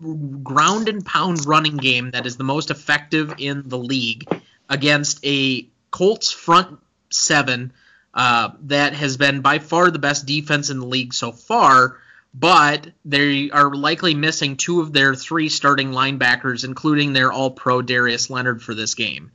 ground 0.00 0.88
and 0.88 1.04
pound 1.04 1.46
running 1.46 1.76
game 1.76 2.10
that 2.10 2.26
is 2.26 2.36
the 2.36 2.44
most 2.44 2.70
effective 2.70 3.34
in 3.38 3.62
the 3.66 3.78
league 3.78 4.26
against 4.68 5.24
a 5.24 5.66
Colts 5.90 6.30
front 6.30 6.78
seven 7.10 7.72
uh, 8.12 8.50
that 8.62 8.94
has 8.94 9.16
been 9.16 9.40
by 9.40 9.58
far 9.58 9.90
the 9.90 9.98
best 9.98 10.26
defense 10.26 10.70
in 10.70 10.80
the 10.80 10.86
league 10.86 11.14
so 11.14 11.32
far. 11.32 11.98
But 12.34 12.88
they 13.06 13.50
are 13.50 13.74
likely 13.74 14.14
missing 14.14 14.56
two 14.56 14.80
of 14.80 14.92
their 14.92 15.14
three 15.14 15.48
starting 15.48 15.92
linebackers, 15.92 16.64
including 16.64 17.14
their 17.14 17.32
All 17.32 17.50
Pro 17.50 17.80
Darius 17.80 18.28
Leonard 18.28 18.62
for 18.62 18.74
this 18.74 18.94
game. 18.94 19.30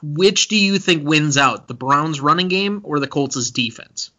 Which 0.00 0.46
do 0.46 0.56
you 0.56 0.78
think 0.78 1.06
wins 1.06 1.36
out, 1.36 1.66
the 1.66 1.74
Browns' 1.74 2.20
running 2.20 2.46
game 2.46 2.82
or 2.84 3.00
the 3.00 3.08
Colts' 3.08 3.50
defense? 3.50 4.10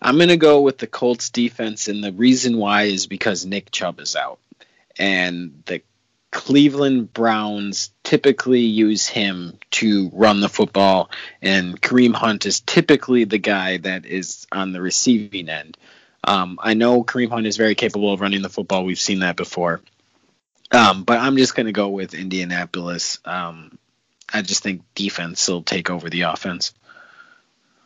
I'm 0.00 0.16
going 0.16 0.28
to 0.28 0.36
go 0.36 0.60
with 0.60 0.78
the 0.78 0.86
Colts 0.86 1.30
defense, 1.30 1.88
and 1.88 2.04
the 2.04 2.12
reason 2.12 2.58
why 2.58 2.84
is 2.84 3.06
because 3.06 3.46
Nick 3.46 3.70
Chubb 3.70 3.98
is 3.98 4.14
out 4.14 4.38
and 4.98 5.62
the 5.66 5.82
Cleveland 6.30 7.12
Browns 7.12 7.90
typically 8.02 8.62
use 8.62 9.06
him 9.06 9.56
to 9.70 10.10
run 10.12 10.40
the 10.40 10.48
football, 10.48 11.10
and 11.40 11.80
Kareem 11.80 12.12
Hunt 12.12 12.44
is 12.44 12.60
typically 12.60 13.24
the 13.24 13.38
guy 13.38 13.76
that 13.78 14.04
is 14.04 14.46
on 14.50 14.72
the 14.72 14.80
receiving 14.80 15.48
end. 15.48 15.76
Um, 16.24 16.58
I 16.60 16.74
know 16.74 17.04
Kareem 17.04 17.30
Hunt 17.30 17.46
is 17.46 17.56
very 17.56 17.74
capable 17.74 18.12
of 18.12 18.20
running 18.20 18.42
the 18.42 18.48
football. 18.48 18.84
We've 18.84 18.98
seen 18.98 19.20
that 19.20 19.36
before. 19.36 19.80
Um, 20.72 21.04
but 21.04 21.18
I'm 21.18 21.36
just 21.36 21.54
going 21.54 21.66
to 21.66 21.72
go 21.72 21.88
with 21.90 22.14
Indianapolis. 22.14 23.20
Um, 23.24 23.78
I 24.32 24.42
just 24.42 24.62
think 24.62 24.82
defense 24.94 25.46
will 25.48 25.62
take 25.62 25.88
over 25.88 26.10
the 26.10 26.22
offense. 26.22 26.74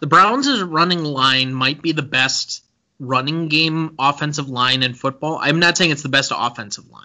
The 0.00 0.06
Browns' 0.06 0.62
running 0.62 1.04
line 1.04 1.52
might 1.52 1.82
be 1.82 1.92
the 1.92 2.02
best 2.02 2.64
running 2.98 3.48
game 3.48 3.94
offensive 3.98 4.48
line 4.48 4.82
in 4.82 4.94
football. 4.94 5.38
I'm 5.40 5.60
not 5.60 5.76
saying 5.76 5.90
it's 5.90 6.02
the 6.02 6.08
best 6.08 6.32
offensive 6.34 6.90
line, 6.90 7.04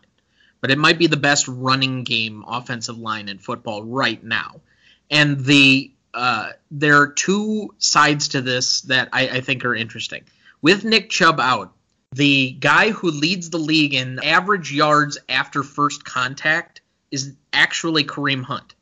but 0.62 0.72
it 0.72 0.78
might 0.78 0.98
be 0.98 1.08
the 1.08 1.18
best 1.18 1.48
running 1.48 2.04
game 2.04 2.44
offensive 2.48 2.98
line 2.98 3.30
in 3.30 3.38
football 3.38 3.84
right 3.84 4.24
now. 4.24 4.62
And 5.10 5.44
the 5.46 5.92
uh, 6.14 6.52
there 6.70 7.02
are 7.02 7.08
two 7.08 7.74
sides 7.80 8.30
to 8.30 8.42
this 8.42 8.82
that 8.82 9.10
I, 9.12 9.28
I 9.30 9.42
think 9.42 9.66
are 9.66 9.76
interesting. 9.76 10.24
With 10.62 10.86
Nick 10.86 11.10
Chubb 11.10 11.40
out, 11.40 11.74
the 12.12 12.52
guy 12.52 12.92
who 12.92 13.10
leads 13.10 13.50
the 13.50 13.58
league 13.58 13.96
in 13.96 14.20
average 14.24 14.72
yards 14.72 15.18
after 15.28 15.64
first 15.64 16.06
contact 16.06 16.82
is 17.10 17.34
actually 17.52 18.04
Kareem 18.04 18.44
Hunt 18.44 18.76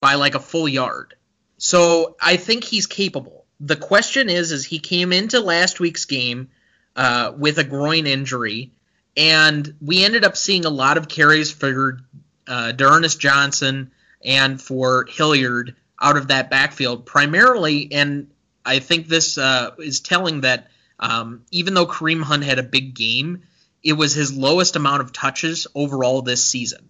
by 0.00 0.14
like 0.14 0.34
a 0.34 0.40
full 0.40 0.68
yard. 0.68 1.14
So 1.58 2.16
I 2.20 2.36
think 2.36 2.64
he's 2.64 2.86
capable 2.86 3.43
the 3.60 3.76
question 3.76 4.28
is, 4.28 4.52
is 4.52 4.64
he 4.64 4.78
came 4.78 5.12
into 5.12 5.40
last 5.40 5.80
week's 5.80 6.04
game 6.04 6.50
uh, 6.96 7.32
with 7.36 7.58
a 7.58 7.64
groin 7.64 8.06
injury, 8.06 8.72
and 9.16 9.74
we 9.80 10.04
ended 10.04 10.24
up 10.24 10.36
seeing 10.36 10.64
a 10.64 10.70
lot 10.70 10.96
of 10.96 11.08
carries 11.08 11.50
for 11.50 11.98
uh, 12.46 12.72
D'Ernest 12.72 13.20
Johnson 13.20 13.92
and 14.24 14.60
for 14.60 15.06
Hilliard 15.08 15.76
out 16.00 16.16
of 16.16 16.28
that 16.28 16.50
backfield 16.50 17.06
primarily, 17.06 17.92
and 17.92 18.30
I 18.64 18.78
think 18.78 19.08
this 19.08 19.38
uh, 19.38 19.70
is 19.78 20.00
telling 20.00 20.42
that 20.42 20.68
um, 20.98 21.42
even 21.50 21.74
though 21.74 21.86
Kareem 21.86 22.22
Hunt 22.22 22.44
had 22.44 22.58
a 22.58 22.62
big 22.62 22.94
game, 22.94 23.42
it 23.82 23.92
was 23.92 24.14
his 24.14 24.36
lowest 24.36 24.76
amount 24.76 25.02
of 25.02 25.12
touches 25.12 25.66
overall 25.74 26.22
this 26.22 26.44
season. 26.44 26.88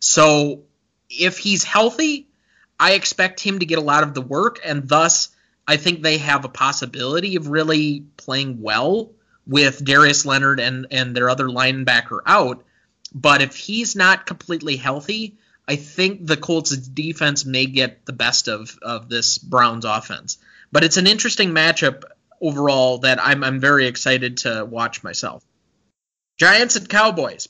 So 0.00 0.62
if 1.10 1.38
he's 1.38 1.64
healthy, 1.64 2.28
I 2.78 2.92
expect 2.92 3.40
him 3.40 3.58
to 3.58 3.66
get 3.66 3.78
a 3.78 3.82
lot 3.82 4.04
of 4.04 4.14
the 4.14 4.22
work, 4.22 4.60
and 4.64 4.88
thus 4.88 5.30
I 5.68 5.76
think 5.76 6.02
they 6.02 6.16
have 6.18 6.46
a 6.46 6.48
possibility 6.48 7.36
of 7.36 7.48
really 7.48 8.06
playing 8.16 8.62
well 8.62 9.12
with 9.46 9.84
Darius 9.84 10.24
Leonard 10.24 10.60
and, 10.60 10.86
and 10.90 11.14
their 11.14 11.28
other 11.28 11.46
linebacker 11.46 12.20
out. 12.24 12.64
But 13.14 13.42
if 13.42 13.54
he's 13.54 13.94
not 13.94 14.24
completely 14.24 14.76
healthy, 14.76 15.36
I 15.68 15.76
think 15.76 16.26
the 16.26 16.38
Colts' 16.38 16.74
defense 16.74 17.44
may 17.44 17.66
get 17.66 18.06
the 18.06 18.14
best 18.14 18.48
of, 18.48 18.78
of 18.80 19.10
this 19.10 19.36
Browns 19.36 19.84
offense. 19.84 20.38
But 20.72 20.84
it's 20.84 20.96
an 20.96 21.06
interesting 21.06 21.50
matchup 21.50 22.04
overall 22.40 22.98
that 22.98 23.22
I'm, 23.22 23.44
I'm 23.44 23.60
very 23.60 23.86
excited 23.86 24.38
to 24.38 24.64
watch 24.64 25.04
myself. 25.04 25.44
Giants 26.38 26.76
and 26.76 26.88
Cowboys. 26.88 27.46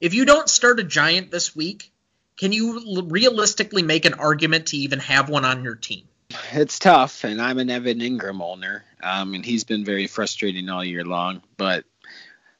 If 0.00 0.12
you 0.12 0.24
don't 0.24 0.50
start 0.50 0.80
a 0.80 0.84
Giant 0.84 1.30
this 1.30 1.54
week, 1.54 1.92
can 2.36 2.52
you 2.52 3.02
realistically 3.04 3.82
make 3.82 4.06
an 4.06 4.14
argument 4.14 4.66
to 4.66 4.76
even 4.78 4.98
have 4.98 5.28
one 5.28 5.44
on 5.44 5.62
your 5.62 5.76
team? 5.76 6.08
It's 6.52 6.78
tough, 6.78 7.24
and 7.24 7.40
I'm 7.40 7.58
an 7.58 7.70
Evan 7.70 8.00
Engram 8.00 8.42
owner, 8.42 8.84
um, 9.02 9.34
and 9.34 9.44
he's 9.44 9.64
been 9.64 9.84
very 9.84 10.06
frustrating 10.06 10.68
all 10.68 10.84
year 10.84 11.04
long. 11.04 11.42
But 11.56 11.84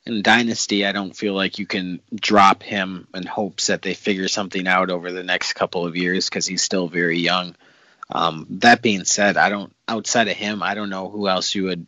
in 0.06 0.22
Dynasty, 0.22 0.86
I 0.86 0.92
don't 0.92 1.16
feel 1.16 1.34
like 1.34 1.58
you 1.58 1.66
can 1.66 2.00
drop 2.14 2.62
him 2.62 3.08
in 3.12 3.26
hopes 3.26 3.66
that 3.66 3.82
they 3.82 3.94
figure 3.94 4.28
something 4.28 4.68
out 4.68 4.90
over 4.90 5.10
the 5.10 5.24
next 5.24 5.54
couple 5.54 5.84
of 5.84 5.96
years 5.96 6.28
because 6.28 6.46
he's 6.46 6.62
still 6.62 6.86
very 6.86 7.18
young. 7.18 7.56
Um, 8.08 8.46
that 8.50 8.82
being 8.82 9.04
said, 9.04 9.36
I 9.36 9.48
don't 9.48 9.74
outside 9.88 10.28
of 10.28 10.36
him, 10.36 10.62
I 10.62 10.74
don't 10.74 10.90
know 10.90 11.08
who 11.08 11.28
else 11.28 11.54
you 11.54 11.64
would 11.64 11.86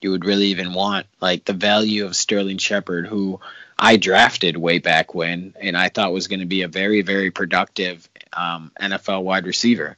you 0.00 0.10
would 0.10 0.24
really 0.24 0.46
even 0.46 0.72
want. 0.72 1.06
Like 1.20 1.44
the 1.44 1.52
value 1.52 2.06
of 2.06 2.16
Sterling 2.16 2.58
Shepard, 2.58 3.06
who 3.06 3.38
I 3.78 3.96
drafted 3.98 4.56
way 4.56 4.78
back 4.78 5.14
when, 5.14 5.54
and 5.60 5.76
I 5.76 5.90
thought 5.90 6.12
was 6.12 6.26
going 6.26 6.40
to 6.40 6.46
be 6.46 6.62
a 6.62 6.68
very 6.68 7.02
very 7.02 7.30
productive 7.30 8.08
um, 8.32 8.72
NFL 8.80 9.22
wide 9.22 9.46
receiver. 9.46 9.96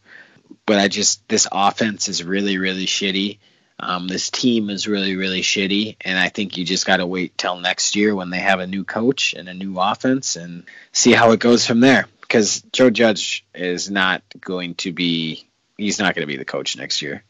But 0.66 0.78
I 0.78 0.88
just 0.88 1.26
this 1.28 1.46
offense 1.50 2.08
is 2.08 2.24
really 2.24 2.58
really 2.58 2.86
shitty 2.86 3.38
um, 3.82 4.06
this 4.06 4.30
team 4.30 4.70
is 4.70 4.86
really, 4.86 5.16
really 5.16 5.42
shitty, 5.42 5.96
and 6.02 6.16
I 6.16 6.28
think 6.28 6.56
you 6.56 6.64
just 6.64 6.86
got 6.86 6.98
to 6.98 7.06
wait 7.06 7.36
till 7.36 7.58
next 7.58 7.96
year 7.96 8.14
when 8.14 8.30
they 8.30 8.38
have 8.38 8.60
a 8.60 8.66
new 8.66 8.84
coach 8.84 9.34
and 9.34 9.48
a 9.48 9.54
new 9.54 9.76
offense 9.76 10.36
and 10.36 10.64
see 10.92 11.10
how 11.10 11.32
it 11.32 11.40
goes 11.40 11.66
from 11.66 11.80
there. 11.80 12.06
Because 12.20 12.62
Joe 12.72 12.90
Judge 12.90 13.44
is 13.52 13.90
not 13.90 14.22
going 14.40 14.76
to 14.76 14.92
be, 14.92 15.48
he's 15.76 15.98
not 15.98 16.14
going 16.14 16.22
to 16.22 16.32
be 16.32 16.36
the 16.36 16.44
coach 16.44 16.76
next 16.76 17.02
year. 17.02 17.24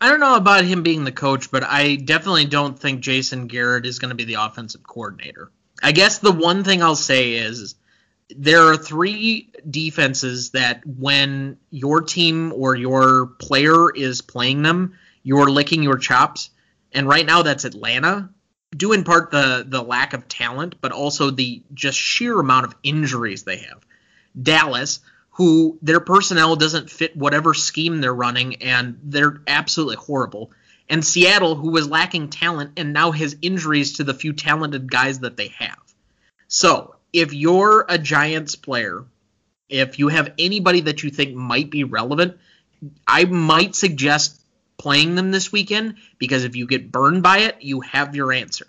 I 0.00 0.08
don't 0.08 0.20
know 0.20 0.36
about 0.36 0.64
him 0.64 0.82
being 0.82 1.04
the 1.04 1.12
coach, 1.12 1.50
but 1.50 1.62
I 1.62 1.96
definitely 1.96 2.46
don't 2.46 2.76
think 2.76 3.02
Jason 3.02 3.48
Garrett 3.48 3.84
is 3.84 3.98
going 3.98 4.08
to 4.08 4.16
be 4.16 4.24
the 4.24 4.42
offensive 4.42 4.82
coordinator. 4.82 5.52
I 5.82 5.92
guess 5.92 6.18
the 6.18 6.32
one 6.32 6.64
thing 6.64 6.82
I'll 6.82 6.96
say 6.96 7.34
is 7.34 7.74
there 8.30 8.68
are 8.68 8.76
three 8.76 9.50
defenses 9.68 10.50
that 10.50 10.86
when 10.86 11.58
your 11.70 12.00
team 12.02 12.52
or 12.54 12.74
your 12.74 13.26
player 13.26 13.90
is 13.94 14.22
playing 14.22 14.62
them, 14.62 14.98
you're 15.22 15.50
licking 15.50 15.82
your 15.82 15.98
chops. 15.98 16.50
And 16.92 17.08
right 17.08 17.26
now 17.26 17.42
that's 17.42 17.64
Atlanta, 17.64 18.30
due 18.76 18.92
in 18.92 19.04
part 19.04 19.30
the 19.30 19.64
the 19.66 19.82
lack 19.82 20.12
of 20.12 20.28
talent, 20.28 20.76
but 20.80 20.92
also 20.92 21.30
the 21.30 21.62
just 21.74 21.98
sheer 21.98 22.38
amount 22.38 22.66
of 22.66 22.74
injuries 22.82 23.44
they 23.44 23.58
have. 23.58 23.84
Dallas, 24.40 25.00
who 25.30 25.78
their 25.82 26.00
personnel 26.00 26.56
doesn't 26.56 26.90
fit 26.90 27.16
whatever 27.16 27.54
scheme 27.54 28.00
they're 28.00 28.14
running, 28.14 28.56
and 28.62 28.98
they're 29.02 29.40
absolutely 29.46 29.96
horrible. 29.96 30.50
And 30.88 31.04
Seattle, 31.04 31.54
who 31.54 31.70
was 31.70 31.88
lacking 31.88 32.28
talent 32.28 32.72
and 32.76 32.92
now 32.92 33.12
has 33.12 33.36
injuries 33.40 33.94
to 33.94 34.04
the 34.04 34.14
few 34.14 34.32
talented 34.32 34.90
guys 34.90 35.20
that 35.20 35.36
they 35.36 35.48
have. 35.48 35.78
So 36.48 36.96
if 37.12 37.32
you're 37.32 37.84
a 37.88 37.98
Giants 37.98 38.56
player, 38.56 39.04
if 39.68 39.98
you 39.98 40.08
have 40.08 40.32
anybody 40.38 40.82
that 40.82 41.02
you 41.02 41.10
think 41.10 41.34
might 41.34 41.70
be 41.70 41.84
relevant, 41.84 42.38
I 43.06 43.24
might 43.24 43.74
suggest 43.74 44.40
playing 44.78 45.14
them 45.14 45.30
this 45.30 45.52
weekend 45.52 45.96
because 46.18 46.44
if 46.44 46.56
you 46.56 46.66
get 46.66 46.90
burned 46.90 47.22
by 47.22 47.38
it, 47.38 47.62
you 47.62 47.80
have 47.80 48.16
your 48.16 48.32
answer. 48.32 48.66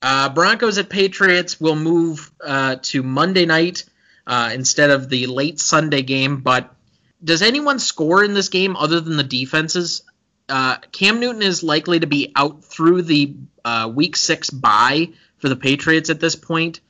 Uh, 0.00 0.28
Broncos 0.28 0.78
at 0.78 0.88
Patriots 0.88 1.60
will 1.60 1.76
move 1.76 2.30
uh, 2.44 2.76
to 2.82 3.02
Monday 3.02 3.46
night 3.46 3.84
uh, 4.26 4.50
instead 4.52 4.90
of 4.90 5.08
the 5.08 5.26
late 5.26 5.58
Sunday 5.58 6.02
game. 6.02 6.38
But 6.38 6.72
does 7.22 7.42
anyone 7.42 7.78
score 7.78 8.22
in 8.22 8.34
this 8.34 8.48
game 8.48 8.76
other 8.76 9.00
than 9.00 9.16
the 9.16 9.24
defenses? 9.24 10.02
Uh, 10.48 10.76
Cam 10.92 11.20
Newton 11.20 11.42
is 11.42 11.62
likely 11.62 12.00
to 12.00 12.06
be 12.06 12.32
out 12.34 12.64
through 12.64 13.02
the 13.02 13.34
uh, 13.64 13.90
Week 13.92 14.16
Six 14.16 14.50
bye 14.50 15.10
for 15.38 15.48
the 15.48 15.56
Patriots 15.56 16.10
at 16.10 16.20
this 16.20 16.36
point. 16.36 16.80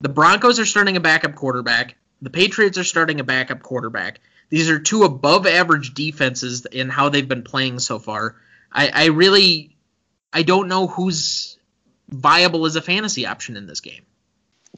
The 0.00 0.08
Broncos 0.08 0.58
are 0.58 0.66
starting 0.66 0.96
a 0.96 1.00
backup 1.00 1.34
quarterback. 1.34 1.96
The 2.22 2.30
Patriots 2.30 2.78
are 2.78 2.84
starting 2.84 3.20
a 3.20 3.24
backup 3.24 3.62
quarterback. 3.62 4.20
These 4.48 4.70
are 4.70 4.78
two 4.78 5.04
above 5.04 5.46
average 5.46 5.94
defenses 5.94 6.66
in 6.66 6.88
how 6.88 7.08
they've 7.08 7.28
been 7.28 7.42
playing 7.42 7.78
so 7.78 7.98
far. 7.98 8.36
I, 8.72 8.88
I 8.92 9.04
really 9.06 9.76
I 10.32 10.42
don't 10.42 10.68
know 10.68 10.86
who's 10.86 11.58
viable 12.08 12.66
as 12.66 12.76
a 12.76 12.82
fantasy 12.82 13.26
option 13.26 13.56
in 13.56 13.66
this 13.66 13.80
game. 13.80 14.02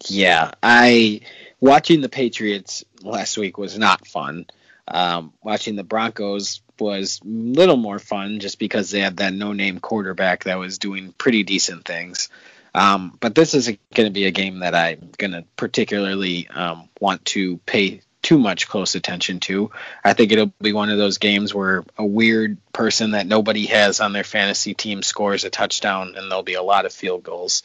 Yeah, 0.08 0.52
I 0.62 1.22
watching 1.60 2.00
the 2.00 2.08
Patriots 2.08 2.84
last 3.02 3.36
week 3.36 3.58
was 3.58 3.76
not 3.76 4.06
fun. 4.06 4.46
Um, 4.86 5.32
watching 5.42 5.76
the 5.76 5.84
Broncos 5.84 6.62
was 6.78 7.20
a 7.24 7.28
little 7.28 7.76
more 7.76 7.98
fun 7.98 8.38
just 8.38 8.58
because 8.58 8.90
they 8.90 9.00
had 9.00 9.18
that 9.18 9.34
no 9.34 9.52
name 9.52 9.80
quarterback 9.80 10.44
that 10.44 10.58
was 10.58 10.78
doing 10.78 11.12
pretty 11.18 11.42
decent 11.42 11.84
things. 11.84 12.28
Um, 12.74 13.16
but 13.20 13.34
this 13.34 13.54
isn't 13.54 13.78
going 13.94 14.06
to 14.08 14.12
be 14.12 14.26
a 14.26 14.30
game 14.30 14.60
that 14.60 14.74
I'm 14.74 15.10
going 15.16 15.32
to 15.32 15.44
particularly 15.56 16.48
um, 16.48 16.88
want 17.00 17.24
to 17.26 17.58
pay 17.58 18.02
too 18.22 18.38
much 18.38 18.68
close 18.68 18.94
attention 18.94 19.40
to. 19.40 19.70
I 20.04 20.12
think 20.12 20.32
it'll 20.32 20.52
be 20.60 20.72
one 20.72 20.90
of 20.90 20.98
those 20.98 21.18
games 21.18 21.54
where 21.54 21.84
a 21.96 22.04
weird 22.04 22.58
person 22.72 23.12
that 23.12 23.26
nobody 23.26 23.66
has 23.66 24.00
on 24.00 24.12
their 24.12 24.24
fantasy 24.24 24.74
team 24.74 25.02
scores 25.02 25.44
a 25.44 25.50
touchdown 25.50 26.14
and 26.16 26.30
there'll 26.30 26.42
be 26.42 26.54
a 26.54 26.62
lot 26.62 26.84
of 26.84 26.92
field 26.92 27.22
goals. 27.22 27.62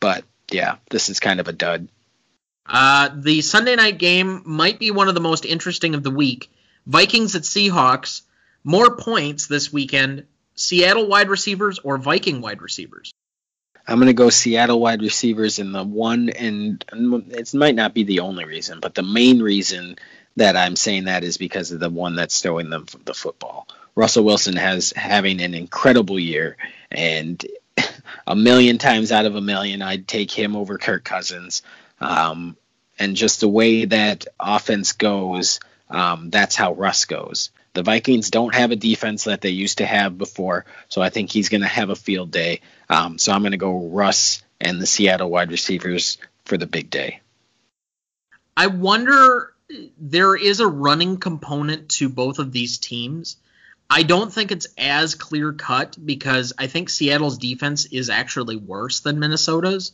But 0.00 0.24
yeah, 0.50 0.76
this 0.90 1.08
is 1.08 1.20
kind 1.20 1.40
of 1.40 1.48
a 1.48 1.52
dud. 1.52 1.88
Uh, 2.64 3.10
the 3.14 3.40
Sunday 3.40 3.76
night 3.76 3.98
game 3.98 4.42
might 4.44 4.78
be 4.78 4.90
one 4.90 5.08
of 5.08 5.14
the 5.14 5.20
most 5.20 5.44
interesting 5.44 5.94
of 5.94 6.02
the 6.02 6.10
week. 6.10 6.50
Vikings 6.86 7.34
at 7.34 7.42
Seahawks. 7.42 8.22
More 8.64 8.96
points 8.96 9.46
this 9.46 9.72
weekend. 9.72 10.26
Seattle 10.54 11.06
wide 11.06 11.28
receivers 11.28 11.78
or 11.78 11.98
Viking 11.98 12.40
wide 12.40 12.60
receivers? 12.60 13.12
I'm 13.88 13.96
going 13.96 14.08
to 14.08 14.12
go 14.12 14.28
Seattle 14.28 14.80
wide 14.80 15.00
receivers 15.00 15.58
in 15.58 15.72
the 15.72 15.82
one, 15.82 16.28
and 16.28 16.84
it 16.92 17.54
might 17.54 17.74
not 17.74 17.94
be 17.94 18.04
the 18.04 18.20
only 18.20 18.44
reason, 18.44 18.80
but 18.80 18.94
the 18.94 19.02
main 19.02 19.40
reason 19.40 19.96
that 20.36 20.56
I'm 20.56 20.76
saying 20.76 21.04
that 21.04 21.24
is 21.24 21.38
because 21.38 21.72
of 21.72 21.80
the 21.80 21.88
one 21.88 22.14
that's 22.14 22.42
throwing 22.42 22.68
them 22.68 22.84
the 23.06 23.14
football. 23.14 23.66
Russell 23.94 24.24
Wilson 24.24 24.56
has 24.56 24.92
having 24.92 25.40
an 25.40 25.54
incredible 25.54 26.20
year, 26.20 26.58
and 26.90 27.42
a 28.26 28.36
million 28.36 28.76
times 28.76 29.10
out 29.10 29.24
of 29.24 29.36
a 29.36 29.40
million, 29.40 29.80
I'd 29.80 30.06
take 30.06 30.30
him 30.30 30.54
over 30.54 30.76
Kirk 30.76 31.02
Cousins. 31.02 31.62
Um, 31.98 32.58
and 32.98 33.16
just 33.16 33.40
the 33.40 33.48
way 33.48 33.86
that 33.86 34.26
offense 34.38 34.92
goes, 34.92 35.60
um, 35.88 36.28
that's 36.28 36.56
how 36.56 36.74
Russ 36.74 37.06
goes. 37.06 37.50
The 37.78 37.84
Vikings 37.84 38.30
don't 38.30 38.56
have 38.56 38.72
a 38.72 38.76
defense 38.76 39.22
that 39.22 39.40
they 39.40 39.50
used 39.50 39.78
to 39.78 39.86
have 39.86 40.18
before, 40.18 40.64
so 40.88 41.00
I 41.00 41.10
think 41.10 41.30
he's 41.30 41.48
going 41.48 41.60
to 41.60 41.68
have 41.68 41.90
a 41.90 41.94
field 41.94 42.32
day. 42.32 42.60
Um, 42.90 43.18
so 43.18 43.30
I'm 43.30 43.42
going 43.42 43.52
to 43.52 43.56
go 43.56 43.86
Russ 43.86 44.42
and 44.60 44.80
the 44.80 44.86
Seattle 44.86 45.30
wide 45.30 45.52
receivers 45.52 46.18
for 46.44 46.58
the 46.58 46.66
big 46.66 46.90
day. 46.90 47.20
I 48.56 48.66
wonder 48.66 49.54
there 49.96 50.34
is 50.34 50.58
a 50.58 50.66
running 50.66 51.18
component 51.18 51.90
to 51.90 52.08
both 52.08 52.40
of 52.40 52.50
these 52.50 52.78
teams. 52.78 53.36
I 53.88 54.02
don't 54.02 54.32
think 54.32 54.50
it's 54.50 54.66
as 54.76 55.14
clear 55.14 55.52
cut 55.52 55.96
because 56.04 56.54
I 56.58 56.66
think 56.66 56.90
Seattle's 56.90 57.38
defense 57.38 57.84
is 57.84 58.10
actually 58.10 58.56
worse 58.56 58.98
than 58.98 59.20
Minnesota's. 59.20 59.92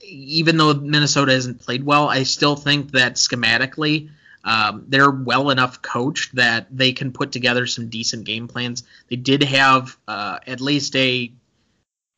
Even 0.00 0.56
though 0.56 0.74
Minnesota 0.74 1.30
hasn't 1.30 1.60
played 1.60 1.84
well, 1.84 2.08
I 2.08 2.24
still 2.24 2.56
think 2.56 2.90
that 2.90 3.14
schematically 3.14 4.08
um, 4.44 4.84
they're 4.88 5.10
well 5.10 5.50
enough 5.50 5.82
coached 5.82 6.34
that 6.34 6.66
they 6.76 6.92
can 6.92 7.12
put 7.12 7.32
together 7.32 7.66
some 7.66 7.88
decent 7.88 8.24
game 8.24 8.48
plans. 8.48 8.82
They 9.08 9.16
did 9.16 9.42
have 9.42 9.96
uh, 10.08 10.38
at 10.46 10.60
least 10.60 10.96
a 10.96 11.32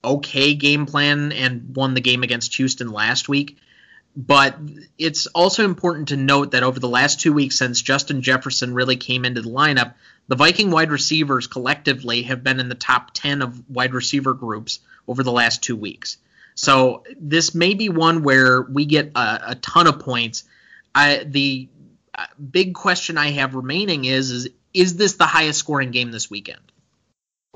okay 0.03 0.55
game 0.55 0.87
plan 0.87 1.33
and 1.33 1.75
won 1.75 1.95
the 1.95 2.01
game 2.01 2.23
against 2.23 2.55
Houston 2.57 2.91
last 2.91 3.29
week. 3.29 3.59
But 4.17 4.57
it's 4.97 5.27
also 5.27 5.65
important 5.65 6.09
to 6.09 6.17
note 6.17 6.53
that 6.53 6.63
over 6.63 6.79
the 6.79 6.89
last 6.89 7.21
two 7.21 7.33
weeks 7.33 7.59
since 7.59 7.83
Justin 7.83 8.23
Jefferson 8.23 8.73
really 8.73 8.97
came 8.97 9.25
into 9.25 9.43
the 9.43 9.51
lineup, 9.51 9.95
the 10.29 10.37
Viking 10.37 10.71
wide 10.71 10.93
receivers 10.93 11.49
collectively 11.49 12.23
have 12.23 12.45
been 12.45 12.61
in 12.61 12.69
the 12.69 12.77
top 12.77 13.11
10 13.13 13.43
of 13.43 13.69
wide 13.69 13.93
receiver 13.93 14.33
groups 14.33 14.79
over 15.09 15.23
the 15.23 15.33
last 15.33 15.63
two 15.63 15.77
weeks. 15.77 16.19
So 16.55 17.03
this 17.19 17.55
may 17.55 17.75
be 17.75 17.89
one 17.89 18.23
where 18.23 18.63
we 18.63 18.87
get 18.87 19.11
a, 19.17 19.51
a 19.51 19.55
ton 19.57 19.89
of 19.89 19.99
points. 19.99 20.45
I, 20.95 21.25
the 21.25 21.69
big 22.51 22.75
question 22.75 23.19
I 23.19 23.31
have 23.33 23.55
remaining 23.55 24.05
is, 24.05 24.31
is 24.31 24.49
is 24.73 24.97
this 24.97 25.15
the 25.15 25.27
highest 25.27 25.61
scoring 25.61 25.93
game 25.93 26.11
this 26.11 26.29
weekend? 26.29 26.61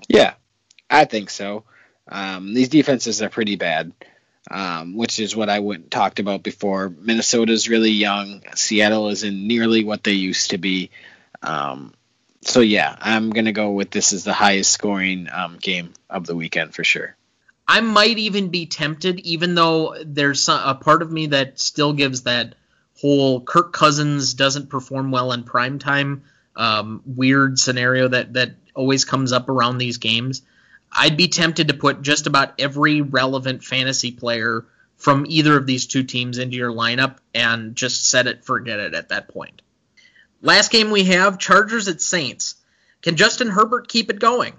Yeah, 0.08 0.34
I 0.88 1.04
think 1.04 1.30
so. 1.30 1.64
Um, 2.06 2.54
these 2.54 2.68
defenses 2.68 3.20
are 3.20 3.28
pretty 3.28 3.56
bad, 3.56 3.92
um, 4.50 4.96
which 4.96 5.18
is 5.18 5.34
what 5.34 5.50
I 5.50 5.58
went, 5.58 5.90
talked 5.90 6.20
about 6.20 6.42
before. 6.42 6.88
Minnesota's 6.88 7.68
really 7.68 7.90
young. 7.90 8.42
Seattle 8.54 9.08
isn't 9.08 9.46
nearly 9.46 9.84
what 9.84 10.04
they 10.04 10.12
used 10.12 10.50
to 10.50 10.58
be. 10.58 10.90
Um, 11.42 11.92
so 12.42 12.60
yeah, 12.60 12.96
I'm 13.00 13.30
gonna 13.30 13.52
go 13.52 13.72
with 13.72 13.90
this 13.90 14.12
as 14.12 14.24
the 14.24 14.32
highest 14.32 14.70
scoring 14.70 15.28
um, 15.32 15.58
game 15.60 15.92
of 16.08 16.26
the 16.26 16.36
weekend 16.36 16.74
for 16.74 16.84
sure. 16.84 17.16
I 17.66 17.80
might 17.82 18.16
even 18.16 18.48
be 18.48 18.64
tempted, 18.64 19.20
even 19.20 19.54
though 19.54 19.96
there's 20.02 20.48
a 20.48 20.78
part 20.80 21.02
of 21.02 21.12
me 21.12 21.26
that 21.26 21.60
still 21.60 21.92
gives 21.92 22.22
that 22.22 22.54
whole 23.00 23.40
Kirk 23.40 23.72
Cousins 23.72 24.34
doesn't 24.34 24.68
perform 24.68 25.10
well 25.10 25.32
in 25.32 25.44
prime 25.44 25.78
time 25.78 26.22
um, 26.58 27.02
weird 27.06 27.58
scenario 27.58 28.08
that 28.08 28.34
that 28.34 28.50
always 28.74 29.04
comes 29.04 29.32
up 29.32 29.48
around 29.48 29.78
these 29.78 29.98
games. 29.98 30.42
I'd 30.92 31.16
be 31.16 31.28
tempted 31.28 31.68
to 31.68 31.74
put 31.74 32.02
just 32.02 32.26
about 32.26 32.60
every 32.60 33.00
relevant 33.00 33.62
fantasy 33.62 34.10
player 34.10 34.66
from 34.96 35.24
either 35.28 35.56
of 35.56 35.66
these 35.66 35.86
two 35.86 36.02
teams 36.02 36.38
into 36.38 36.56
your 36.56 36.72
lineup 36.72 37.18
and 37.32 37.76
just 37.76 38.06
set 38.06 38.26
it 38.26 38.44
forget 38.44 38.80
it 38.80 38.94
at 38.94 39.10
that 39.10 39.28
point. 39.28 39.62
Last 40.42 40.72
game 40.72 40.90
we 40.90 41.04
have 41.04 41.38
Chargers 41.38 41.86
at 41.88 42.00
Saints. 42.00 42.56
Can 43.02 43.16
Justin 43.16 43.48
Herbert 43.48 43.86
keep 43.86 44.10
it 44.10 44.18
going? 44.18 44.54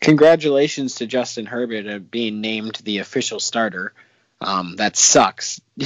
Congratulations 0.00 0.96
to 0.96 1.06
Justin 1.06 1.46
Herbert 1.46 1.86
of 1.86 2.10
being 2.10 2.40
named 2.40 2.74
the 2.84 2.98
official 2.98 3.40
starter. 3.40 3.94
Um, 4.42 4.76
that 4.76 4.96
sucks. 4.96 5.60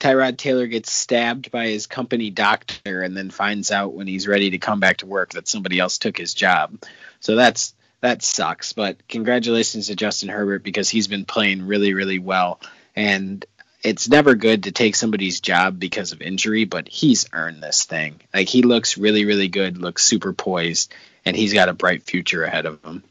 Tyrod 0.00 0.36
Taylor 0.36 0.66
gets 0.66 0.90
stabbed 0.90 1.50
by 1.50 1.68
his 1.68 1.86
company 1.86 2.30
doctor 2.30 3.02
and 3.02 3.16
then 3.16 3.30
finds 3.30 3.70
out 3.70 3.94
when 3.94 4.06
he's 4.06 4.28
ready 4.28 4.50
to 4.50 4.58
come 4.58 4.80
back 4.80 4.98
to 4.98 5.06
work 5.06 5.32
that 5.32 5.48
somebody 5.48 5.78
else 5.78 5.98
took 5.98 6.16
his 6.16 6.34
job. 6.34 6.82
So 7.20 7.36
that's 7.36 7.74
that 8.00 8.22
sucks. 8.22 8.72
But 8.72 9.08
congratulations 9.08 9.86
to 9.86 9.96
Justin 9.96 10.28
Herbert 10.28 10.62
because 10.62 10.90
he's 10.90 11.08
been 11.08 11.24
playing 11.24 11.66
really, 11.66 11.94
really 11.94 12.18
well. 12.18 12.60
And 12.94 13.44
it's 13.82 14.08
never 14.08 14.34
good 14.34 14.64
to 14.64 14.72
take 14.72 14.96
somebody's 14.96 15.40
job 15.40 15.78
because 15.78 16.12
of 16.12 16.22
injury, 16.22 16.64
but 16.64 16.88
he's 16.88 17.26
earned 17.32 17.62
this 17.62 17.84
thing. 17.84 18.20
Like 18.32 18.48
he 18.48 18.62
looks 18.62 18.98
really, 18.98 19.24
really 19.24 19.48
good, 19.48 19.78
looks 19.78 20.04
super 20.04 20.32
poised, 20.32 20.92
and 21.24 21.36
he's 21.36 21.52
got 21.54 21.68
a 21.68 21.74
bright 21.74 22.02
future 22.02 22.44
ahead 22.44 22.66
of 22.66 22.82
him. 22.84 23.04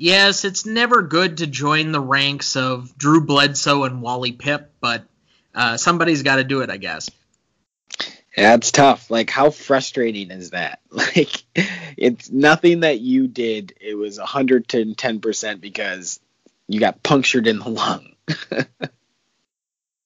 Yes, 0.00 0.44
it's 0.44 0.64
never 0.64 1.02
good 1.02 1.38
to 1.38 1.48
join 1.48 1.90
the 1.90 2.00
ranks 2.00 2.54
of 2.54 2.96
Drew 2.96 3.20
Bledsoe 3.20 3.82
and 3.82 4.00
Wally 4.00 4.32
Pipp, 4.32 4.66
but 4.80 5.04
uh, 5.52 5.76
somebody's 5.76 6.22
got 6.22 6.36
to 6.36 6.44
do 6.44 6.60
it, 6.60 6.70
I 6.70 6.76
guess. 6.76 7.10
Yeah, 8.36 8.54
it's 8.54 8.70
tough. 8.70 9.10
Like, 9.10 9.28
how 9.28 9.50
frustrating 9.50 10.30
is 10.30 10.50
that? 10.50 10.80
Like, 10.92 11.42
it's 11.96 12.30
nothing 12.30 12.80
that 12.80 13.00
you 13.00 13.26
did. 13.26 13.74
It 13.80 13.94
was 13.94 14.20
110% 14.20 15.60
because 15.60 16.20
you 16.68 16.78
got 16.78 17.02
punctured 17.02 17.48
in 17.48 17.58
the 17.58 17.68
lung. 17.68 18.14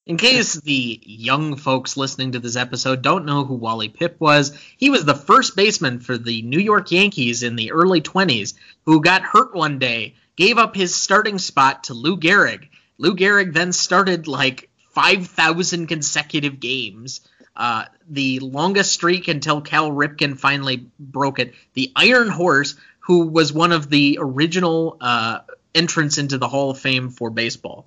In 0.05 0.17
case 0.17 0.53
the 0.61 0.99
young 1.05 1.55
folks 1.55 1.95
listening 1.95 2.33
to 2.33 2.39
this 2.39 2.55
episode 2.55 3.01
don't 3.01 3.25
know 3.25 3.45
who 3.45 3.55
Wally 3.55 3.89
Pipp 3.89 4.19
was, 4.19 4.57
he 4.77 4.89
was 4.89 5.05
the 5.05 5.15
first 5.15 5.55
baseman 5.55 5.99
for 5.99 6.17
the 6.17 6.41
New 6.41 6.59
York 6.59 6.91
Yankees 6.91 7.43
in 7.43 7.55
the 7.55 7.71
early 7.71 8.01
20s 8.01 8.53
who 8.85 9.01
got 9.01 9.21
hurt 9.21 9.55
one 9.55 9.79
day, 9.79 10.15
gave 10.35 10.57
up 10.57 10.75
his 10.75 10.95
starting 10.95 11.39
spot 11.39 11.85
to 11.85 11.93
Lou 11.93 12.17
Gehrig. 12.17 12.67
Lou 12.97 13.15
Gehrig 13.15 13.53
then 13.53 13.71
started 13.71 14.27
like 14.27 14.69
5,000 14.91 15.87
consecutive 15.87 16.59
games. 16.59 17.21
Uh, 17.55 17.85
the 18.09 18.39
longest 18.39 18.91
streak 18.91 19.27
until 19.27 19.61
Cal 19.61 19.91
Ripken 19.91 20.37
finally 20.37 20.87
broke 20.99 21.39
it. 21.39 21.53
The 21.75 21.91
Iron 21.95 22.29
Horse, 22.29 22.75
who 22.99 23.27
was 23.27 23.53
one 23.53 23.71
of 23.71 23.89
the 23.89 24.17
original 24.19 24.97
uh, 24.99 25.39
entrants 25.73 26.17
into 26.17 26.37
the 26.37 26.47
Hall 26.47 26.71
of 26.71 26.79
Fame 26.79 27.09
for 27.09 27.29
baseball. 27.29 27.85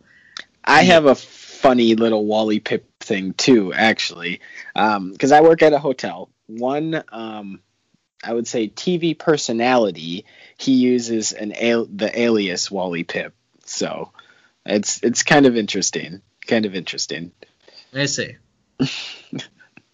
I 0.66 0.82
have 0.84 1.06
a 1.06 1.14
funny 1.56 1.94
little 1.94 2.24
Wally 2.24 2.60
Pipp 2.60 2.82
thing 3.00 3.32
too, 3.32 3.72
actually, 3.72 4.40
because 4.74 5.32
um, 5.32 5.38
I 5.38 5.40
work 5.40 5.62
at 5.62 5.72
a 5.72 5.78
hotel. 5.78 6.30
One, 6.46 7.02
um, 7.10 7.60
I 8.22 8.32
would 8.32 8.46
say, 8.46 8.68
TV 8.68 9.18
personality, 9.18 10.26
he 10.56 10.72
uses 10.72 11.32
an 11.32 11.52
al- 11.52 11.86
the 11.86 12.18
alias 12.18 12.70
Wally 12.70 13.04
Pipp, 13.04 13.32
So 13.64 14.12
it's 14.64 15.02
it's 15.02 15.22
kind 15.22 15.46
of 15.46 15.56
interesting. 15.56 16.22
Kind 16.46 16.66
of 16.66 16.74
interesting. 16.74 17.32
I 17.92 18.06
see. 18.06 18.36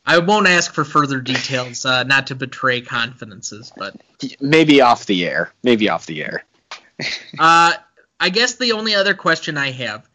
I 0.05 0.19
won't 0.19 0.49
ask 0.49 0.75
for 0.75 0.85
further 0.85 1.21
details, 1.21 1.87
uh, 1.87 2.03
not 2.03 2.27
to 2.29 2.35
betray 2.35 2.81
confidences, 2.81 3.73
but 3.77 3.95
maybe 4.41 4.81
off 4.81 5.07
the 5.07 5.25
air. 5.25 5.53
Maybe 5.63 5.89
off 5.89 6.07
the 6.07 6.25
air. 6.25 6.45
uh, 7.39 7.73
I 8.19 8.29
guess 8.29 8.57
the 8.57 8.73
only 8.73 8.95
other 8.95 9.15
question 9.15 9.57
I 9.57 9.71
have 9.71 10.09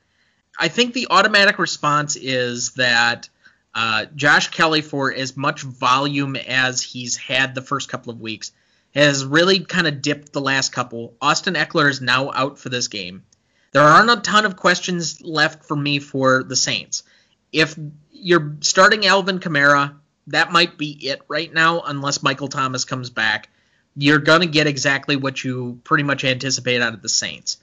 I 0.58 0.68
think 0.70 0.94
the 0.94 1.08
automatic 1.10 1.60
response 1.60 2.16
is 2.16 2.72
that 2.72 3.30
uh, 3.76 4.06
Josh 4.16 4.50
Kelley, 4.50 4.82
for 4.82 5.14
as 5.14 5.38
much 5.38 5.62
volume 5.62 6.36
as 6.36 6.82
he's 6.82 7.16
had 7.16 7.54
the 7.54 7.62
first 7.62 7.90
couple 7.90 8.12
of 8.12 8.20
weeks, 8.20 8.52
has 8.96 9.24
really 9.24 9.60
kind 9.60 9.86
of 9.86 10.02
dipped 10.02 10.34
the 10.34 10.42
last 10.42 10.72
couple. 10.72 11.14
Austin 11.22 11.54
Ekeler 11.54 11.90
is 11.90 12.02
now 12.02 12.32
out 12.32 12.58
for 12.58 12.70
this 12.70 12.88
game. 12.88 13.24
There 13.72 13.84
aren't 13.84 14.10
a 14.10 14.16
ton 14.16 14.46
of 14.46 14.56
questions 14.56 15.22
left 15.22 15.66
for 15.66 15.76
me 15.76 16.00
for 16.00 16.44
the 16.44 16.56
Saints. 16.56 17.04
If 17.52 17.78
you're 18.12 18.56
starting 18.62 19.06
Alvin 19.06 19.40
Kamara, 19.40 19.96
that 20.28 20.52
might 20.52 20.78
be 20.78 20.92
it 21.08 21.22
right 21.28 21.54
now, 21.54 21.82
unless 21.82 22.24
Michael 22.24 22.48
Thomas 22.48 22.86
comes 22.86 23.12
back. 23.12 23.50
You're 23.96 24.20
going 24.20 24.42
to 24.42 24.48
get 24.48 24.68
exactly 24.68 25.16
what 25.16 25.44
you 25.44 25.80
pretty 25.84 26.04
much 26.04 26.24
anticipate 26.24 26.82
out 26.82 26.94
of 26.94 27.02
the 27.02 27.10
Saints. 27.10 27.58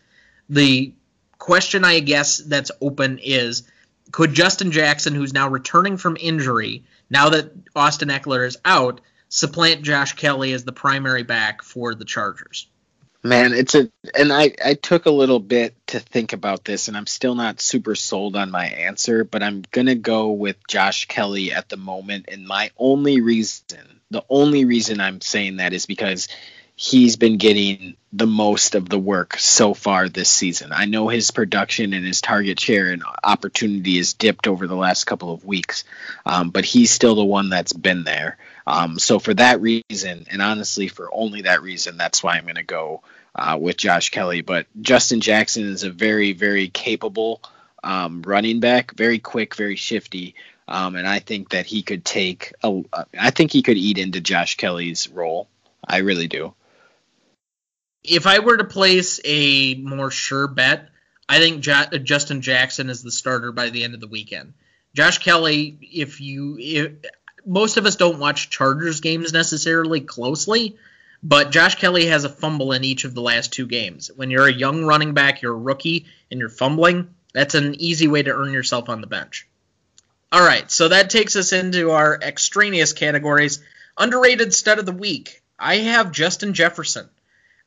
The 0.49 0.93
question 1.39 1.85
I 1.85 2.01
guess 2.01 2.39
that's 2.39 2.71
open 2.81 3.19
is 3.23 3.65
could 4.13 4.33
Justin 4.33 4.71
Jackson, 4.71 5.15
who's 5.15 5.33
now 5.33 5.49
returning 5.49 5.97
from 5.97 6.17
injury, 6.21 6.85
now 7.11 7.31
that 7.31 7.53
Austin 7.75 8.11
Ekeler 8.11 8.47
is 8.47 8.57
out, 8.65 9.01
supplant 9.29 9.83
Josh 9.83 10.13
Kelley 10.13 10.53
as 10.53 10.65
the 10.65 10.73
primary 10.73 11.25
back 11.25 11.63
for 11.63 11.95
the 11.95 12.05
Chargers? 12.05 12.69
Man, 13.25 13.55
it's 13.55 13.75
a 13.75 13.91
and 14.17 14.31
I 14.31 14.53
I 14.63 14.75
took 14.75 15.07
a 15.07 15.11
little 15.11 15.41
bit 15.41 15.75
to 15.89 15.99
think 15.99 16.35
about 16.35 16.63
this 16.65 16.89
and 16.89 16.97
I'm 16.97 17.07
still 17.07 17.35
not 17.35 17.61
super 17.61 17.95
sold 17.95 18.37
on 18.37 18.51
my 18.51 18.67
answer, 18.67 19.25
but 19.25 19.43
I'm 19.43 19.65
going 19.71 19.87
to 19.87 19.95
go 19.95 20.33
with 20.33 20.57
Josh 20.69 21.07
Kelley 21.07 21.51
at 21.51 21.71
the 21.71 21.79
moment 21.79 22.27
and 22.29 22.47
my 22.47 22.71
only 22.77 23.23
reason, 23.23 24.01
the 24.11 24.25
only 24.29 24.67
reason 24.67 25.01
I'm 25.01 25.23
saying 25.23 25.57
that 25.57 25.73
is 25.73 25.87
because 25.87 26.29
he's 26.77 27.17
been 27.17 27.37
getting 27.37 27.97
the 28.13 28.27
most 28.27 28.75
of 28.75 28.89
the 28.89 28.99
work 28.99 29.39
so 29.39 29.75
far 29.75 30.09
this 30.09 30.29
season. 30.29 30.73
I 30.73 30.87
know 30.87 31.09
his 31.09 31.31
production 31.31 31.93
and 31.93 32.05
his 32.05 32.21
target 32.21 32.59
share 32.59 32.89
and 32.89 33.03
opportunity 33.23 33.97
has 33.99 34.15
dipped 34.15 34.47
over 34.47 34.67
the 34.67 34.77
last 34.77 35.05
couple 35.05 35.33
of 35.33 35.45
weeks, 35.45 35.85
um, 36.27 36.51
but 36.51 36.65
he's 36.65 36.91
still 36.91 37.15
the 37.15 37.25
one 37.25 37.49
that's 37.49 37.73
been 37.73 38.05
there. 38.05 38.39
Um, 38.67 38.99
so 38.99 39.19
for 39.19 39.35
that 39.35 39.61
reason, 39.61 40.27
and 40.31 40.43
honestly 40.43 40.89
for 40.89 41.09
only 41.13 41.43
that 41.43 41.63
reason, 41.63 41.97
that's 41.97 42.23
why 42.23 42.37
I'm 42.37 42.45
going 42.45 42.55
to 42.57 42.63
go 42.63 43.03
uh, 43.35 43.57
with 43.61 43.77
Josh 43.77 44.11
Kelley. 44.11 44.41
But 44.41 44.67
Justin 44.81 45.21
Jackson 45.21 45.65
is 45.65 45.85
a 45.85 45.91
very, 45.91 46.33
very 46.33 46.69
capable 46.69 47.41
um, 47.83 48.23
running 48.23 48.61
back, 48.61 48.95
very 48.97 49.19
quick, 49.19 49.55
very 49.55 49.77
shifty. 49.77 50.35
Um, 50.67 50.97
and 50.97 51.07
I 51.07 51.19
think 51.19 51.51
that 51.51 51.67
he 51.67 51.83
could 51.83 52.05
take 52.05 52.53
a, 52.63 52.83
I 53.19 53.31
think 53.31 53.53
he 53.53 53.63
could 53.63 53.77
eat 53.77 53.99
into 53.99 54.21
Josh 54.21 54.57
Kelley's 54.57 55.09
role. 55.09 55.49
I 55.87 55.99
really 55.99 56.29
do 56.29 56.55
if 58.05 58.27
I 58.27 58.41
were 58.41 58.57
to 58.57 58.65
place 58.65 59.19
a 59.25 59.75
more 59.77 60.11
sure 60.11 60.47
bet, 60.47 60.89
I 61.29 61.39
think 61.39 61.67
uh, 61.67 61.87
Justin 61.99 62.43
Jackson 62.43 62.91
is 62.91 63.03
the 63.03 63.11
starter 63.11 63.51
by 63.51 63.71
the 63.71 63.83
end 63.83 63.95
of 63.95 64.01
the 64.01 64.07
weekend. 64.07 64.53
Josh 64.95 65.19
Kelley, 65.19 65.79
if 65.81 66.21
you, 66.21 66.57
if, 66.61 66.93
most 67.47 67.79
of 67.79 67.87
us 67.87 67.97
don't 67.97 68.19
watch 68.19 68.51
Chargers 68.51 69.01
games 69.01 69.33
necessarily 69.33 70.03
closely, 70.03 70.77
but 71.23 71.51
Josh 71.51 71.77
Kelley 71.77 72.07
has 72.07 72.25
a 72.25 72.29
fumble 72.29 72.73
in 72.73 72.85
each 72.85 73.05
of 73.05 73.15
the 73.15 73.23
last 73.23 73.53
two 73.53 73.67
games. 73.67 74.11
When 74.15 74.31
you're 74.31 74.47
a 74.47 74.53
young 74.53 74.85
running 74.85 75.15
back, 75.15 75.41
you're 75.41 75.55
a 75.55 75.59
rookie, 75.59 76.07
and 76.31 76.39
you're 76.39 76.51
fumbling, 76.51 77.15
that's 77.33 77.55
an 77.55 77.75
easy 77.81 78.07
way 78.07 78.23
to 78.23 78.35
earn 78.35 78.53
yourself 78.53 78.89
on 78.89 79.01
the 79.01 79.07
bench. 79.07 79.49
All 80.31 80.45
right, 80.45 80.71
so 80.71 80.89
that 80.89 81.11
takes 81.11 81.37
us 81.37 81.53
into 81.53 81.91
our 81.91 82.19
extraneous 82.21 82.93
categories. 82.93 83.63
Underrated 83.97 84.53
stud 84.53 84.79
of 84.79 84.87
the 84.87 84.93
week. 84.93 85.43
I 85.59 85.77
have 85.77 86.13
Justin 86.13 86.55
Jefferson. 86.55 87.09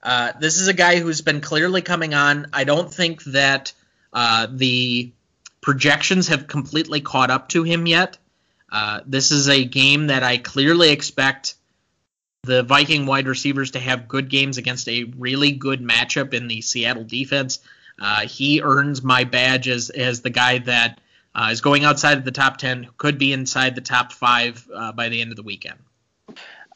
Uh, 0.07 0.31
this 0.39 0.61
is 0.61 0.69
a 0.69 0.73
guy 0.73 1.01
who's 1.01 1.19
been 1.19 1.41
clearly 1.41 1.81
coming 1.81 2.13
on. 2.13 2.47
I 2.53 2.63
don't 2.63 2.93
think 2.93 3.25
that 3.25 3.73
uh, 4.13 4.47
the 4.49 5.11
projections 5.59 6.29
have 6.29 6.47
completely 6.47 7.01
caught 7.01 7.29
up 7.29 7.49
to 7.49 7.63
him 7.63 7.85
yet. 7.85 8.17
Uh, 8.71 9.01
this 9.05 9.31
is 9.31 9.49
a 9.49 9.65
game 9.65 10.07
that 10.07 10.23
I 10.23 10.37
clearly 10.37 10.91
expect 10.91 11.55
the 12.43 12.63
Viking 12.63 13.05
wide 13.05 13.27
receivers 13.27 13.71
to 13.71 13.79
have 13.79 14.07
good 14.07 14.29
games 14.29 14.57
against 14.57 14.87
a 14.87 15.03
really 15.17 15.51
good 15.51 15.81
matchup 15.81 16.33
in 16.33 16.47
the 16.47 16.61
Seattle 16.61 17.03
defense. 17.03 17.59
Uh, 17.99 18.21
he 18.21 18.61
earns 18.61 19.03
my 19.03 19.25
badge 19.25 19.67
as, 19.67 19.89
as 19.89 20.21
the 20.21 20.29
guy 20.29 20.59
that 20.59 21.01
uh, 21.35 21.49
is 21.51 21.59
going 21.59 21.83
outside 21.83 22.17
of 22.17 22.23
the 22.23 22.31
top 22.31 22.55
10, 22.55 22.87
could 22.97 23.17
be 23.17 23.33
inside 23.33 23.75
the 23.75 23.81
top 23.81 24.13
five 24.13 24.65
by 24.95 25.09
the 25.09 25.19
end 25.19 25.31
of 25.31 25.35
the 25.35 25.43
weekend. 25.43 25.79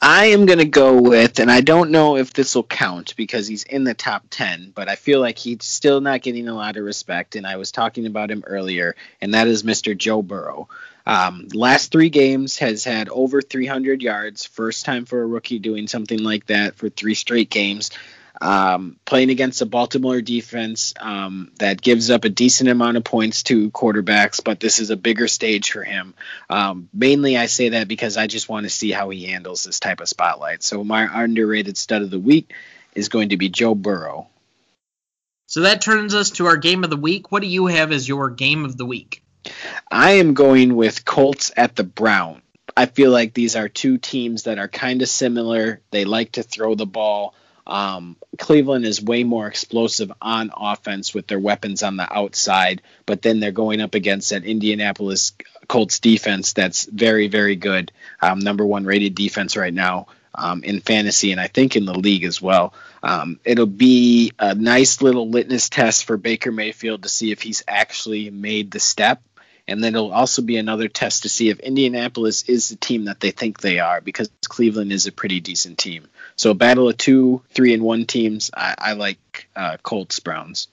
I 0.03 0.27
am 0.27 0.47
going 0.47 0.57
to 0.57 0.65
go 0.65 0.99
with, 0.99 1.37
and 1.39 1.51
I 1.51 1.61
don't 1.61 1.91
know 1.91 2.17
if 2.17 2.33
this 2.33 2.55
will 2.55 2.63
count 2.63 3.15
because 3.15 3.47
he's 3.47 3.63
in 3.63 3.83
the 3.83 3.93
top 3.93 4.23
10, 4.31 4.71
but 4.73 4.89
I 4.89 4.95
feel 4.95 5.19
like 5.19 5.37
he's 5.37 5.63
still 5.63 6.01
not 6.01 6.23
getting 6.23 6.47
a 6.47 6.55
lot 6.55 6.75
of 6.75 6.83
respect, 6.83 7.35
and 7.35 7.45
I 7.45 7.57
was 7.57 7.71
talking 7.71 8.07
about 8.07 8.31
him 8.31 8.43
earlier, 8.47 8.95
and 9.21 9.35
that 9.35 9.47
is 9.47 9.61
Mr. 9.61 9.95
Joe 9.95 10.23
Burrow. 10.23 10.69
Um, 11.05 11.47
last 11.53 11.91
three 11.91 12.09
games 12.09 12.57
has 12.57 12.83
had 12.83 13.09
over 13.09 13.43
300 13.43 14.01
yards, 14.01 14.43
first 14.47 14.85
time 14.85 15.05
for 15.05 15.21
a 15.21 15.27
rookie 15.27 15.59
doing 15.59 15.85
something 15.85 16.23
like 16.23 16.47
that 16.47 16.77
for 16.77 16.89
three 16.89 17.15
straight 17.15 17.51
games. 17.51 17.91
Um, 18.41 18.97
playing 19.05 19.29
against 19.29 19.61
a 19.61 19.65
Baltimore 19.65 20.21
defense 20.21 20.93
um, 20.99 21.51
that 21.59 21.81
gives 21.81 22.09
up 22.09 22.25
a 22.25 22.29
decent 22.29 22.69
amount 22.69 22.97
of 22.97 23.03
points 23.03 23.43
to 23.43 23.71
quarterbacks, 23.71 24.43
but 24.43 24.59
this 24.59 24.79
is 24.79 24.89
a 24.89 24.97
bigger 24.97 25.27
stage 25.27 25.71
for 25.71 25.83
him. 25.83 26.13
Um, 26.49 26.89
mainly, 26.93 27.37
I 27.37 27.45
say 27.45 27.69
that 27.69 27.87
because 27.87 28.17
I 28.17 28.27
just 28.27 28.49
want 28.49 28.65
to 28.65 28.69
see 28.69 28.91
how 28.91 29.09
he 29.09 29.25
handles 29.25 29.63
this 29.63 29.79
type 29.79 30.01
of 30.01 30.09
spotlight. 30.09 30.63
So, 30.63 30.83
my 30.83 31.23
underrated 31.23 31.77
stud 31.77 32.01
of 32.01 32.09
the 32.09 32.19
week 32.19 32.53
is 32.95 33.09
going 33.09 33.29
to 33.29 33.37
be 33.37 33.49
Joe 33.49 33.75
Burrow. 33.75 34.27
So 35.51 35.61
that 35.61 35.81
turns 35.81 36.15
us 36.15 36.29
to 36.31 36.45
our 36.45 36.55
game 36.55 36.85
of 36.85 36.89
the 36.89 36.95
week. 36.95 37.29
What 37.29 37.41
do 37.41 37.47
you 37.49 37.65
have 37.67 37.91
as 37.91 38.07
your 38.07 38.29
game 38.29 38.63
of 38.63 38.77
the 38.77 38.85
week? 38.85 39.21
I 39.91 40.11
am 40.11 40.33
going 40.33 40.77
with 40.77 41.03
Colts 41.03 41.51
at 41.57 41.75
the 41.75 41.83
Brown. 41.83 42.41
I 42.77 42.85
feel 42.85 43.11
like 43.11 43.33
these 43.33 43.57
are 43.57 43.67
two 43.67 43.97
teams 43.97 44.43
that 44.43 44.59
are 44.59 44.69
kind 44.69 45.01
of 45.01 45.09
similar. 45.09 45.81
They 45.91 46.05
like 46.05 46.33
to 46.33 46.43
throw 46.43 46.75
the 46.75 46.85
ball. 46.85 47.33
Um, 47.65 48.17
Cleveland 48.37 48.85
is 48.85 49.01
way 49.01 49.23
more 49.23 49.47
explosive 49.47 50.11
on 50.21 50.51
offense 50.55 51.13
with 51.13 51.27
their 51.27 51.39
weapons 51.39 51.83
on 51.83 51.97
the 51.97 52.11
outside, 52.11 52.81
but 53.05 53.21
then 53.21 53.39
they're 53.39 53.51
going 53.51 53.81
up 53.81 53.95
against 53.95 54.31
that 54.31 54.43
Indianapolis 54.43 55.33
Colts 55.67 55.99
defense 55.99 56.53
that's 56.53 56.85
very, 56.85 57.27
very 57.27 57.55
good. 57.55 57.91
Um, 58.21 58.39
number 58.39 58.65
one 58.65 58.85
rated 58.85 59.15
defense 59.15 59.55
right 59.55 59.73
now 59.73 60.07
um, 60.35 60.63
in 60.63 60.81
fantasy, 60.81 61.31
and 61.31 61.39
I 61.41 61.47
think 61.47 61.75
in 61.75 61.85
the 61.85 61.97
league 61.97 62.23
as 62.23 62.41
well. 62.41 62.73
Um, 63.03 63.39
it'll 63.43 63.65
be 63.65 64.33
a 64.37 64.53
nice 64.55 65.01
little 65.01 65.29
litmus 65.29 65.69
test 65.69 66.05
for 66.05 66.17
Baker 66.17 66.51
Mayfield 66.51 67.03
to 67.03 67.09
see 67.09 67.31
if 67.31 67.41
he's 67.41 67.63
actually 67.67 68.29
made 68.29 68.71
the 68.71 68.79
step 68.79 69.21
and 69.71 69.83
then 69.83 69.95
it'll 69.95 70.13
also 70.13 70.41
be 70.41 70.57
another 70.57 70.87
test 70.87 71.23
to 71.23 71.29
see 71.29 71.49
if 71.49 71.59
Indianapolis 71.59 72.43
is 72.43 72.69
the 72.69 72.75
team 72.75 73.05
that 73.05 73.19
they 73.19 73.31
think 73.31 73.59
they 73.59 73.79
are, 73.79 74.01
because 74.01 74.29
Cleveland 74.47 74.91
is 74.91 75.07
a 75.07 75.11
pretty 75.11 75.39
decent 75.39 75.77
team. 75.77 76.07
So 76.35 76.51
a 76.51 76.55
battle 76.55 76.89
of 76.89 76.97
two, 76.97 77.41
three, 77.49 77.73
and 77.73 77.83
one 77.83 78.05
teams. 78.05 78.51
I, 78.55 78.75
I 78.77 78.93
like 78.93 79.49
uh, 79.55 79.77
Colts 79.81 80.19
Browns. 80.19 80.67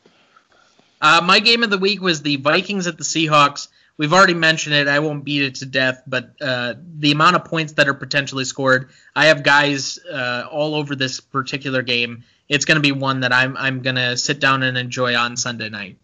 Uh, 1.01 1.23
my 1.25 1.39
game 1.39 1.63
of 1.63 1.71
the 1.71 1.79
week 1.79 2.01
was 2.01 2.23
the 2.23 2.37
Vikings 2.37 2.87
at 2.87 2.99
the 2.99 3.05
Seahawks. 3.05 3.69
We've 3.97 4.13
already 4.13 4.35
mentioned 4.35 4.75
it. 4.77 4.89
I 4.89 5.01
won't 5.01 5.25
beat 5.25 5.43
it 5.43 5.55
to 5.57 5.67
death, 5.67 6.03
but 6.07 6.31
uh, 6.41 6.75
the 6.99 7.11
amount 7.13 7.37
of 7.37 7.45
points 7.45 7.73
that 7.75 7.89
are 7.89 7.95
potentially 7.95 8.45
scored, 8.45 8.91
I 9.15 9.27
have 9.27 9.43
guys 9.43 9.99
uh, 9.99 10.47
all 10.51 10.75
over 10.75 10.95
this 10.95 11.21
particular 11.21 11.83
game. 11.83 12.25
It's 12.49 12.65
going 12.65 12.77
to 12.77 12.83
be 12.83 12.93
one 12.93 13.21
that 13.21 13.33
I'm 13.33 13.57
I'm 13.57 13.83
going 13.83 13.97
to 13.97 14.17
sit 14.17 14.41
down 14.41 14.63
and 14.63 14.79
enjoy 14.79 15.17
on 15.17 15.37
Sunday 15.37 15.69
night. 15.69 15.97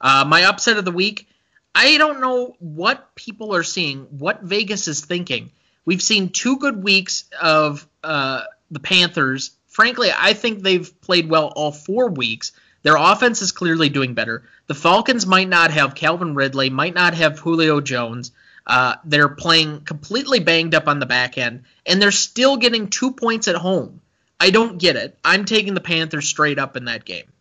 Uh, 0.00 0.24
my 0.26 0.44
upset 0.44 0.76
of 0.78 0.84
the 0.84 0.92
week. 0.92 1.28
I 1.74 1.96
don't 1.96 2.20
know 2.20 2.56
what 2.58 3.14
people 3.14 3.54
are 3.54 3.62
seeing, 3.62 4.00
what 4.18 4.42
Vegas 4.42 4.88
is 4.88 5.04
thinking. 5.04 5.50
We've 5.84 6.02
seen 6.02 6.30
two 6.30 6.58
good 6.58 6.82
weeks 6.82 7.24
of 7.40 7.86
uh, 8.02 8.42
the 8.70 8.80
Panthers. 8.80 9.52
Frankly, 9.68 10.10
I 10.14 10.32
think 10.32 10.62
they've 10.62 11.00
played 11.00 11.30
well 11.30 11.52
all 11.54 11.72
four 11.72 12.10
weeks. 12.10 12.52
Their 12.82 12.96
offense 12.96 13.42
is 13.42 13.52
clearly 13.52 13.88
doing 13.88 14.14
better. 14.14 14.44
The 14.66 14.74
Falcons 14.74 15.26
might 15.26 15.48
not 15.48 15.70
have 15.70 15.94
Calvin 15.94 16.34
Ridley, 16.34 16.70
might 16.70 16.94
not 16.94 17.14
have 17.14 17.38
Julio 17.38 17.80
Jones. 17.80 18.32
Uh, 18.66 18.96
they're 19.04 19.28
playing 19.28 19.80
completely 19.80 20.40
banged 20.40 20.74
up 20.74 20.88
on 20.88 20.98
the 20.98 21.06
back 21.06 21.38
end, 21.38 21.64
and 21.86 22.00
they're 22.00 22.10
still 22.10 22.58
getting 22.58 22.88
two 22.88 23.12
points 23.12 23.48
at 23.48 23.56
home. 23.56 24.00
I 24.38 24.50
don't 24.50 24.78
get 24.78 24.96
it. 24.96 25.18
I'm 25.24 25.44
taking 25.44 25.74
the 25.74 25.80
Panthers 25.80 26.28
straight 26.28 26.58
up 26.58 26.76
in 26.76 26.84
that 26.84 27.04
game. 27.04 27.32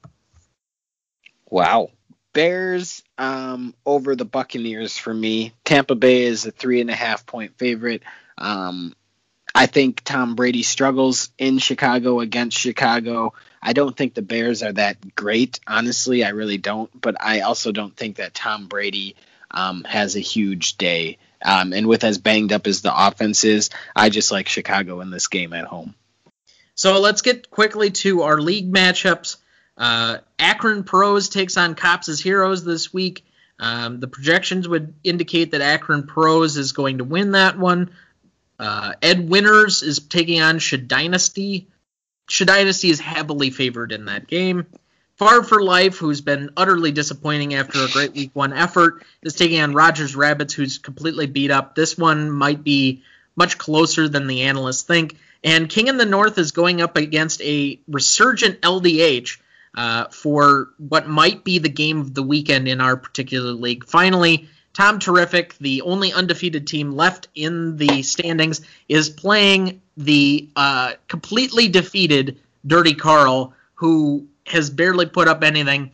Wow. 1.50 1.92
Bears 2.34 3.04
um, 3.18 3.74
over 3.86 4.16
the 4.16 4.26
Buccaneers 4.26 4.98
for 4.98 5.14
me. 5.14 5.54
Tampa 5.66 5.96
Bay 5.96 6.24
is 6.24 6.46
a 6.46 6.52
three 6.52 6.82
and 6.82 6.90
a 6.90 6.96
half 6.96 7.26
point 7.26 7.58
favorite. 7.58 8.04
Um, 8.38 8.94
I 9.56 9.66
think 9.66 10.04
Tom 10.04 10.36
Brady 10.36 10.64
struggles 10.64 11.32
in 11.38 11.58
Chicago 11.58 12.20
against 12.20 12.58
Chicago. 12.58 13.34
I 13.62 13.74
don't 13.74 13.96
think 13.96 14.14
the 14.14 14.22
Bears 14.22 14.62
are 14.62 14.74
that 14.74 15.16
great, 15.16 15.60
honestly. 15.66 16.24
I 16.24 16.30
really 16.30 16.60
don't. 16.60 16.90
But 17.00 17.16
I 17.20 17.42
also 17.42 17.72
don't 17.72 17.96
think 17.96 18.18
that 18.18 18.36
Tom 18.36 18.68
Brady 18.68 19.16
um, 19.50 19.84
has 19.86 20.16
a 20.16 20.20
huge 20.20 20.78
day. 20.78 21.18
Um, 21.44 21.74
and 21.74 21.88
with 21.88 22.04
as 22.04 22.18
banged 22.18 22.54
up 22.54 22.68
as 22.68 22.82
the 22.82 23.08
offense 23.08 23.44
is, 23.44 23.70
I 23.96 24.10
just 24.10 24.32
like 24.32 24.48
Chicago 24.48 25.02
in 25.02 25.10
this 25.10 25.28
game 25.28 25.54
at 25.54 25.66
home. 25.66 25.96
So 26.76 27.00
let's 27.00 27.24
get 27.24 27.50
quickly 27.50 27.90
to 27.90 28.22
our 28.24 28.40
league 28.40 28.72
matchups. 28.72 29.38
Uh, 29.78 30.18
Akron 30.40 30.84
Pros 30.84 31.30
takes 31.30 31.58
on 31.58 31.76
Cops' 31.76 32.10
as 32.10 32.20
Heroes 32.20 32.64
this 32.64 32.94
week. 32.94 33.26
Um, 33.60 34.00
the 34.00 34.08
projections 34.08 34.68
would 34.68 34.94
indicate 35.04 35.52
that 35.52 35.62
Akron 35.62 36.04
Pros 36.04 36.58
is 36.58 36.72
going 36.72 37.00
to 37.00 37.04
win 37.04 37.32
that 37.32 37.58
one. 37.58 37.92
Uh, 38.60 38.94
Ed 39.02 39.30
Winners 39.30 39.84
is 39.84 40.00
taking 40.00 40.42
on 40.42 40.60
Shadynasty. 40.60 41.68
Shadynasty 42.30 42.90
is 42.90 43.00
heavily 43.00 43.50
favored 43.50 43.92
in 43.92 44.06
that 44.06 44.28
game. 44.28 44.66
Far 45.18 45.44
for 45.44 45.64
Life, 45.64 45.98
who's 45.98 46.22
been 46.22 46.52
utterly 46.56 46.92
disappointing 46.92 47.56
after 47.56 47.84
a 47.84 47.90
great 47.90 48.14
week 48.14 48.32
one 48.34 48.54
effort, 48.54 49.04
is 49.24 49.34
taking 49.34 49.60
on 49.60 49.74
Rogers 49.74 50.16
Rabbits, 50.16 50.54
who's 50.54 50.78
completely 50.78 51.26
beat 51.26 51.50
up. 51.50 51.74
This 51.74 51.98
one 51.98 52.30
might 52.30 52.64
be 52.64 53.02
much 53.36 53.58
closer 53.58 54.08
than 54.08 54.28
the 54.28 54.44
analysts 54.44 54.84
think. 54.84 55.18
And 55.44 55.70
King 55.70 55.88
in 55.88 55.98
the 55.98 56.06
North 56.06 56.38
is 56.38 56.52
going 56.52 56.82
up 56.82 56.98
against 56.98 57.42
a 57.42 57.80
resurgent 57.88 58.62
LDH, 58.62 59.38
uh, 59.76 60.06
for 60.06 60.70
what 60.78 61.08
might 61.08 61.44
be 61.44 61.60
the 61.60 61.70
game 61.70 62.00
of 62.00 62.14
the 62.14 62.24
weekend 62.24 62.68
in 62.68 62.82
our 62.82 62.98
particular 62.98 63.52
league. 63.52 63.86
Finally, 63.86 64.48
Tom 64.74 65.00
Terrific, 65.00 65.58
the 65.58 65.82
only 65.82 66.14
undefeated 66.14 66.68
team 66.68 66.92
left 66.92 67.30
in 67.34 67.78
the 67.78 68.04
standings, 68.04 68.62
is 68.88 69.10
playing 69.10 69.82
the 69.98 70.50
uh, 70.56 70.94
completely 71.08 71.68
defeated 71.68 72.40
Dirty 72.66 72.94
Carl, 72.94 73.54
who 73.74 74.28
has 74.46 74.70
barely 74.70 75.08
put 75.08 75.28
up 75.28 75.44
anything. 75.44 75.92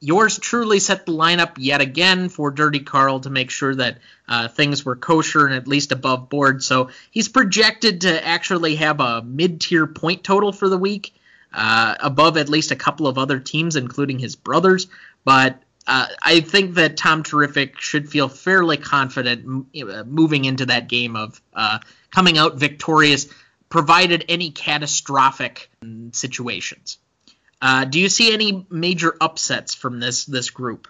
Yours 0.00 0.38
truly 0.38 0.80
set 0.80 1.06
the 1.06 1.12
lineup 1.12 1.52
yet 1.56 1.80
again 1.80 2.28
for 2.28 2.50
Dirty 2.50 2.80
Carl 2.80 3.20
to 3.20 3.30
make 3.30 3.50
sure 3.50 3.74
that 3.74 3.98
uh, 4.28 4.48
things 4.48 4.84
were 4.84 4.96
kosher 4.96 5.46
and 5.46 5.54
at 5.54 5.66
least 5.66 5.90
above 5.90 6.28
board. 6.28 6.62
So 6.62 6.90
he's 7.10 7.28
projected 7.28 8.02
to 8.02 8.26
actually 8.26 8.76
have 8.76 9.00
a 9.00 9.22
mid 9.22 9.62
tier 9.62 9.86
point 9.86 10.22
total 10.22 10.52
for 10.52 10.68
the 10.68 10.76
week 10.76 11.14
uh, 11.52 11.94
above 12.00 12.36
at 12.36 12.48
least 12.48 12.70
a 12.70 12.76
couple 12.76 13.06
of 13.06 13.18
other 13.18 13.38
teams, 13.38 13.76
including 13.76 14.18
his 14.18 14.36
brothers. 14.36 14.86
But 15.24 15.62
uh, 15.86 16.06
I 16.22 16.40
think 16.40 16.74
that 16.74 16.96
Tom 16.96 17.22
Terrific 17.22 17.80
should 17.80 18.08
feel 18.08 18.28
fairly 18.28 18.76
confident 18.76 19.66
uh, 19.80 20.04
moving 20.04 20.44
into 20.44 20.66
that 20.66 20.88
game 20.88 21.16
of 21.16 21.40
uh, 21.54 21.78
coming 22.10 22.38
out 22.38 22.56
victorious, 22.56 23.28
provided 23.68 24.24
any 24.28 24.50
catastrophic 24.50 25.70
situations. 26.12 26.98
Uh, 27.60 27.84
do 27.84 28.00
you 28.00 28.08
see 28.08 28.32
any 28.32 28.66
major 28.68 29.16
upsets 29.20 29.74
from 29.74 30.00
this 30.00 30.24
this 30.24 30.50
group? 30.50 30.88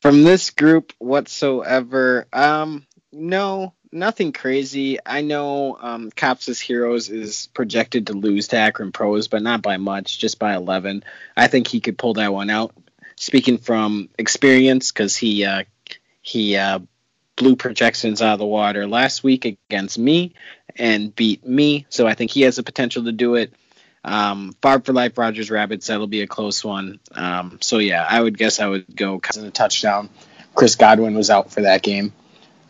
From 0.00 0.22
this 0.22 0.50
group 0.50 0.92
whatsoever, 0.98 2.26
um, 2.32 2.86
no, 3.12 3.74
nothing 3.92 4.32
crazy. 4.32 4.98
I 5.04 5.22
know 5.22 5.76
um, 5.80 6.10
Cops' 6.10 6.60
Heroes 6.60 7.08
is 7.08 7.48
projected 7.54 8.06
to 8.06 8.12
lose 8.12 8.48
to 8.48 8.56
Akron 8.56 8.92
Pros, 8.92 9.28
but 9.28 9.42
not 9.42 9.62
by 9.62 9.76
much, 9.76 10.18
just 10.18 10.38
by 10.38 10.54
11. 10.54 11.04
I 11.36 11.48
think 11.48 11.68
he 11.68 11.80
could 11.80 11.98
pull 11.98 12.14
that 12.14 12.32
one 12.32 12.50
out. 12.50 12.74
Speaking 13.16 13.58
from 13.58 14.08
experience, 14.18 14.92
because 14.92 15.14
he 15.14 15.44
uh, 15.44 15.64
he 16.22 16.56
uh, 16.56 16.78
blew 17.36 17.54
projections 17.54 18.22
out 18.22 18.34
of 18.34 18.38
the 18.38 18.46
water 18.46 18.86
last 18.86 19.22
week 19.22 19.44
against 19.44 19.98
me 19.98 20.34
and 20.76 21.14
beat 21.14 21.46
me, 21.46 21.86
so 21.90 22.06
I 22.06 22.14
think 22.14 22.30
he 22.30 22.42
has 22.42 22.56
the 22.56 22.62
potential 22.62 23.04
to 23.04 23.12
do 23.12 23.34
it. 23.34 23.52
Um, 24.02 24.54
for 24.62 24.92
Life, 24.94 25.18
Rogers 25.18 25.50
Rabbits, 25.50 25.88
that'll 25.88 26.06
be 26.06 26.22
a 26.22 26.26
close 26.26 26.64
one. 26.64 26.98
Um, 27.12 27.58
so 27.60 27.76
yeah, 27.76 28.06
I 28.08 28.18
would 28.20 28.38
guess 28.38 28.58
I 28.58 28.66
would 28.66 28.96
go 28.96 29.20
in 29.36 29.44
a 29.44 29.50
touchdown. 29.50 30.08
Chris 30.54 30.76
Godwin 30.76 31.14
was 31.14 31.28
out 31.28 31.50
for 31.50 31.62
that 31.62 31.82
game. 31.82 32.14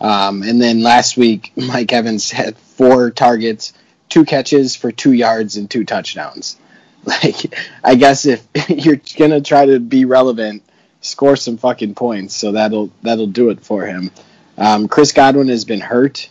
Um, 0.00 0.42
and 0.42 0.60
then 0.60 0.82
last 0.82 1.16
week, 1.16 1.52
Mike 1.56 1.92
Evans 1.92 2.30
had 2.30 2.56
four 2.56 3.10
targets, 3.10 3.72
two 4.08 4.24
catches 4.24 4.76
for 4.76 4.90
two 4.90 5.12
yards 5.12 5.56
and 5.56 5.70
two 5.70 5.84
touchdowns. 5.84 6.56
Like, 7.02 7.58
I 7.82 7.94
guess 7.94 8.26
if 8.26 8.46
you're 8.68 9.00
gonna 9.16 9.40
try 9.40 9.64
to 9.64 9.80
be 9.80 10.04
relevant, 10.04 10.62
score 11.00 11.34
some 11.34 11.56
fucking 11.56 11.94
points. 11.94 12.36
So 12.36 12.52
that'll 12.52 12.90
that'll 13.02 13.26
do 13.26 13.48
it 13.48 13.60
for 13.60 13.86
him. 13.86 14.10
Um, 14.58 14.86
Chris 14.86 15.12
Godwin 15.12 15.48
has 15.48 15.64
been 15.64 15.80
hurt 15.80 16.28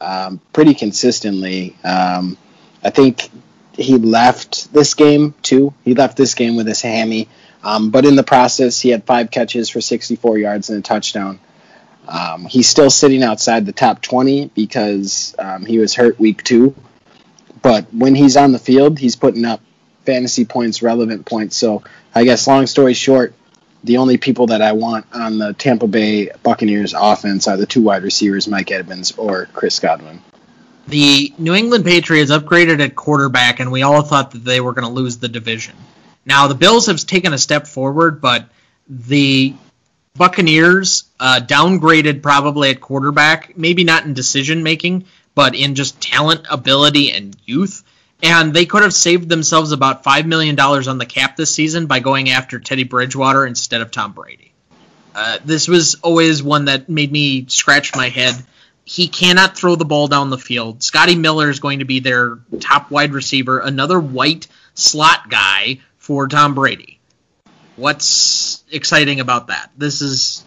um, 0.00 0.40
pretty 0.54 0.72
consistently. 0.72 1.76
Um, 1.84 2.38
I 2.82 2.88
think 2.88 3.28
he 3.74 3.98
left 3.98 4.72
this 4.72 4.94
game 4.94 5.34
too. 5.42 5.74
He 5.84 5.94
left 5.94 6.16
this 6.16 6.34
game 6.34 6.56
with 6.56 6.66
his 6.66 6.80
hammy, 6.80 7.28
um, 7.62 7.90
but 7.90 8.06
in 8.06 8.16
the 8.16 8.22
process, 8.22 8.80
he 8.80 8.88
had 8.90 9.04
five 9.04 9.30
catches 9.30 9.68
for 9.68 9.80
64 9.80 10.38
yards 10.38 10.70
and 10.70 10.78
a 10.78 10.82
touchdown. 10.82 11.38
Um, 12.08 12.44
he's 12.46 12.68
still 12.68 12.90
sitting 12.90 13.22
outside 13.22 13.66
the 13.66 13.72
top 13.72 14.00
20 14.00 14.50
because 14.54 15.34
um, 15.38 15.66
he 15.66 15.78
was 15.78 15.94
hurt 15.94 16.18
week 16.18 16.42
two. 16.42 16.74
But 17.62 17.92
when 17.92 18.14
he's 18.14 18.36
on 18.36 18.52
the 18.52 18.58
field, 18.58 18.98
he's 18.98 19.16
putting 19.16 19.44
up 19.44 19.60
fantasy 20.04 20.44
points, 20.44 20.82
relevant 20.82 21.26
points. 21.26 21.56
So 21.56 21.82
I 22.14 22.24
guess, 22.24 22.46
long 22.46 22.66
story 22.66 22.94
short, 22.94 23.34
the 23.82 23.96
only 23.98 24.16
people 24.18 24.46
that 24.48 24.62
I 24.62 24.72
want 24.72 25.06
on 25.12 25.38
the 25.38 25.52
Tampa 25.52 25.86
Bay 25.86 26.30
Buccaneers 26.42 26.94
offense 26.96 27.48
are 27.48 27.56
the 27.56 27.66
two 27.66 27.82
wide 27.82 28.02
receivers, 28.04 28.46
Mike 28.48 28.70
Edmonds 28.70 29.12
or 29.12 29.46
Chris 29.52 29.78
Godwin. 29.80 30.22
the 30.88 31.32
New 31.38 31.54
England 31.54 31.84
Patriots 31.84 32.30
upgraded 32.30 32.80
at 32.80 32.94
quarterback, 32.94 33.58
and 33.60 33.72
we 33.72 33.82
all 33.82 34.02
thought 34.02 34.30
that 34.30 34.44
they 34.44 34.60
were 34.60 34.72
going 34.72 34.86
to 34.86 34.92
lose 34.92 35.16
the 35.18 35.28
division. 35.28 35.74
Now 36.24 36.46
the 36.46 36.54
Bills 36.54 36.86
have 36.86 37.04
taken 37.04 37.32
a 37.32 37.38
step 37.38 37.66
forward, 37.66 38.20
but 38.20 38.48
the 38.88 39.54
Buccaneers 40.16 41.04
uh, 41.20 41.40
downgraded 41.42 42.22
probably 42.22 42.70
at 42.70 42.80
quarterback, 42.80 43.56
maybe 43.56 43.84
not 43.84 44.04
in 44.04 44.14
decision 44.14 44.62
making, 44.62 45.04
but 45.34 45.54
in 45.54 45.74
just 45.74 46.00
talent, 46.00 46.46
ability, 46.50 47.12
and 47.12 47.36
youth. 47.44 47.84
And 48.22 48.54
they 48.54 48.64
could 48.64 48.82
have 48.82 48.94
saved 48.94 49.28
themselves 49.28 49.72
about 49.72 50.02
$5 50.02 50.26
million 50.26 50.58
on 50.58 50.98
the 50.98 51.06
cap 51.06 51.36
this 51.36 51.54
season 51.54 51.86
by 51.86 52.00
going 52.00 52.30
after 52.30 52.58
Teddy 52.58 52.84
Bridgewater 52.84 53.46
instead 53.46 53.82
of 53.82 53.90
Tom 53.90 54.12
Brady. 54.12 54.52
Uh, 55.14 55.38
this 55.44 55.68
was 55.68 55.96
always 55.96 56.42
one 56.42 56.66
that 56.66 56.88
made 56.88 57.12
me 57.12 57.46
scratch 57.48 57.94
my 57.94 58.08
head. 58.08 58.34
He 58.84 59.08
cannot 59.08 59.56
throw 59.56 59.74
the 59.74 59.84
ball 59.84 60.08
down 60.08 60.30
the 60.30 60.38
field. 60.38 60.82
Scotty 60.82 61.16
Miller 61.16 61.50
is 61.50 61.60
going 61.60 61.80
to 61.80 61.84
be 61.84 62.00
their 62.00 62.38
top 62.60 62.90
wide 62.90 63.12
receiver, 63.12 63.58
another 63.58 63.98
white 63.98 64.46
slot 64.74 65.28
guy 65.28 65.80
for 65.98 66.28
Tom 66.28 66.54
Brady. 66.54 66.95
What's 67.76 68.64
exciting 68.70 69.20
about 69.20 69.48
that? 69.48 69.70
This 69.76 70.00
is 70.00 70.44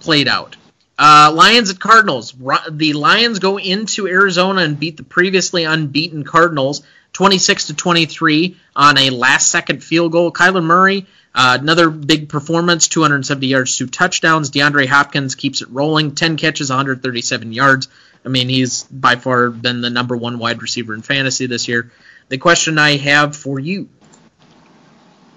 played 0.00 0.28
out. 0.28 0.56
Uh, 0.98 1.32
Lions 1.34 1.70
at 1.70 1.80
Cardinals. 1.80 2.34
The 2.70 2.92
Lions 2.92 3.38
go 3.38 3.58
into 3.58 4.06
Arizona 4.06 4.60
and 4.60 4.78
beat 4.78 4.98
the 4.98 5.02
previously 5.02 5.64
unbeaten 5.64 6.22
Cardinals 6.22 6.82
26 7.14 7.66
to 7.66 7.74
23 7.74 8.56
on 8.76 8.98
a 8.98 9.10
last 9.10 9.48
second 9.48 9.82
field 9.82 10.12
goal. 10.12 10.32
Kyler 10.32 10.62
Murray, 10.62 11.06
uh, 11.34 11.58
another 11.60 11.90
big 11.90 12.28
performance, 12.28 12.88
270 12.88 13.46
yards, 13.46 13.76
two 13.76 13.86
touchdowns. 13.86 14.50
DeAndre 14.50 14.86
Hopkins 14.86 15.34
keeps 15.34 15.62
it 15.62 15.70
rolling, 15.70 16.14
10 16.14 16.36
catches, 16.36 16.70
137 16.70 17.52
yards. 17.52 17.88
I 18.24 18.28
mean, 18.28 18.48
he's 18.48 18.84
by 18.84 19.16
far 19.16 19.50
been 19.50 19.80
the 19.80 19.90
number 19.90 20.16
one 20.16 20.38
wide 20.38 20.62
receiver 20.62 20.94
in 20.94 21.02
fantasy 21.02 21.46
this 21.46 21.68
year. 21.68 21.90
The 22.28 22.38
question 22.38 22.78
I 22.78 22.96
have 22.96 23.36
for 23.36 23.58
you 23.58 23.88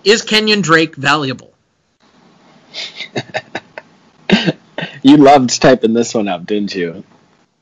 is 0.05 0.21
Kenyon 0.21 0.61
Drake 0.61 0.95
valuable? 0.95 1.53
you 5.01 5.17
loved 5.17 5.61
typing 5.61 5.93
this 5.93 6.13
one 6.13 6.27
up, 6.27 6.45
didn't 6.45 6.73
you? 6.73 7.03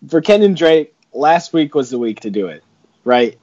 For 0.07 0.21
Kenyon 0.21 0.53
Drake, 0.53 0.93
last 1.13 1.53
week 1.53 1.73
was 1.73 1.89
the 1.89 1.97
week 1.97 2.19
to 2.21 2.29
do 2.29 2.47
it, 2.47 2.63
right? 3.05 3.39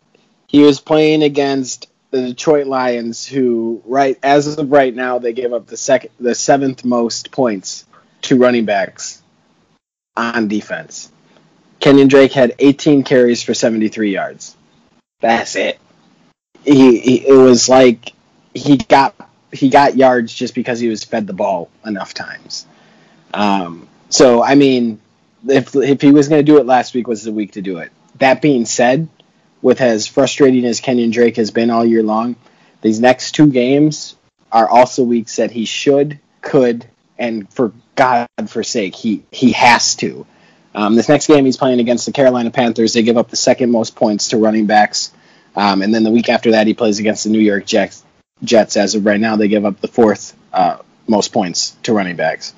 He 0.46 0.60
was 0.62 0.80
playing 0.80 1.22
against 1.22 1.88
the 2.10 2.20
Detroit 2.22 2.66
Lions, 2.66 3.26
who 3.26 3.82
right 3.86 4.18
as 4.22 4.58
of 4.58 4.70
right 4.70 4.94
now 4.94 5.18
they 5.18 5.32
gave 5.32 5.52
up 5.52 5.66
the 5.66 5.76
second, 5.76 6.10
the 6.20 6.34
seventh 6.34 6.84
most 6.84 7.30
points 7.30 7.86
to 8.22 8.36
running 8.36 8.66
backs 8.66 9.22
on 10.16 10.48
defense. 10.48 11.10
Kenyon 11.78 12.08
Drake 12.08 12.32
had 12.32 12.54
18 12.58 13.04
carries 13.04 13.42
for 13.42 13.54
73 13.54 14.12
yards. 14.12 14.56
That's 15.20 15.56
it. 15.56 15.78
He, 16.64 16.98
he 16.98 17.26
it 17.26 17.34
was 17.34 17.68
like 17.68 18.12
he 18.60 18.76
got 18.76 19.14
he 19.52 19.68
got 19.68 19.96
yards 19.96 20.32
just 20.32 20.54
because 20.54 20.80
he 20.80 20.88
was 20.88 21.04
fed 21.04 21.26
the 21.26 21.32
ball 21.32 21.70
enough 21.84 22.14
times. 22.14 22.66
Um, 23.34 23.88
so 24.08 24.42
I 24.42 24.54
mean, 24.54 25.00
if 25.48 25.74
if 25.74 26.00
he 26.00 26.12
was 26.12 26.28
going 26.28 26.44
to 26.44 26.52
do 26.52 26.58
it 26.58 26.66
last 26.66 26.94
week, 26.94 27.08
was 27.08 27.24
the 27.24 27.32
week 27.32 27.52
to 27.52 27.62
do 27.62 27.78
it. 27.78 27.90
That 28.18 28.42
being 28.42 28.66
said, 28.66 29.08
with 29.62 29.80
as 29.80 30.06
frustrating 30.06 30.64
as 30.64 30.80
Kenyon 30.80 31.10
Drake 31.10 31.36
has 31.36 31.50
been 31.50 31.70
all 31.70 31.84
year 31.84 32.02
long, 32.02 32.36
these 32.82 33.00
next 33.00 33.32
two 33.32 33.50
games 33.50 34.16
are 34.52 34.68
also 34.68 35.02
weeks 35.02 35.36
that 35.36 35.50
he 35.50 35.64
should, 35.64 36.18
could, 36.42 36.86
and 37.18 37.48
for 37.52 37.72
God 37.94 38.28
forsake, 38.46 38.94
he 38.94 39.24
he 39.30 39.52
has 39.52 39.94
to. 39.96 40.26
Um, 40.74 40.94
this 40.94 41.08
next 41.08 41.26
game 41.26 41.44
he's 41.44 41.56
playing 41.56 41.80
against 41.80 42.06
the 42.06 42.12
Carolina 42.12 42.50
Panthers. 42.50 42.92
They 42.92 43.02
give 43.02 43.16
up 43.16 43.28
the 43.28 43.36
second 43.36 43.70
most 43.70 43.96
points 43.96 44.28
to 44.28 44.38
running 44.38 44.66
backs, 44.66 45.12
um, 45.56 45.82
and 45.82 45.94
then 45.94 46.04
the 46.04 46.10
week 46.10 46.28
after 46.28 46.52
that 46.52 46.66
he 46.66 46.74
plays 46.74 46.98
against 46.98 47.24
the 47.24 47.30
New 47.30 47.40
York 47.40 47.66
Jets. 47.66 48.04
Jets 48.42 48.76
as 48.76 48.94
of 48.94 49.04
right 49.04 49.20
now 49.20 49.36
they 49.36 49.48
give 49.48 49.64
up 49.64 49.80
the 49.80 49.88
fourth 49.88 50.36
uh, 50.52 50.78
most 51.06 51.32
points 51.32 51.76
to 51.82 51.92
running 51.92 52.16
backs. 52.16 52.54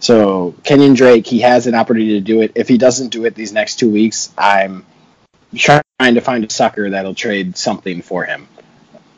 So 0.00 0.54
Kenyon 0.64 0.94
Drake, 0.94 1.26
he 1.26 1.40
has 1.40 1.66
an 1.66 1.74
opportunity 1.74 2.14
to 2.14 2.20
do 2.20 2.42
it. 2.42 2.52
If 2.56 2.68
he 2.68 2.76
doesn't 2.76 3.10
do 3.10 3.24
it 3.24 3.34
these 3.34 3.52
next 3.52 3.76
two 3.76 3.90
weeks, 3.90 4.32
I'm 4.36 4.84
trying 5.54 5.82
to 6.14 6.20
find 6.20 6.44
a 6.44 6.50
sucker 6.50 6.90
that'll 6.90 7.14
trade 7.14 7.56
something 7.56 8.02
for 8.02 8.24
him, 8.24 8.48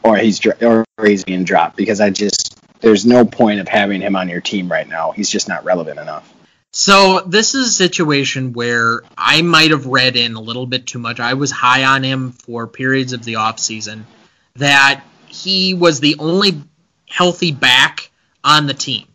or 0.03 0.17
he's 0.17 0.45
or 0.63 0.85
he's 1.03 1.25
being 1.25 1.45
dropped 1.45 1.77
because 1.77 2.01
I 2.01 2.11
just 2.11 2.59
there's 2.81 3.07
no 3.07 3.25
point 3.25 3.61
of 3.61 3.69
having 3.69 4.03
him 4.03 4.15
on 4.15 4.29
your 4.29 4.43
team 4.43 4.71
right 4.71 4.87
now. 4.87 5.13
He's 5.13 5.31
just 5.31 5.49
not 5.49 5.65
relevant 5.65 5.99
enough. 5.99 6.31
So 6.73 7.21
this 7.21 7.55
is 7.55 7.69
a 7.69 7.73
situation 7.73 8.53
where 8.53 9.03
I 9.17 9.43
might 9.43 9.71
have 9.71 9.87
read 9.87 10.17
in 10.17 10.35
a 10.35 10.41
little 10.41 10.67
bit 10.67 10.87
too 10.87 10.99
much. 10.99 11.21
I 11.21 11.35
was 11.35 11.51
high 11.51 11.85
on 11.85 12.03
him 12.03 12.33
for 12.33 12.67
periods 12.67 13.13
of 13.13 13.25
the 13.25 13.35
offseason 13.35 14.03
that 14.57 15.03
he 15.35 15.75
was 15.75 16.01
the 16.01 16.17
only 16.19 16.63
healthy 17.09 17.53
back 17.53 18.11
on 18.43 18.67
the 18.67 18.75
team 18.75 19.07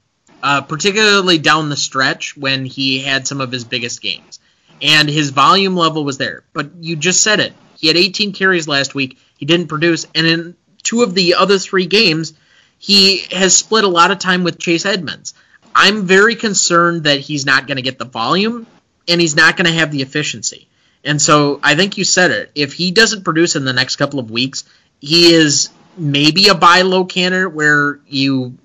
uh, 0.42 0.62
particularly 0.62 1.38
down 1.38 1.70
the 1.70 1.78
stretch 1.78 2.36
when 2.38 2.66
he 2.66 3.00
had 3.00 3.28
some 3.28 3.42
of 3.42 3.52
his 3.52 3.64
biggest 3.64 4.02
games. 4.02 4.40
And 4.82 5.10
his 5.10 5.32
volume 5.32 5.76
level 5.76 6.06
was 6.06 6.18
there. 6.18 6.44
But 6.54 6.72
you 6.80 6.96
just 6.96 7.22
said 7.22 7.40
it. 7.40 7.54
He 7.78 7.88
had 7.88 7.98
18 7.98 8.32
carries 8.32 8.68
last 8.68 8.96
week. 8.96 9.18
He 9.38 9.46
didn't 9.46 9.68
produce. 9.68 10.08
And 10.16 10.26
in 10.26 10.56
two 10.84 11.04
of 11.04 11.14
the 11.14 11.36
other 11.36 11.60
three 11.60 11.86
games, 11.86 12.34
he 12.78 13.26
has 13.32 13.56
split 13.56 13.84
a 13.84 13.90
lot 13.90 14.12
of 14.12 14.20
time 14.20 14.44
with 14.44 14.60
Chase 14.60 14.86
Edmonds. 14.86 15.34
I'm 15.76 16.06
very 16.06 16.36
concerned 16.36 17.04
that 17.04 17.20
he's 17.20 17.46
not 17.46 17.68
going 17.68 17.76
to 17.76 17.84
get 17.84 18.00
the 18.00 18.06
volume 18.06 18.66
and 19.08 19.20
he's 19.20 19.36
not 19.36 19.58
going 19.58 19.68
to 19.68 19.78
have 19.78 19.92
the 19.92 20.02
efficiency. 20.02 20.68
And 21.04 21.22
so 21.22 21.60
I 21.62 21.76
think 21.76 21.98
you 21.98 22.04
said 22.06 22.32
it. 22.32 22.52
If 22.56 22.74
he 22.74 22.92
doesn't 22.92 23.24
produce 23.24 23.56
in 23.56 23.66
the 23.66 23.74
next 23.74 23.98
couple 23.98 24.20
of 24.20 24.32
weeks, 24.32 24.64
he 25.00 25.34
is 25.34 25.70
maybe 25.98 26.48
a 26.48 26.56
buy 26.56 26.82
low 26.82 27.06
candidate 27.06 27.54
where 27.54 28.00
you 28.08 28.58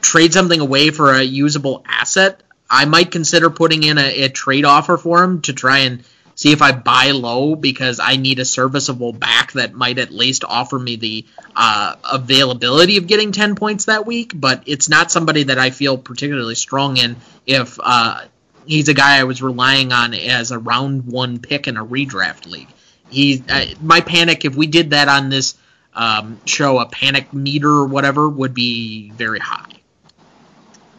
trade 0.00 0.32
something 0.32 0.60
away 0.60 0.90
for 0.90 1.12
a 1.12 1.22
usable 1.22 1.84
asset, 1.86 2.42
I 2.70 2.84
might 2.84 3.10
consider 3.10 3.50
putting 3.50 3.82
in 3.82 3.98
a, 3.98 4.24
a 4.24 4.28
trade 4.28 4.64
offer 4.64 4.96
for 4.96 5.22
him 5.22 5.42
to 5.42 5.52
try 5.52 5.80
and 5.80 6.04
see 6.34 6.52
if 6.52 6.62
I 6.62 6.70
buy 6.70 7.10
low 7.10 7.56
because 7.56 7.98
I 7.98 8.16
need 8.16 8.38
a 8.38 8.44
serviceable 8.44 9.12
back 9.12 9.52
that 9.52 9.74
might 9.74 9.98
at 9.98 10.12
least 10.12 10.44
offer 10.44 10.78
me 10.78 10.94
the 10.94 11.26
uh, 11.56 11.96
availability 12.04 12.96
of 12.96 13.08
getting 13.08 13.32
10 13.32 13.56
points 13.56 13.86
that 13.86 14.06
week. 14.06 14.32
But 14.34 14.62
it's 14.66 14.88
not 14.88 15.10
somebody 15.10 15.44
that 15.44 15.58
I 15.58 15.70
feel 15.70 15.98
particularly 15.98 16.54
strong 16.54 16.96
in 16.96 17.16
if 17.44 17.78
uh, 17.82 18.20
he's 18.66 18.88
a 18.88 18.94
guy 18.94 19.18
I 19.18 19.24
was 19.24 19.42
relying 19.42 19.92
on 19.92 20.14
as 20.14 20.52
a 20.52 20.58
round 20.60 21.06
one 21.06 21.40
pick 21.40 21.66
in 21.66 21.76
a 21.76 21.84
redraft 21.84 22.46
league. 22.46 22.68
He, 23.10 23.42
uh, 23.48 23.64
my 23.82 24.00
panic 24.00 24.44
if 24.44 24.54
we 24.54 24.68
did 24.68 24.90
that 24.90 25.08
on 25.08 25.30
this 25.30 25.56
um, 25.98 26.40
show, 26.46 26.78
a 26.78 26.86
panic 26.86 27.34
meter 27.34 27.68
or 27.68 27.86
whatever 27.86 28.28
would 28.28 28.54
be 28.54 29.10
very 29.10 29.40
high. 29.40 29.72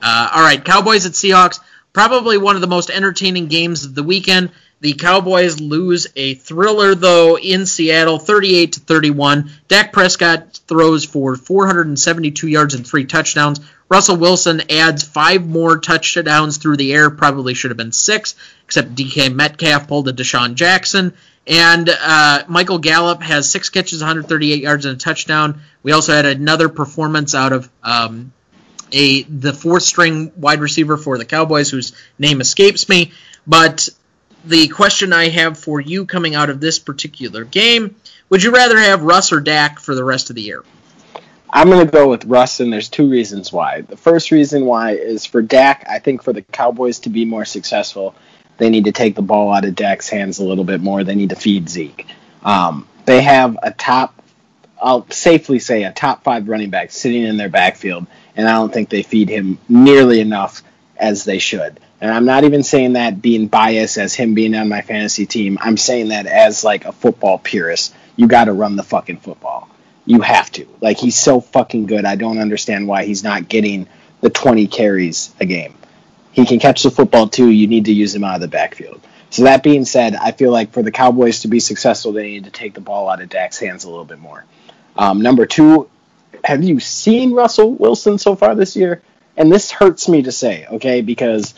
Uh, 0.02 0.30
all 0.36 0.42
right, 0.42 0.64
Cowboys 0.64 1.06
at 1.06 1.14
Seahawks. 1.14 1.60
Probably 1.94 2.38
one 2.38 2.56
of 2.56 2.62
the 2.62 2.68
most 2.68 2.90
entertaining 2.90 3.48
games 3.48 3.86
of 3.86 3.96
the 3.96 4.04
weekend. 4.04 4.52
The 4.82 4.94
Cowboys 4.94 5.60
lose 5.60 6.08
a 6.16 6.36
thriller 6.36 6.96
though 6.96 7.38
in 7.38 7.66
Seattle, 7.66 8.20
38 8.20 8.74
to 8.74 8.80
31. 8.82 9.52
Dak 9.68 9.92
Prescott 9.92 10.60
throws 10.68 11.06
for 11.06 11.36
472 11.36 12.48
yards 12.48 12.76
and 12.76 12.86
three 12.86 13.06
touchdowns. 13.06 13.60
Russell 13.90 14.18
Wilson 14.18 14.62
adds 14.70 15.04
five 15.04 15.48
more 15.48 15.80
touchdowns 15.80 16.58
through 16.58 16.78
the 16.78 16.94
air. 16.94 17.10
Probably 17.10 17.54
should 17.54 17.72
have 17.72 17.78
been 17.78 17.92
six, 17.92 18.36
except 18.66 18.96
DK 18.96 19.34
Metcalf 19.34 19.88
pulled 19.88 20.08
a 20.08 20.14
DeSean 20.14 20.56
Jackson. 20.56 21.14
And 21.48 21.90
uh, 21.90 22.44
Michael 22.48 22.78
Gallup 22.78 23.22
has 23.24 23.50
six 23.50 23.70
catches, 23.70 24.02
138 24.02 24.62
yards, 24.62 24.86
and 24.86 24.96
a 24.96 25.00
touchdown. 25.00 25.62
We 25.82 25.92
also 25.92 26.14
had 26.14 26.26
another 26.26 26.70
performance 26.70 27.34
out 27.34 27.54
of 27.54 27.70
um, 27.84 28.34
a 28.92 29.24
the 29.24 29.54
fourth 29.54 29.84
string 29.84 30.32
wide 30.36 30.60
receiver 30.60 30.98
for 30.98 31.18
the 31.18 31.26
Cowboys, 31.26 31.70
whose 31.70 31.94
name 32.18 32.42
escapes 32.42 32.88
me. 32.88 33.14
But 33.48 33.90
the 34.46 34.68
question 34.68 35.12
I 35.14 35.30
have 35.30 35.58
for 35.58 35.80
you 35.82 36.06
coming 36.06 36.36
out 36.36 36.50
of 36.50 36.60
this 36.60 36.80
particular 36.80 37.44
game: 37.44 37.96
Would 38.30 38.44
you 38.44 38.52
rather 38.52 38.78
have 38.78 39.02
Russ 39.02 39.32
or 39.32 39.40
Dak 39.40 39.80
for 39.80 39.96
the 39.96 40.04
rest 40.04 40.30
of 40.30 40.36
the 40.36 40.42
year? 40.42 40.64
I'm 41.52 41.70
going 41.70 41.86
to 41.86 41.92
go 41.92 42.10
with 42.10 42.26
Russ, 42.26 42.60
and 42.60 42.72
there's 42.72 42.90
two 42.90 43.10
reasons 43.10 43.52
why. 43.52 43.82
The 43.82 43.98
first 43.98 44.30
reason 44.30 44.66
why 44.66 44.92
is 44.92 45.26
for 45.26 45.42
Dak. 45.42 45.86
I 45.90 45.98
think 45.98 46.22
for 46.22 46.32
the 46.32 46.44
Cowboys 46.44 47.00
to 47.00 47.10
be 47.10 47.26
more 47.26 47.46
successful, 47.46 48.14
they 48.60 48.70
need 48.70 48.86
to 48.86 48.92
take 48.92 49.16
the 49.16 49.22
ball 49.22 49.52
out 49.52 49.66
of 49.66 49.76
Dak's 49.76 50.10
hands 50.10 50.40
a 50.40 50.44
little 50.44 50.64
bit 50.64 50.82
more. 50.82 51.04
They 51.04 51.16
need 51.16 51.32
to 51.32 51.36
feed 51.36 51.70
Zeke. 51.70 52.06
Um, 52.44 52.88
they 53.06 53.22
have 53.22 53.58
a 53.64 53.72
top, 53.72 54.14
I'll 54.82 55.10
safely 55.10 55.60
say, 55.60 55.84
a 55.84 55.92
top 55.92 56.24
five 56.24 56.48
running 56.48 56.70
back 56.70 56.92
sitting 56.92 57.24
in 57.24 57.38
their 57.38 57.50
backfield 57.50 58.06
and 58.36 58.48
I 58.48 58.54
don't 58.54 58.72
think 58.72 58.90
they 58.90 59.04
feed 59.04 59.28
him 59.28 59.58
nearly 59.68 60.22
enough 60.22 60.64
as 60.96 61.26
they 61.26 61.40
should. 61.40 61.80
And 62.00 62.10
I'm 62.10 62.24
not 62.26 62.46
even 62.46 62.64
saying 62.64 62.94
that 62.94 63.22
being 63.22 63.48
biased 63.48 63.98
as 63.98 64.14
him 64.14 64.34
being 64.34 64.56
on 64.56 64.70
my 64.70 64.82
fantasy 64.82 65.26
team. 65.26 65.58
I'm 65.60 65.76
saying 65.76 66.10
that 66.10 66.26
as 66.26 66.64
like 66.64 66.86
a 66.86 66.94
football 66.94 67.38
purist. 67.38 67.94
You 68.16 68.28
got 68.28 68.46
to 68.46 68.54
run 68.54 68.78
the 68.78 68.84
fucking 68.84 69.18
football. 69.18 69.68
You 70.06 70.22
have 70.22 70.50
to. 70.54 70.68
Like 70.80 70.98
he's 70.98 71.18
so 71.18 71.42
fucking 71.42 71.88
good. 71.88 72.06
I 72.06 72.16
don't 72.16 72.40
understand 72.40 72.88
why 72.88 73.04
he's 73.04 73.24
not 73.24 73.50
getting 73.50 73.88
the 74.22 74.30
20 74.30 74.68
carries 74.68 75.34
a 75.40 75.46
game. 75.46 75.76
He 76.32 76.46
can 76.46 76.60
catch 76.60 76.84
the 76.84 76.92
football 76.92 77.28
too. 77.28 77.50
You 77.50 77.68
need 77.68 77.86
to 77.86 77.94
use 77.94 78.14
him 78.14 78.24
out 78.24 78.36
of 78.36 78.42
the 78.42 78.48
backfield. 78.48 79.02
So 79.32 79.44
that 79.44 79.62
being 79.62 79.86
said, 79.86 80.16
I 80.16 80.32
feel 80.32 80.52
like 80.52 80.72
for 80.72 80.82
the 80.82 80.92
Cowboys 80.92 81.42
to 81.42 81.48
be 81.48 81.60
successful, 81.60 82.14
they 82.14 82.24
need 82.24 82.46
to 82.46 82.52
take 82.52 82.74
the 82.74 82.82
ball 82.82 83.10
out 83.10 83.22
of 83.22 83.30
Dak's 83.30 83.60
hands 83.60 83.84
a 83.84 83.90
little 83.90 84.06
bit 84.06 84.20
more. 84.20 84.44
Um, 84.98 85.22
number 85.22 85.46
two, 85.46 85.90
have 86.44 86.64
you 86.64 86.80
seen 86.80 87.34
Russell 87.34 87.72
Wilson 87.72 88.18
so 88.18 88.36
far 88.36 88.56
this 88.56 88.76
year? 88.76 89.02
And 89.38 89.52
this 89.52 89.72
hurts 89.72 90.10
me 90.10 90.24
to 90.24 90.32
say, 90.32 90.66
okay, 90.68 91.02
because 91.02 91.54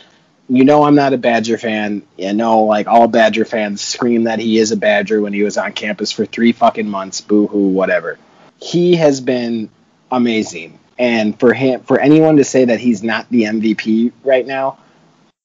you 0.48 0.64
know 0.64 0.84
I'm 0.84 0.94
not 0.94 1.12
a 1.12 1.18
Badger 1.18 1.58
fan. 1.58 2.02
You 2.16 2.32
know, 2.34 2.64
like 2.64 2.86
all 2.86 3.08
Badger 3.08 3.44
fans 3.44 3.80
scream 3.80 4.24
that 4.24 4.38
he 4.38 4.58
is 4.58 4.70
a 4.70 4.76
Badger 4.76 5.20
when 5.20 5.32
he 5.32 5.42
was 5.42 5.56
on 5.56 5.72
campus 5.72 6.12
for 6.12 6.26
three 6.26 6.52
fucking 6.52 6.88
months. 6.88 7.20
Boo 7.20 7.46
hoo, 7.46 7.68
whatever. 7.68 8.18
He 8.60 8.96
has 8.96 9.20
been 9.20 9.70
amazing, 10.10 10.78
and 10.98 11.38
for 11.38 11.52
him, 11.52 11.80
for 11.82 11.98
anyone 11.98 12.36
to 12.36 12.44
say 12.44 12.66
that 12.66 12.80
he's 12.80 13.02
not 13.02 13.28
the 13.30 13.44
MVP 13.44 14.12
right 14.24 14.46
now, 14.46 14.78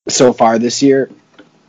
so 0.08 0.34
far 0.34 0.60
this 0.60 0.82
year, 0.82 1.10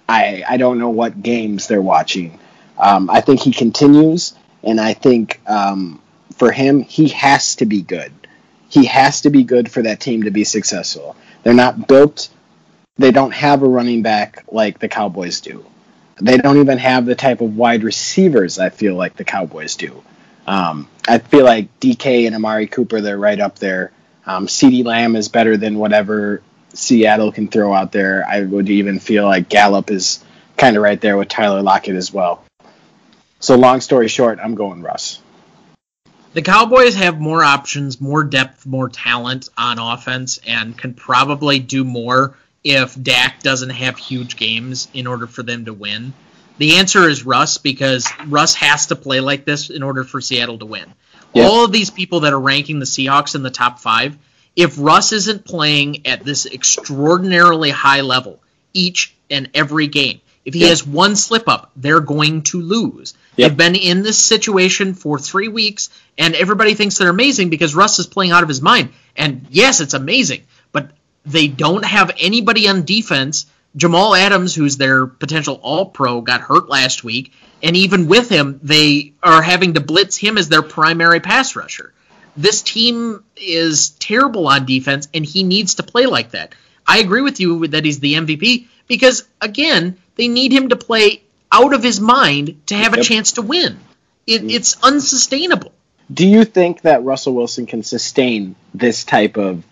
I 0.08 0.42
I 0.48 0.56
don't 0.56 0.78
know 0.78 0.90
what 0.90 1.22
games 1.22 1.66
they're 1.66 1.82
watching. 1.82 2.38
Um, 2.78 3.10
I 3.10 3.20
think 3.20 3.40
he 3.40 3.52
continues, 3.52 4.34
and 4.62 4.80
I 4.80 4.94
think 4.94 5.40
um, 5.46 6.00
for 6.36 6.52
him, 6.52 6.82
he 6.82 7.08
has 7.08 7.56
to 7.56 7.66
be 7.66 7.82
good. 7.82 8.12
He 8.68 8.86
has 8.86 9.22
to 9.22 9.30
be 9.30 9.42
good 9.42 9.70
for 9.70 9.82
that 9.82 10.00
team 10.00 10.24
to 10.24 10.30
be 10.30 10.44
successful. 10.44 11.16
They're 11.42 11.54
not 11.54 11.88
built. 11.88 12.28
They 12.96 13.10
don't 13.10 13.32
have 13.32 13.62
a 13.62 13.68
running 13.68 14.02
back 14.02 14.44
like 14.50 14.78
the 14.78 14.88
Cowboys 14.88 15.40
do. 15.40 15.64
They 16.20 16.36
don't 16.36 16.58
even 16.58 16.78
have 16.78 17.06
the 17.06 17.14
type 17.14 17.40
of 17.40 17.56
wide 17.56 17.84
receivers 17.84 18.58
I 18.58 18.70
feel 18.70 18.94
like 18.94 19.16
the 19.16 19.24
Cowboys 19.24 19.76
do. 19.76 20.02
Um, 20.48 20.88
I 21.06 21.18
feel 21.18 21.44
like 21.44 21.78
DK 21.78 22.26
and 22.26 22.34
Amari 22.34 22.68
Cooper, 22.68 23.02
they're 23.02 23.18
right 23.18 23.38
up 23.38 23.58
there. 23.58 23.92
Um, 24.24 24.48
Lamb 24.62 25.14
is 25.14 25.28
better 25.28 25.58
than 25.58 25.78
whatever 25.78 26.40
Seattle 26.72 27.32
can 27.32 27.48
throw 27.48 27.74
out 27.74 27.92
there. 27.92 28.24
I 28.26 28.40
would 28.40 28.70
even 28.70 28.98
feel 28.98 29.24
like 29.24 29.50
Gallup 29.50 29.90
is 29.90 30.24
kind 30.56 30.74
of 30.74 30.82
right 30.82 30.98
there 30.98 31.18
with 31.18 31.28
Tyler 31.28 31.60
Lockett 31.60 31.96
as 31.96 32.10
well. 32.10 32.42
So, 33.40 33.56
long 33.56 33.82
story 33.82 34.08
short, 34.08 34.38
I'm 34.42 34.54
going 34.54 34.82
Russ. 34.82 35.20
The 36.32 36.40
Cowboys 36.40 36.94
have 36.94 37.20
more 37.20 37.44
options, 37.44 38.00
more 38.00 38.24
depth, 38.24 38.64
more 38.64 38.88
talent 38.88 39.50
on 39.58 39.78
offense, 39.78 40.38
and 40.46 40.76
can 40.76 40.94
probably 40.94 41.58
do 41.58 41.84
more 41.84 42.34
if 42.64 43.00
Dak 43.00 43.42
doesn't 43.42 43.70
have 43.70 43.98
huge 43.98 44.36
games 44.36 44.88
in 44.94 45.06
order 45.06 45.26
for 45.26 45.42
them 45.42 45.66
to 45.66 45.74
win. 45.74 46.14
The 46.58 46.76
answer 46.76 47.08
is 47.08 47.24
Russ 47.24 47.58
because 47.58 48.08
Russ 48.26 48.54
has 48.56 48.86
to 48.86 48.96
play 48.96 49.20
like 49.20 49.44
this 49.44 49.70
in 49.70 49.82
order 49.82 50.04
for 50.04 50.20
Seattle 50.20 50.58
to 50.58 50.66
win. 50.66 50.92
Yeah. 51.34 51.44
All 51.44 51.64
of 51.64 51.72
these 51.72 51.90
people 51.90 52.20
that 52.20 52.32
are 52.32 52.40
ranking 52.40 52.78
the 52.78 52.86
Seahawks 52.86 53.34
in 53.34 53.42
the 53.42 53.50
top 53.50 53.78
five, 53.78 54.16
if 54.56 54.74
Russ 54.78 55.12
isn't 55.12 55.44
playing 55.44 56.06
at 56.06 56.24
this 56.24 56.46
extraordinarily 56.46 57.70
high 57.70 58.00
level 58.00 58.40
each 58.72 59.14
and 59.30 59.50
every 59.54 59.86
game, 59.86 60.20
if 60.44 60.54
he 60.54 60.60
Yeah. 60.60 60.68
has 60.68 60.86
one 60.86 61.14
slip 61.16 61.48
up, 61.48 61.70
they're 61.76 62.00
going 62.00 62.42
to 62.44 62.60
lose. 62.60 63.14
Yep. 63.36 63.48
They've 63.50 63.56
been 63.56 63.74
in 63.76 64.02
this 64.02 64.18
situation 64.18 64.94
for 64.94 65.18
three 65.18 65.48
weeks, 65.48 65.90
and 66.16 66.34
everybody 66.34 66.74
thinks 66.74 66.96
they're 66.98 67.10
amazing 67.10 67.50
because 67.50 67.74
Russ 67.74 67.98
is 67.98 68.06
playing 68.06 68.32
out 68.32 68.42
of 68.42 68.48
his 68.48 68.62
mind. 68.62 68.90
And 69.16 69.46
yes, 69.50 69.80
it's 69.80 69.94
amazing, 69.94 70.42
but 70.72 70.90
they 71.26 71.46
don't 71.48 71.84
have 71.84 72.10
anybody 72.18 72.68
on 72.68 72.84
defense. 72.84 73.46
Jamal 73.76 74.14
Adams, 74.14 74.54
who's 74.54 74.76
their 74.76 75.06
potential 75.06 75.60
All 75.62 75.86
Pro, 75.86 76.20
got 76.20 76.40
hurt 76.40 76.68
last 76.68 77.04
week, 77.04 77.32
and 77.62 77.76
even 77.76 78.08
with 78.08 78.28
him, 78.28 78.60
they 78.62 79.12
are 79.22 79.42
having 79.42 79.74
to 79.74 79.80
blitz 79.80 80.16
him 80.16 80.38
as 80.38 80.48
their 80.48 80.62
primary 80.62 81.20
pass 81.20 81.54
rusher. 81.54 81.92
This 82.36 82.62
team 82.62 83.24
is 83.36 83.90
terrible 83.90 84.46
on 84.48 84.64
defense, 84.64 85.08
and 85.12 85.24
he 85.24 85.42
needs 85.42 85.76
to 85.76 85.82
play 85.82 86.06
like 86.06 86.30
that. 86.30 86.54
I 86.86 86.98
agree 86.98 87.20
with 87.20 87.40
you 87.40 87.66
that 87.68 87.84
he's 87.84 88.00
the 88.00 88.14
MVP 88.14 88.68
because, 88.86 89.28
again, 89.40 89.98
they 90.16 90.28
need 90.28 90.52
him 90.52 90.70
to 90.70 90.76
play 90.76 91.22
out 91.52 91.74
of 91.74 91.82
his 91.82 92.00
mind 92.00 92.62
to 92.66 92.74
have 92.74 92.94
a 92.94 93.02
chance 93.02 93.32
to 93.32 93.42
win. 93.42 93.78
It, 94.26 94.40
mm-hmm. 94.40 94.50
it's 94.50 94.82
unsustainable. 94.82 95.72
Do 96.12 96.26
you 96.26 96.44
think 96.44 96.82
that 96.82 97.04
Russell 97.04 97.34
Wilson 97.34 97.66
can 97.66 97.82
sustain 97.82 98.56
this 98.72 99.04
type 99.04 99.36
of? 99.36 99.62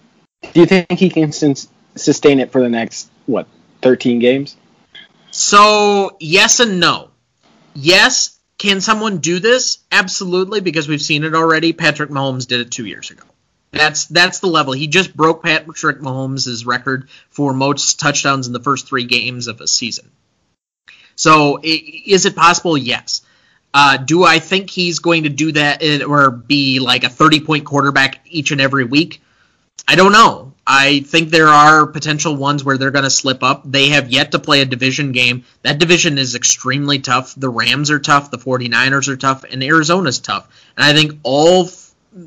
Do 0.52 0.60
you 0.60 0.66
think 0.66 0.92
he 0.92 1.08
can 1.08 1.32
sustain 1.32 2.40
it 2.40 2.52
for 2.52 2.60
the 2.60 2.68
next 2.68 3.10
what 3.24 3.46
13 3.86 4.18
games? 4.18 4.56
So, 5.30 6.16
yes 6.18 6.58
and 6.58 6.80
no. 6.80 7.10
Yes, 7.72 8.36
can 8.58 8.80
someone 8.80 9.18
do 9.18 9.38
this? 9.38 9.78
Absolutely, 9.92 10.60
because 10.60 10.88
we've 10.88 11.00
seen 11.00 11.22
it 11.22 11.36
already. 11.36 11.72
Patrick 11.72 12.10
Mahomes 12.10 12.48
did 12.48 12.60
it 12.60 12.72
two 12.72 12.84
years 12.84 13.12
ago. 13.12 13.22
That's 13.70 14.06
that's 14.06 14.40
the 14.40 14.48
level. 14.48 14.72
He 14.72 14.88
just 14.88 15.16
broke 15.16 15.44
Patrick 15.44 16.00
Mahomes' 16.00 16.66
record 16.66 17.08
for 17.30 17.52
most 17.52 18.00
touchdowns 18.00 18.48
in 18.48 18.52
the 18.52 18.60
first 18.60 18.88
three 18.88 19.04
games 19.04 19.46
of 19.46 19.60
a 19.60 19.68
season. 19.68 20.10
So, 21.14 21.60
is 21.62 22.26
it 22.26 22.34
possible? 22.34 22.76
Yes. 22.76 23.22
Uh, 23.72 23.98
do 23.98 24.24
I 24.24 24.40
think 24.40 24.68
he's 24.68 24.98
going 24.98 25.24
to 25.24 25.28
do 25.28 25.52
that 25.52 25.84
uh, 25.84 26.06
or 26.06 26.32
be 26.32 26.80
like 26.80 27.04
a 27.04 27.08
30 27.08 27.40
point 27.40 27.66
quarterback 27.66 28.26
each 28.26 28.50
and 28.50 28.60
every 28.60 28.84
week? 28.84 29.22
I 29.86 29.94
don't 29.94 30.12
know. 30.12 30.54
I 30.66 31.00
think 31.00 31.30
there 31.30 31.48
are 31.48 31.86
potential 31.86 32.34
ones 32.34 32.64
where 32.64 32.76
they're 32.76 32.90
going 32.90 33.04
to 33.04 33.10
slip 33.10 33.44
up. 33.44 33.62
They 33.64 33.90
have 33.90 34.10
yet 34.10 34.32
to 34.32 34.40
play 34.40 34.62
a 34.62 34.64
division 34.64 35.12
game. 35.12 35.44
That 35.62 35.78
division 35.78 36.18
is 36.18 36.34
extremely 36.34 36.98
tough. 36.98 37.34
The 37.36 37.48
Rams 37.48 37.90
are 37.90 38.00
tough, 38.00 38.32
the 38.32 38.38
49ers 38.38 39.06
are 39.08 39.16
tough, 39.16 39.44
and 39.44 39.62
Arizona's 39.62 40.18
tough. 40.18 40.48
And 40.76 40.84
I 40.84 40.92
think 40.92 41.20
all 41.22 41.70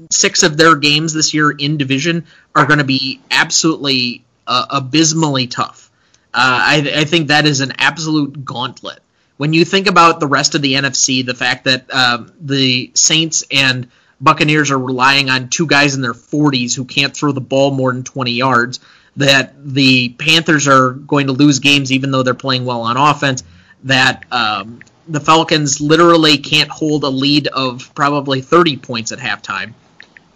six 0.10 0.44
of 0.44 0.56
their 0.56 0.76
games 0.76 1.14
this 1.14 1.34
year 1.34 1.52
in 1.52 1.78
division 1.78 2.26
are 2.56 2.66
going 2.66 2.80
to 2.80 2.86
be 2.86 3.20
absolutely 3.30 4.24
uh, 4.48 4.68
abysmally 4.70 5.48
tough. 5.48 5.92
Uh, 6.34 6.62
I, 6.62 6.94
I 6.98 7.04
think 7.06 7.28
that 7.28 7.46
is 7.46 7.60
an 7.60 7.74
absolute 7.78 8.46
gauntlet. 8.46 9.00
When 9.38 9.54
you 9.54 9.66
think 9.66 9.88
about 9.88 10.20
the 10.20 10.28
rest 10.28 10.56
of 10.56 10.62
the 10.62 10.74
NFC, 10.74 11.26
the 11.26 11.34
fact 11.34 11.66
that 11.66 11.94
um, 11.94 12.32
the 12.40 12.92
Saints 12.94 13.44
and 13.52 13.90
Buccaneers 14.22 14.72
are 14.72 14.80
relying 14.80 15.30
on 15.30 15.50
two 15.50 15.66
guys 15.66 15.96
in 15.96 16.02
their 16.02 16.14
40s 16.14 16.76
who 16.76 16.86
can't 16.86 17.16
throw 17.16 17.32
the 17.32 17.42
ball 17.42 17.72
more 17.72 17.92
than 17.94 18.04
20 18.04 18.32
yards, 18.32 18.80
that 19.16 19.54
the 19.64 20.10
Panthers 20.10 20.68
are 20.68 20.92
going 20.92 21.28
to 21.28 21.34
lose 21.34 21.60
games 21.60 21.92
even 21.92 22.12
though 22.12 22.24
they're 22.24 22.34
playing 22.34 22.66
well 22.66 22.82
on 22.82 22.98
offense, 22.98 23.44
that 23.84 24.26
um, 24.32 24.80
the 25.08 25.20
Falcons 25.20 25.82
literally 25.82 26.38
can't 26.38 26.70
hold 26.70 27.04
a 27.04 27.10
lead 27.10 27.48
of 27.48 27.94
probably 27.96 28.42
30 28.42 28.78
points 28.78 29.12
at 29.12 29.20
halftime. 29.20 29.74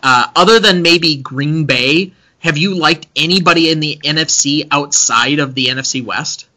Uh, 0.02 0.28
other 0.36 0.60
than 0.60 0.82
maybe 0.82 1.18
Green 1.18 1.66
Bay, 1.66 2.14
have 2.40 2.58
you 2.58 2.76
liked 2.76 3.08
anybody 3.16 3.72
in 3.72 3.80
the 3.80 4.00
NFC 4.04 4.68
outside 4.70 5.40
of 5.40 5.56
the 5.56 5.68
NFC 5.68 6.04
West? 6.04 6.48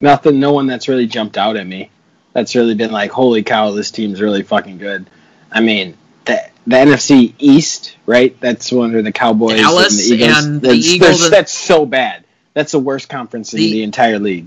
Nothing. 0.00 0.40
No 0.40 0.52
one 0.52 0.66
that's 0.66 0.88
really 0.88 1.06
jumped 1.06 1.36
out 1.36 1.56
at 1.56 1.66
me. 1.66 1.90
That's 2.32 2.54
really 2.54 2.74
been 2.74 2.92
like, 2.92 3.10
holy 3.10 3.42
cow, 3.42 3.72
this 3.72 3.90
team's 3.90 4.20
really 4.20 4.42
fucking 4.42 4.78
good. 4.78 5.10
I 5.52 5.60
mean, 5.60 5.98
the, 6.24 6.40
the 6.66 6.76
NFC 6.76 7.34
East, 7.38 7.96
right? 8.06 8.38
That's 8.40 8.70
one 8.72 8.94
of 8.94 9.04
the 9.04 9.12
Cowboys 9.12 9.58
Dallas 9.58 10.10
and 10.10 10.10
the 10.10 10.24
Eagles. 10.24 10.44
and 10.44 10.60
the 10.62 10.68
that's, 10.68 10.86
Eagles 10.86 11.30
that's- 11.30 11.52
so 11.52 11.86
bad. 11.86 12.24
That's 12.52 12.72
the 12.72 12.78
worst 12.80 13.08
conference 13.08 13.52
in 13.52 13.58
The- 13.58 13.72
the 13.72 13.82
entire 13.82 14.18
league. 14.18 14.46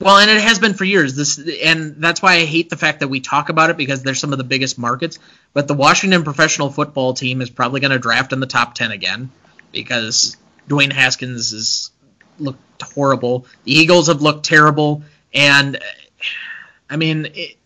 Well, 0.00 0.18
and 0.18 0.28
it 0.28 0.40
has 0.40 0.58
been 0.58 0.74
for 0.74 0.82
years. 0.82 1.14
This 1.14 1.38
and 1.62 1.94
that's 1.98 2.20
why 2.20 2.34
I 2.34 2.44
hate 2.44 2.70
the 2.70 2.76
fact 2.76 3.00
that 3.00 3.08
we 3.08 3.20
talk 3.20 3.50
about 3.50 3.70
it 3.70 3.76
because 3.76 4.02
they're 4.02 4.16
some 4.16 4.32
of 4.32 4.38
the 4.38 4.44
biggest 4.44 4.76
markets. 4.76 5.20
But 5.52 5.68
the 5.68 5.74
Washington 5.74 6.24
professional 6.24 6.70
football 6.70 7.14
team 7.14 7.40
is 7.40 7.50
probably 7.50 7.78
going 7.80 7.92
to 7.92 8.00
draft 8.00 8.32
in 8.32 8.40
the 8.40 8.48
top 8.48 8.74
ten 8.74 8.90
again 8.90 9.30
because 9.70 10.36
Dwayne 10.68 10.92
Haskins 10.92 11.52
has 11.52 11.90
looked 12.40 12.82
horrible. 12.82 13.46
The 13.62 13.74
Eagles 13.74 14.08
have 14.08 14.20
looked 14.22 14.44
terrible, 14.44 15.04
and 15.32 15.78
I 16.90 16.96
mean, 16.96 17.26
it, 17.26 17.56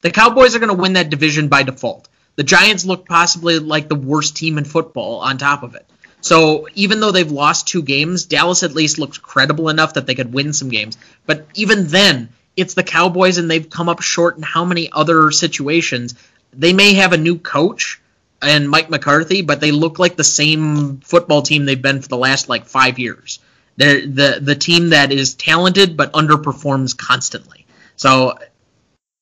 the 0.00 0.10
Cowboys 0.10 0.56
are 0.56 0.58
going 0.58 0.74
to 0.74 0.80
win 0.80 0.94
that 0.94 1.10
division 1.10 1.48
by 1.48 1.64
default. 1.64 2.08
The 2.36 2.44
Giants 2.44 2.84
look 2.84 3.06
possibly 3.06 3.58
like 3.58 3.88
the 3.88 3.94
worst 3.94 4.36
team 4.36 4.58
in 4.58 4.64
football 4.64 5.20
on 5.20 5.38
top 5.38 5.62
of 5.62 5.74
it. 5.74 5.86
So 6.22 6.68
even 6.74 7.00
though 7.00 7.10
they've 7.10 7.30
lost 7.30 7.66
two 7.66 7.82
games, 7.82 8.26
Dallas 8.26 8.62
at 8.62 8.74
least 8.74 8.98
looks 8.98 9.18
credible 9.18 9.68
enough 9.68 9.94
that 9.94 10.06
they 10.06 10.14
could 10.14 10.32
win 10.32 10.52
some 10.52 10.68
games. 10.68 10.96
But 11.26 11.46
even 11.54 11.88
then, 11.88 12.28
it's 12.56 12.74
the 12.74 12.84
Cowboys 12.84 13.38
and 13.38 13.50
they've 13.50 13.68
come 13.68 13.88
up 13.88 14.02
short 14.02 14.36
in 14.36 14.42
how 14.42 14.64
many 14.64 14.90
other 14.92 15.30
situations. 15.30 16.14
They 16.52 16.72
may 16.72 16.94
have 16.94 17.12
a 17.12 17.18
new 17.18 17.38
coach 17.38 18.00
and 18.40 18.68
Mike 18.68 18.88
McCarthy, 18.88 19.42
but 19.42 19.60
they 19.60 19.72
look 19.72 19.98
like 19.98 20.16
the 20.16 20.24
same 20.24 20.98
football 20.98 21.42
team 21.42 21.64
they've 21.64 21.80
been 21.80 22.02
for 22.02 22.08
the 22.08 22.16
last 22.16 22.48
like 22.48 22.66
five 22.66 22.98
years. 22.98 23.40
They're 23.76 24.06
the 24.06 24.38
the 24.40 24.54
team 24.54 24.90
that 24.90 25.12
is 25.12 25.34
talented 25.34 25.96
but 25.96 26.12
underperforms 26.12 26.96
constantly. 26.96 27.66
So 27.96 28.38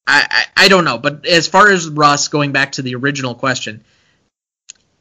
I, 0.07 0.45
I, 0.57 0.69
don't 0.69 0.85
know, 0.85 0.99
but 0.99 1.25
as 1.25 1.47
far 1.47 1.71
as 1.71 1.89
Russ, 1.89 2.29
going 2.29 2.53
back 2.53 2.73
to 2.73 2.83
the 2.83 2.97
original 2.97 3.35
question, 3.35 3.85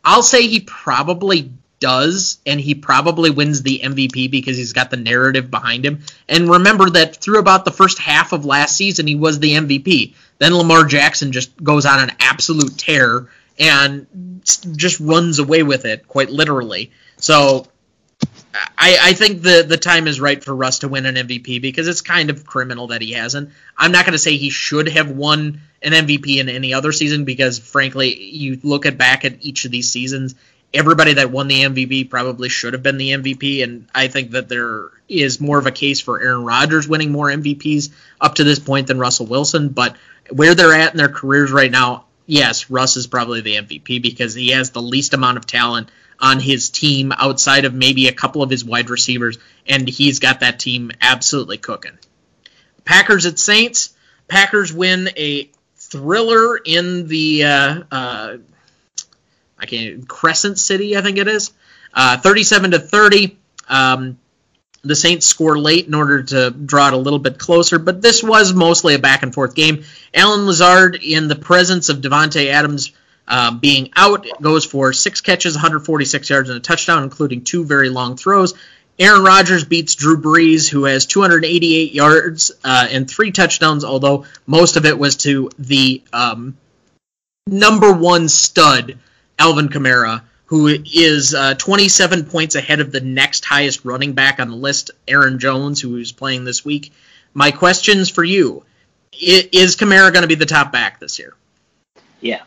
I'll 0.04 0.24
say 0.24 0.48
he 0.48 0.60
probably 0.60 1.52
does, 1.80 2.40
and 2.46 2.60
he 2.60 2.76
probably 2.76 3.30
wins 3.30 3.64
the 3.64 3.82
MVP 3.84 4.30
because 4.30 4.58
he's 4.58 4.74
got 4.74 4.92
the 4.92 4.98
narrative 4.98 5.50
behind 5.50 5.86
him. 5.86 6.02
And 6.28 6.50
remember 6.50 6.90
that 6.92 7.16
through 7.16 7.40
about 7.40 7.66
the 7.66 7.72
first 7.72 8.00
half 8.00 8.34
of 8.34 8.46
last 8.46 8.76
season, 8.76 9.08
he 9.08 9.16
was 9.16 9.40
the 9.40 9.54
MVP. 9.54 10.14
Then 10.38 10.56
Lamar 10.56 10.84
Jackson 10.86 11.32
just 11.32 11.56
goes 11.64 11.86
on 11.86 12.00
an 12.00 12.16
absolute 12.20 12.78
tear 12.78 13.30
and 13.58 14.42
just 14.76 15.00
runs 15.00 15.40
away 15.40 15.64
with 15.64 15.86
it, 15.86 16.08
quite 16.08 16.30
literally. 16.30 16.92
So 17.18 17.68
I, 18.54 18.98
I 19.02 19.14
think 19.14 19.44
the 19.44 19.64
the 19.68 19.78
time 19.78 20.08
is 20.08 20.20
right 20.20 20.44
for 20.44 20.56
Russ 20.56 20.80
to 20.80 20.88
win 20.88 21.06
an 21.06 21.16
MVP 21.16 21.62
because 21.62 21.88
it's 21.88 22.02
kind 22.02 22.30
of 22.30 22.46
criminal 22.46 22.88
that 22.88 23.02
he 23.02 23.14
hasn't. 23.14 23.52
I'm 23.78 23.92
not 23.92 24.06
going 24.06 24.14
to 24.14 24.20
say 24.20 24.38
he 24.38 24.50
should 24.50 24.90
have 24.90 25.12
won 25.12 25.62
an 25.82 25.94
MVP 25.94 26.38
in 26.38 26.50
any 26.50 26.74
other 26.74 26.92
season 26.92 27.26
because, 27.26 27.60
frankly, 27.60 28.20
you 28.20 28.60
look 28.64 28.86
at 28.86 28.98
back 28.98 29.24
at 29.24 29.46
each 29.46 29.66
of 29.66 29.72
these 29.72 29.92
seasons, 29.92 30.36
everybody 30.74 31.14
that 31.14 31.32
won 31.32 31.48
the 31.48 31.64
MVP 31.64 32.10
probably 32.10 32.50
should 32.50 32.74
have 32.74 32.84
been 32.84 32.98
the 32.98 33.12
MVP, 33.12 33.64
and 33.64 33.88
I 33.94 34.08
think 34.08 34.32
that 34.32 34.50
there 34.50 34.90
is 35.08 35.40
more 35.40 35.60
of 35.60 35.68
a 35.68 35.72
case 35.72 36.00
for 36.00 36.22
Aaron 36.22 36.44
Rodgers 36.44 36.88
winning 36.88 37.12
more 37.12 37.28
MVPs 37.28 37.92
up 38.20 38.36
to 38.36 38.44
this 38.44 38.60
point 38.60 38.88
than 38.88 39.00
Russell 39.00 39.28
Wilson. 39.28 39.70
But 39.70 39.96
where 40.32 40.56
they're 40.56 40.74
at 40.74 40.92
in 40.92 40.98
their 40.98 41.10
careers 41.10 41.52
right 41.52 41.72
now, 41.72 42.06
yes, 42.26 42.70
Russ 42.70 42.98
is 42.98 43.08
probably 43.08 43.42
the 43.42 43.56
MVP 43.56 44.02
because 44.02 44.34
he 44.34 44.50
has 44.50 44.72
the 44.72 44.82
least 44.82 45.14
amount 45.14 45.38
of 45.38 45.46
talent 45.46 45.90
on 46.20 46.40
his 46.40 46.70
team 46.70 47.12
outside 47.16 47.66
of 47.66 47.74
maybe 47.74 48.08
a 48.08 48.14
couple 48.14 48.44
of 48.44 48.50
his 48.50 48.66
wide 48.66 48.90
receivers, 48.90 49.38
and 49.68 49.88
he's 49.88 50.20
got 50.20 50.42
that 50.42 50.60
team 50.60 50.92
absolutely 51.02 51.58
cooking. 51.58 51.98
Packers 52.84 53.26
at 53.26 53.40
Saints. 53.40 53.96
Packers 54.28 54.74
win 54.74 55.10
a 55.18 55.50
thriller 55.76 56.58
in 56.58 57.08
the 57.08 57.44
uh, 57.44 57.84
uh, 57.92 58.38
I 59.58 59.66
can't 59.66 60.08
Crescent 60.08 60.58
City, 60.58 60.98
I 60.98 61.02
think 61.02 61.18
it 61.18 61.28
is, 61.28 61.52
uh, 61.94 62.18
37 62.18 62.72
to 62.72 62.80
30. 62.80 63.38
Um, 63.68 64.20
the 64.82 64.96
Saints 64.96 65.26
score 65.26 65.60
late 65.60 65.88
in 65.88 65.94
order 65.94 66.24
to 66.24 66.52
draw 66.52 66.88
it 66.88 66.94
a 66.94 66.98
little 66.98 67.20
bit 67.20 67.38
closer, 67.38 67.80
but 67.80 68.02
this 68.02 68.24
was 68.24 68.54
mostly 68.54 68.96
a 68.96 69.00
back 69.00 69.24
and 69.24 69.34
forth 69.34 69.54
game. 69.54 69.84
Allen 70.14 70.46
Lazard, 70.46 70.96
in 70.96 71.28
the 71.28 71.36
presence 71.36 71.90
of 71.90 71.98
Davante 71.98 72.48
Adams 72.48 72.92
uh, 73.30 73.52
being 73.52 73.92
out, 73.96 74.26
goes 74.42 74.66
for 74.66 74.92
six 74.92 75.22
catches, 75.22 75.54
146 75.54 76.30
yards, 76.30 76.50
and 76.50 76.58
a 76.58 76.62
touchdown, 76.62 77.04
including 77.04 77.44
two 77.44 77.64
very 77.64 77.90
long 77.90 78.18
throws. 78.18 78.56
Aaron 78.98 79.24
Rodgers 79.24 79.64
beats 79.64 79.96
Drew 79.96 80.20
Brees, 80.20 80.68
who 80.68 80.84
has 80.84 81.06
288 81.06 81.94
yards 81.94 82.52
uh, 82.64 82.88
and 82.92 83.10
three 83.10 83.32
touchdowns, 83.32 83.86
although 83.86 84.26
most 84.46 84.76
of 84.76 84.86
it 84.86 84.98
was 84.98 85.16
to 85.18 85.50
the 85.58 86.02
um, 86.12 86.58
number 87.48 87.94
one 87.94 88.28
stud, 88.28 88.98
Alvin 89.38 89.70
Kamara, 89.70 90.24
who 90.48 90.68
is 90.68 91.34
uh, 91.34 91.54
27 91.54 92.26
points 92.26 92.56
ahead 92.56 92.82
of 92.82 92.92
the 92.92 93.00
next 93.00 93.46
highest 93.46 93.86
running 93.86 94.14
back 94.14 94.40
on 94.40 94.50
the 94.50 94.56
list, 94.56 94.92
Aaron 95.08 95.40
Jones, 95.40 95.80
who 95.80 95.96
is 95.98 96.12
playing 96.12 96.44
this 96.44 96.66
week. 96.66 96.92
My 97.34 97.52
questions 97.52 98.10
for 98.10 98.24
you: 98.24 98.66
Is 99.14 99.78
Kamara 99.78 100.12
going 100.12 100.24
to 100.24 100.28
be 100.28 100.36
the 100.36 100.48
top 100.48 100.74
back 100.74 101.00
this 101.00 101.20
year? 101.20 101.36
Yeah. 102.20 102.42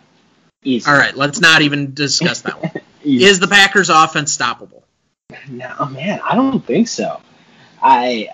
Easy. 0.64 0.88
All 0.88 0.96
right, 0.96 1.16
let's 1.16 1.40
not 1.40 1.62
even 1.62 1.94
discuss 1.94 2.42
that 2.42 2.62
one. 2.62 2.72
is 3.04 3.40
the 3.40 3.48
Packers' 3.48 3.90
offense 3.90 4.36
stoppable? 4.36 4.82
No, 5.48 5.86
man, 5.86 6.20
I 6.28 6.34
don't 6.34 6.64
think 6.64 6.88
so. 6.88 7.20
I 7.82 8.28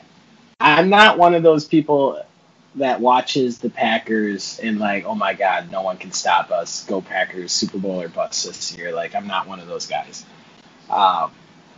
I'm 0.60 0.90
not 0.90 1.18
one 1.18 1.34
of 1.34 1.42
those 1.42 1.64
people 1.64 2.20
that 2.74 3.00
watches 3.00 3.58
the 3.58 3.70
Packers 3.70 4.58
and 4.60 4.78
like, 4.78 5.04
oh 5.04 5.14
my 5.14 5.34
God, 5.34 5.70
no 5.70 5.82
one 5.82 5.96
can 5.96 6.12
stop 6.12 6.50
us. 6.50 6.84
Go 6.84 7.00
Packers, 7.00 7.52
Super 7.52 7.78
Bowl 7.78 8.00
or 8.00 8.08
bust 8.08 8.46
this 8.46 8.76
year. 8.76 8.92
Like, 8.92 9.14
I'm 9.14 9.26
not 9.26 9.46
one 9.46 9.60
of 9.60 9.66
those 9.66 9.86
guys. 9.86 10.24
Um, 10.90 11.32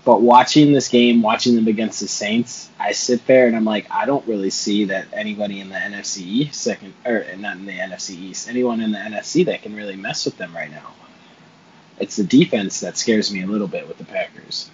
but 0.04 0.22
watching 0.22 0.72
this 0.72 0.88
game, 0.88 1.22
watching 1.22 1.54
them 1.56 1.68
against 1.68 2.00
the 2.00 2.08
Saints, 2.08 2.70
I 2.78 2.92
sit 2.92 3.26
there 3.26 3.46
and 3.46 3.54
I'm 3.54 3.64
like, 3.64 3.90
I 3.90 4.06
don't 4.06 4.26
really 4.26 4.50
see 4.50 4.86
that 4.86 5.06
anybody 5.12 5.60
in 5.60 5.68
the 5.68 5.76
NFC 5.76 6.52
second 6.52 6.94
or 7.04 7.24
not 7.36 7.56
in 7.56 7.66
the 7.66 7.72
NFC 7.72 8.10
East, 8.16 8.48
anyone 8.48 8.80
in 8.80 8.92
the 8.92 8.98
NFC 8.98 9.44
that 9.46 9.62
can 9.62 9.74
really 9.74 9.96
mess 9.96 10.24
with 10.24 10.36
them 10.38 10.54
right 10.54 10.70
now. 10.70 10.92
It's 11.98 12.16
the 12.16 12.24
defense 12.24 12.80
that 12.80 12.96
scares 12.96 13.32
me 13.32 13.42
a 13.42 13.46
little 13.46 13.68
bit 13.68 13.86
with 13.86 13.98
the 13.98 14.04
Packers 14.04 14.70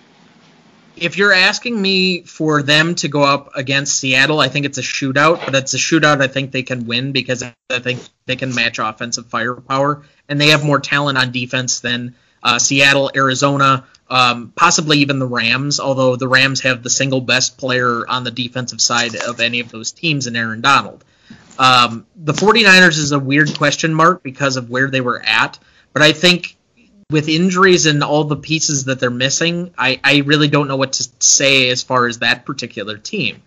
if 0.96 1.18
you're 1.18 1.32
asking 1.32 1.80
me 1.80 2.22
for 2.22 2.62
them 2.62 2.94
to 2.96 3.08
go 3.08 3.22
up 3.22 3.54
against 3.54 3.98
Seattle, 3.98 4.40
I 4.40 4.48
think 4.48 4.64
it's 4.66 4.78
a 4.78 4.82
shootout, 4.82 5.44
but 5.44 5.54
it's 5.54 5.74
a 5.74 5.78
shootout 5.78 6.22
I 6.22 6.26
think 6.26 6.52
they 6.52 6.62
can 6.62 6.86
win 6.86 7.12
because 7.12 7.42
I 7.42 7.78
think 7.78 8.00
they 8.24 8.36
can 8.36 8.54
match 8.54 8.78
offensive 8.78 9.26
firepower, 9.26 10.02
and 10.28 10.40
they 10.40 10.48
have 10.48 10.64
more 10.64 10.80
talent 10.80 11.18
on 11.18 11.32
defense 11.32 11.80
than 11.80 12.14
uh, 12.42 12.58
Seattle, 12.58 13.10
Arizona, 13.14 13.84
um, 14.08 14.52
possibly 14.54 14.98
even 14.98 15.18
the 15.18 15.26
Rams, 15.26 15.80
although 15.80 16.16
the 16.16 16.28
Rams 16.28 16.60
have 16.60 16.82
the 16.82 16.90
single 16.90 17.20
best 17.20 17.58
player 17.58 18.08
on 18.08 18.24
the 18.24 18.30
defensive 18.30 18.80
side 18.80 19.16
of 19.16 19.40
any 19.40 19.60
of 19.60 19.70
those 19.70 19.92
teams 19.92 20.26
in 20.26 20.36
Aaron 20.36 20.60
Donald. 20.60 21.04
Um, 21.58 22.06
the 22.14 22.32
49ers 22.32 22.98
is 22.98 23.12
a 23.12 23.18
weird 23.18 23.56
question 23.56 23.94
mark 23.94 24.22
because 24.22 24.56
of 24.56 24.70
where 24.70 24.90
they 24.90 25.00
were 25.00 25.20
at, 25.24 25.58
but 25.92 26.02
I 26.02 26.12
think 26.12 26.56
with 27.10 27.28
injuries 27.28 27.86
and 27.86 28.02
all 28.02 28.24
the 28.24 28.36
pieces 28.36 28.84
that 28.84 29.00
they're 29.00 29.10
missing, 29.10 29.72
I, 29.78 30.00
I 30.02 30.18
really 30.18 30.48
don't 30.48 30.68
know 30.68 30.76
what 30.76 30.94
to 30.94 31.08
say 31.20 31.70
as 31.70 31.82
far 31.82 32.06
as 32.06 32.18
that 32.18 32.44
particular 32.44 32.98
team. 32.98 33.42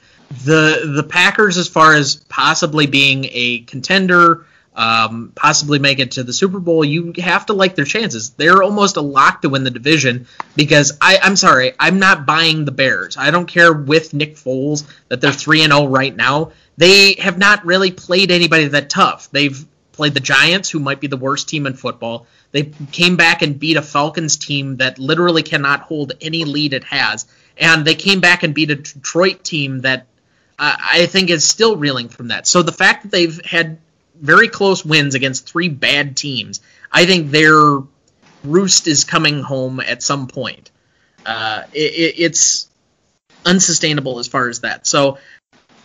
The 0.45 0.91
the 0.95 1.03
Packers, 1.03 1.57
as 1.57 1.67
far 1.67 1.95
as 1.95 2.15
possibly 2.15 2.85
being 2.85 3.25
a 3.31 3.59
contender, 3.59 4.45
um, 4.79 5.33
possibly 5.35 5.77
make 5.77 5.99
it 5.99 6.11
to 6.11 6.23
the 6.23 6.31
Super 6.31 6.57
Bowl, 6.57 6.85
you 6.85 7.11
have 7.17 7.47
to 7.47 7.53
like 7.53 7.75
their 7.75 7.83
chances. 7.83 8.29
They're 8.29 8.63
almost 8.63 8.95
a 8.95 9.01
lock 9.01 9.41
to 9.41 9.49
win 9.49 9.65
the 9.65 9.71
division 9.71 10.25
because 10.55 10.97
I, 11.01 11.19
I'm 11.21 11.35
sorry, 11.35 11.73
I'm 11.77 11.99
not 11.99 12.25
buying 12.25 12.63
the 12.63 12.71
Bears. 12.71 13.17
I 13.17 13.29
don't 13.31 13.45
care 13.45 13.73
with 13.73 14.13
Nick 14.13 14.37
Foles 14.37 14.87
that 15.09 15.19
they're 15.19 15.33
three 15.33 15.63
and 15.63 15.73
zero 15.73 15.83
oh 15.83 15.87
right 15.89 16.15
now. 16.15 16.53
They 16.77 17.15
have 17.15 17.37
not 17.37 17.65
really 17.65 17.91
played 17.91 18.31
anybody 18.31 18.69
that 18.69 18.89
tough. 18.89 19.29
They've 19.31 19.65
played 19.91 20.13
the 20.13 20.21
Giants, 20.21 20.69
who 20.69 20.79
might 20.79 21.01
be 21.01 21.07
the 21.07 21.17
worst 21.17 21.49
team 21.49 21.67
in 21.67 21.73
football. 21.73 22.25
They 22.53 22.71
came 22.93 23.17
back 23.17 23.41
and 23.41 23.59
beat 23.59 23.75
a 23.75 23.81
Falcons 23.81 24.37
team 24.37 24.77
that 24.77 24.97
literally 24.97 25.43
cannot 25.43 25.81
hold 25.81 26.13
any 26.21 26.45
lead 26.45 26.71
it 26.71 26.85
has. 26.85 27.27
And 27.57 27.83
they 27.83 27.95
came 27.95 28.21
back 28.21 28.43
and 28.43 28.55
beat 28.55 28.71
a 28.71 28.75
Detroit 28.75 29.43
team 29.43 29.79
that 29.79 30.07
I 30.57 31.05
think 31.07 31.29
is 31.29 31.45
still 31.45 31.75
reeling 31.75 32.07
from 32.07 32.29
that. 32.29 32.47
So 32.47 32.61
the 32.61 32.71
fact 32.71 33.03
that 33.03 33.11
they've 33.11 33.43
had 33.43 33.79
very 34.19 34.47
close 34.47 34.83
wins 34.83 35.15
against 35.15 35.49
three 35.49 35.69
bad 35.69 36.17
teams, 36.17 36.61
I 36.91 37.05
think 37.05 37.31
their 37.31 37.79
roost 38.43 38.87
is 38.87 39.03
coming 39.03 39.41
home 39.41 39.79
at 39.79 40.03
some 40.03 40.27
point. 40.27 40.71
Uh, 41.25 41.63
it, 41.73 42.15
it's 42.17 42.69
unsustainable 43.45 44.19
as 44.19 44.27
far 44.27 44.49
as 44.49 44.61
that. 44.61 44.87
So, 44.87 45.17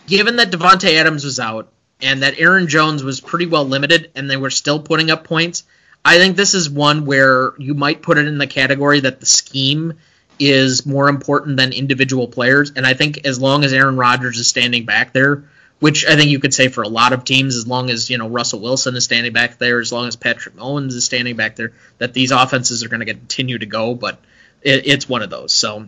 given 0.06 0.36
that 0.36 0.50
Davante 0.50 0.92
Adams 0.94 1.24
was 1.24 1.40
out, 1.40 1.72
and 2.04 2.22
that 2.22 2.38
Aaron 2.38 2.68
Jones 2.68 3.02
was 3.02 3.20
pretty 3.20 3.46
well 3.46 3.64
limited 3.64 4.10
and 4.14 4.30
they 4.30 4.36
were 4.36 4.50
still 4.50 4.78
putting 4.80 5.10
up 5.10 5.24
points. 5.24 5.64
I 6.04 6.18
think 6.18 6.36
this 6.36 6.54
is 6.54 6.68
one 6.68 7.06
where 7.06 7.54
you 7.58 7.74
might 7.74 8.02
put 8.02 8.18
it 8.18 8.26
in 8.26 8.36
the 8.36 8.46
category 8.46 9.00
that 9.00 9.20
the 9.20 9.26
scheme 9.26 9.94
is 10.38 10.84
more 10.84 11.08
important 11.08 11.56
than 11.56 11.72
individual 11.72 12.28
players. 12.28 12.72
And 12.76 12.86
I 12.86 12.92
think 12.94 13.26
as 13.26 13.40
long 13.40 13.64
as 13.64 13.72
Aaron 13.72 13.96
Rodgers 13.96 14.38
is 14.38 14.48
standing 14.48 14.84
back 14.84 15.12
there, 15.12 15.44
which 15.84 16.06
I 16.06 16.16
think 16.16 16.30
you 16.30 16.38
could 16.38 16.54
say 16.54 16.68
for 16.68 16.80
a 16.80 16.88
lot 16.88 17.12
of 17.12 17.24
teams, 17.24 17.56
as 17.56 17.66
long 17.66 17.90
as 17.90 18.08
you 18.08 18.16
know 18.16 18.26
Russell 18.26 18.60
Wilson 18.60 18.96
is 18.96 19.04
standing 19.04 19.34
back 19.34 19.58
there, 19.58 19.80
as 19.80 19.92
long 19.92 20.08
as 20.08 20.16
Patrick 20.16 20.56
Mahomes 20.56 20.94
is 20.94 21.04
standing 21.04 21.36
back 21.36 21.56
there, 21.56 21.72
that 21.98 22.14
these 22.14 22.30
offenses 22.30 22.82
are 22.82 22.88
going 22.88 23.00
to 23.00 23.12
continue 23.12 23.58
to 23.58 23.66
go. 23.66 23.94
But 23.94 24.18
it, 24.62 24.86
it's 24.86 25.06
one 25.06 25.20
of 25.20 25.28
those. 25.28 25.52
So, 25.52 25.86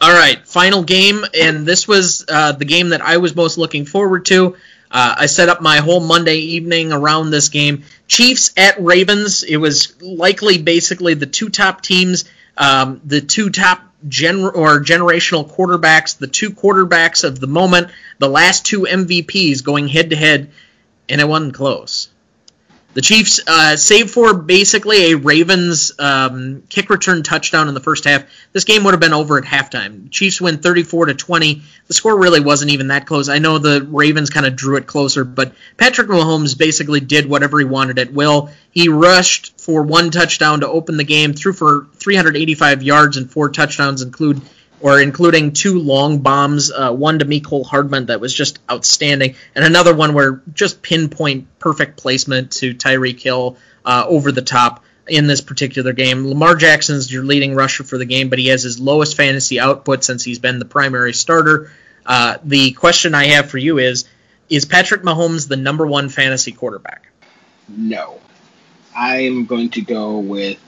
all 0.00 0.10
right, 0.10 0.48
final 0.48 0.82
game, 0.82 1.26
and 1.38 1.66
this 1.66 1.86
was 1.86 2.24
uh, 2.26 2.52
the 2.52 2.64
game 2.64 2.88
that 2.88 3.02
I 3.02 3.18
was 3.18 3.36
most 3.36 3.58
looking 3.58 3.84
forward 3.84 4.24
to. 4.26 4.56
Uh, 4.90 5.14
I 5.18 5.26
set 5.26 5.50
up 5.50 5.60
my 5.60 5.76
whole 5.76 6.00
Monday 6.00 6.36
evening 6.36 6.90
around 6.90 7.28
this 7.28 7.50
game. 7.50 7.84
Chiefs 8.08 8.54
at 8.56 8.82
Ravens. 8.82 9.42
It 9.42 9.58
was 9.58 10.00
likely 10.00 10.56
basically 10.56 11.12
the 11.12 11.26
two 11.26 11.50
top 11.50 11.82
teams, 11.82 12.24
um, 12.56 13.02
the 13.04 13.20
two 13.20 13.50
top 13.50 13.91
gen 14.08 14.44
or 14.44 14.80
generational 14.80 15.48
quarterbacks, 15.48 16.18
the 16.18 16.26
two 16.26 16.50
quarterbacks 16.50 17.24
of 17.24 17.40
the 17.40 17.46
moment, 17.46 17.88
the 18.18 18.28
last 18.28 18.66
two 18.66 18.82
MVPs 18.82 19.64
going 19.64 19.88
head 19.88 20.10
to 20.10 20.16
head, 20.16 20.50
and 21.08 21.20
it 21.20 21.28
wasn't 21.28 21.54
close. 21.54 22.08
The 22.94 23.00
Chiefs, 23.00 23.40
uh, 23.46 23.76
save 23.76 24.10
for 24.10 24.34
basically 24.34 25.12
a 25.12 25.16
Ravens 25.16 25.92
um, 25.98 26.62
kick 26.68 26.90
return 26.90 27.22
touchdown 27.22 27.68
in 27.68 27.74
the 27.74 27.80
first 27.80 28.04
half, 28.04 28.24
this 28.52 28.64
game 28.64 28.84
would 28.84 28.92
have 28.92 29.00
been 29.00 29.14
over 29.14 29.38
at 29.38 29.44
halftime. 29.44 30.10
Chiefs 30.10 30.42
win 30.42 30.58
34 30.58 31.06
to 31.06 31.14
20. 31.14 31.62
The 31.86 31.94
score 31.94 32.18
really 32.18 32.40
wasn't 32.40 32.70
even 32.70 32.88
that 32.88 33.06
close. 33.06 33.30
I 33.30 33.38
know 33.38 33.56
the 33.56 33.86
Ravens 33.90 34.28
kind 34.28 34.44
of 34.44 34.56
drew 34.56 34.76
it 34.76 34.86
closer, 34.86 35.24
but 35.24 35.54
Patrick 35.78 36.08
Mahomes 36.08 36.56
basically 36.56 37.00
did 37.00 37.26
whatever 37.26 37.58
he 37.58 37.64
wanted 37.64 37.98
at 37.98 38.12
will. 38.12 38.50
He 38.72 38.90
rushed 38.90 39.58
for 39.58 39.82
one 39.82 40.10
touchdown 40.10 40.60
to 40.60 40.68
open 40.68 40.98
the 40.98 41.04
game, 41.04 41.32
threw 41.32 41.54
for 41.54 41.86
385 41.94 42.82
yards 42.82 43.16
and 43.16 43.30
four 43.30 43.48
touchdowns, 43.48 44.02
include 44.02 44.42
or 44.82 45.00
including 45.00 45.52
two 45.52 45.78
long 45.78 46.18
bombs, 46.18 46.70
uh, 46.70 46.92
one 46.92 47.20
to 47.20 47.24
Mecole 47.24 47.64
Hardman 47.64 48.06
that 48.06 48.20
was 48.20 48.34
just 48.34 48.58
outstanding, 48.70 49.36
and 49.54 49.64
another 49.64 49.94
one 49.94 50.12
where 50.12 50.42
just 50.52 50.82
pinpoint 50.82 51.58
perfect 51.58 51.96
placement 51.96 52.52
to 52.52 52.74
Tyreek 52.74 53.20
Hill 53.20 53.56
uh, 53.84 54.04
over 54.06 54.32
the 54.32 54.42
top 54.42 54.84
in 55.06 55.26
this 55.26 55.40
particular 55.40 55.92
game. 55.92 56.26
Lamar 56.26 56.56
Jackson's 56.56 57.12
your 57.12 57.24
leading 57.24 57.54
rusher 57.54 57.84
for 57.84 57.96
the 57.96 58.04
game, 58.04 58.28
but 58.28 58.38
he 58.38 58.48
has 58.48 58.62
his 58.62 58.80
lowest 58.80 59.16
fantasy 59.16 59.60
output 59.60 60.04
since 60.04 60.24
he's 60.24 60.40
been 60.40 60.58
the 60.58 60.64
primary 60.64 61.12
starter. 61.12 61.70
Uh, 62.04 62.38
the 62.42 62.72
question 62.72 63.14
I 63.14 63.26
have 63.26 63.50
for 63.50 63.58
you 63.58 63.78
is: 63.78 64.04
Is 64.48 64.64
Patrick 64.64 65.02
Mahomes 65.02 65.48
the 65.48 65.56
number 65.56 65.86
one 65.86 66.08
fantasy 66.08 66.50
quarterback? 66.50 67.06
No, 67.68 68.20
I'm 68.96 69.46
going 69.46 69.70
to 69.70 69.80
go 69.80 70.18
with. 70.18 70.58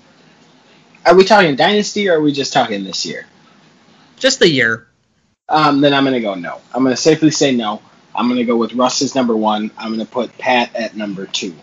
Are 1.05 1.15
we 1.15 1.24
talking 1.24 1.55
dynasty 1.57 2.09
or 2.09 2.19
are 2.19 2.20
we 2.20 2.32
just 2.32 2.53
talking 2.53 2.85
this 2.85 3.05
year? 3.05 3.27
Just 4.19 4.39
the 4.39 4.49
year. 4.49 4.86
Um, 5.49 5.81
then 5.81 5.93
I'm 5.93 6.05
going 6.05 6.15
to 6.15 6.20
go 6.20 6.35
no. 6.35 6.61
I'm 6.73 6.82
going 6.82 6.95
to 6.95 7.01
safely 7.01 7.31
say 7.31 7.55
no. 7.55 7.82
I'm 8.15 8.28
going 8.28 8.39
to 8.39 8.45
go 8.45 8.57
with 8.57 8.74
Russ 8.74 9.03
as 9.03 9.15
number 9.15 9.36
one. 9.36 9.70
I'm 9.77 9.89
going 9.95 10.05
to 10.05 10.11
put 10.11 10.36
Pat 10.39 10.74
at 10.74 10.97
number 10.97 11.27
two. 11.27 11.55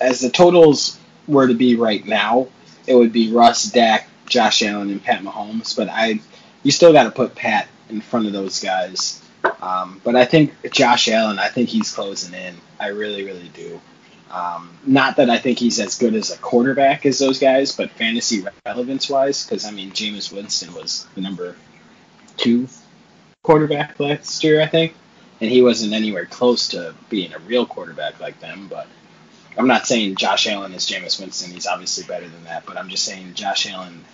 As 0.00 0.20
the 0.20 0.30
totals 0.30 0.98
were 1.26 1.46
to 1.46 1.54
be 1.54 1.76
right 1.76 2.04
now, 2.04 2.48
it 2.86 2.94
would 2.94 3.12
be 3.12 3.32
Russ, 3.32 3.64
Dak, 3.64 4.08
Josh 4.26 4.62
Allen, 4.62 4.90
and 4.90 5.02
Pat 5.02 5.22
Mahomes. 5.22 5.76
But 5.76 5.88
I, 5.88 6.20
you 6.62 6.70
still 6.72 6.92
got 6.92 7.04
to 7.04 7.10
put 7.10 7.34
Pat 7.34 7.68
in 7.88 8.00
front 8.00 8.26
of 8.26 8.32
those 8.32 8.60
guys. 8.60 9.22
Um, 9.62 10.00
but 10.04 10.16
I 10.16 10.24
think 10.24 10.52
Josh 10.70 11.08
Allen, 11.08 11.38
I 11.38 11.48
think 11.48 11.68
he's 11.68 11.92
closing 11.92 12.34
in. 12.34 12.54
I 12.78 12.88
really, 12.88 13.24
really 13.24 13.50
do. 13.54 13.80
Um, 14.30 14.76
not 14.84 15.16
that 15.16 15.30
I 15.30 15.38
think 15.38 15.58
he's 15.58 15.78
as 15.78 15.96
good 15.96 16.14
as 16.14 16.32
a 16.32 16.38
quarterback 16.38 17.06
as 17.06 17.18
those 17.18 17.38
guys, 17.38 17.76
but 17.76 17.90
fantasy 17.92 18.44
relevance 18.66 19.08
wise, 19.08 19.46
because 19.46 19.64
I 19.64 19.70
mean, 19.70 19.92
Jameis 19.92 20.32
Winston 20.32 20.74
was 20.74 21.06
the 21.14 21.20
number 21.20 21.54
two 22.36 22.68
quarterback 23.42 23.98
last 24.00 24.42
year, 24.44 24.60
I 24.60 24.66
think, 24.66 24.94
and 25.40 25.50
he 25.50 25.62
wasn't 25.62 25.92
anywhere 25.92 26.26
close 26.26 26.68
to 26.68 26.94
being 27.08 27.32
a 27.32 27.38
real 27.40 27.66
quarterback 27.66 28.20
like 28.20 28.40
them. 28.40 28.68
But 28.68 28.86
I'm 29.56 29.66
not 29.66 29.86
saying 29.86 30.16
Josh 30.16 30.46
Allen 30.46 30.72
is 30.72 30.86
Jameis 30.86 31.20
Winston. 31.20 31.52
He's 31.52 31.66
obviously 31.66 32.04
better 32.04 32.28
than 32.28 32.44
that, 32.44 32.66
but 32.66 32.76
I'm 32.76 32.88
just 32.88 33.04
saying 33.04 33.34
Josh 33.34 33.70
Allen. 33.70 34.04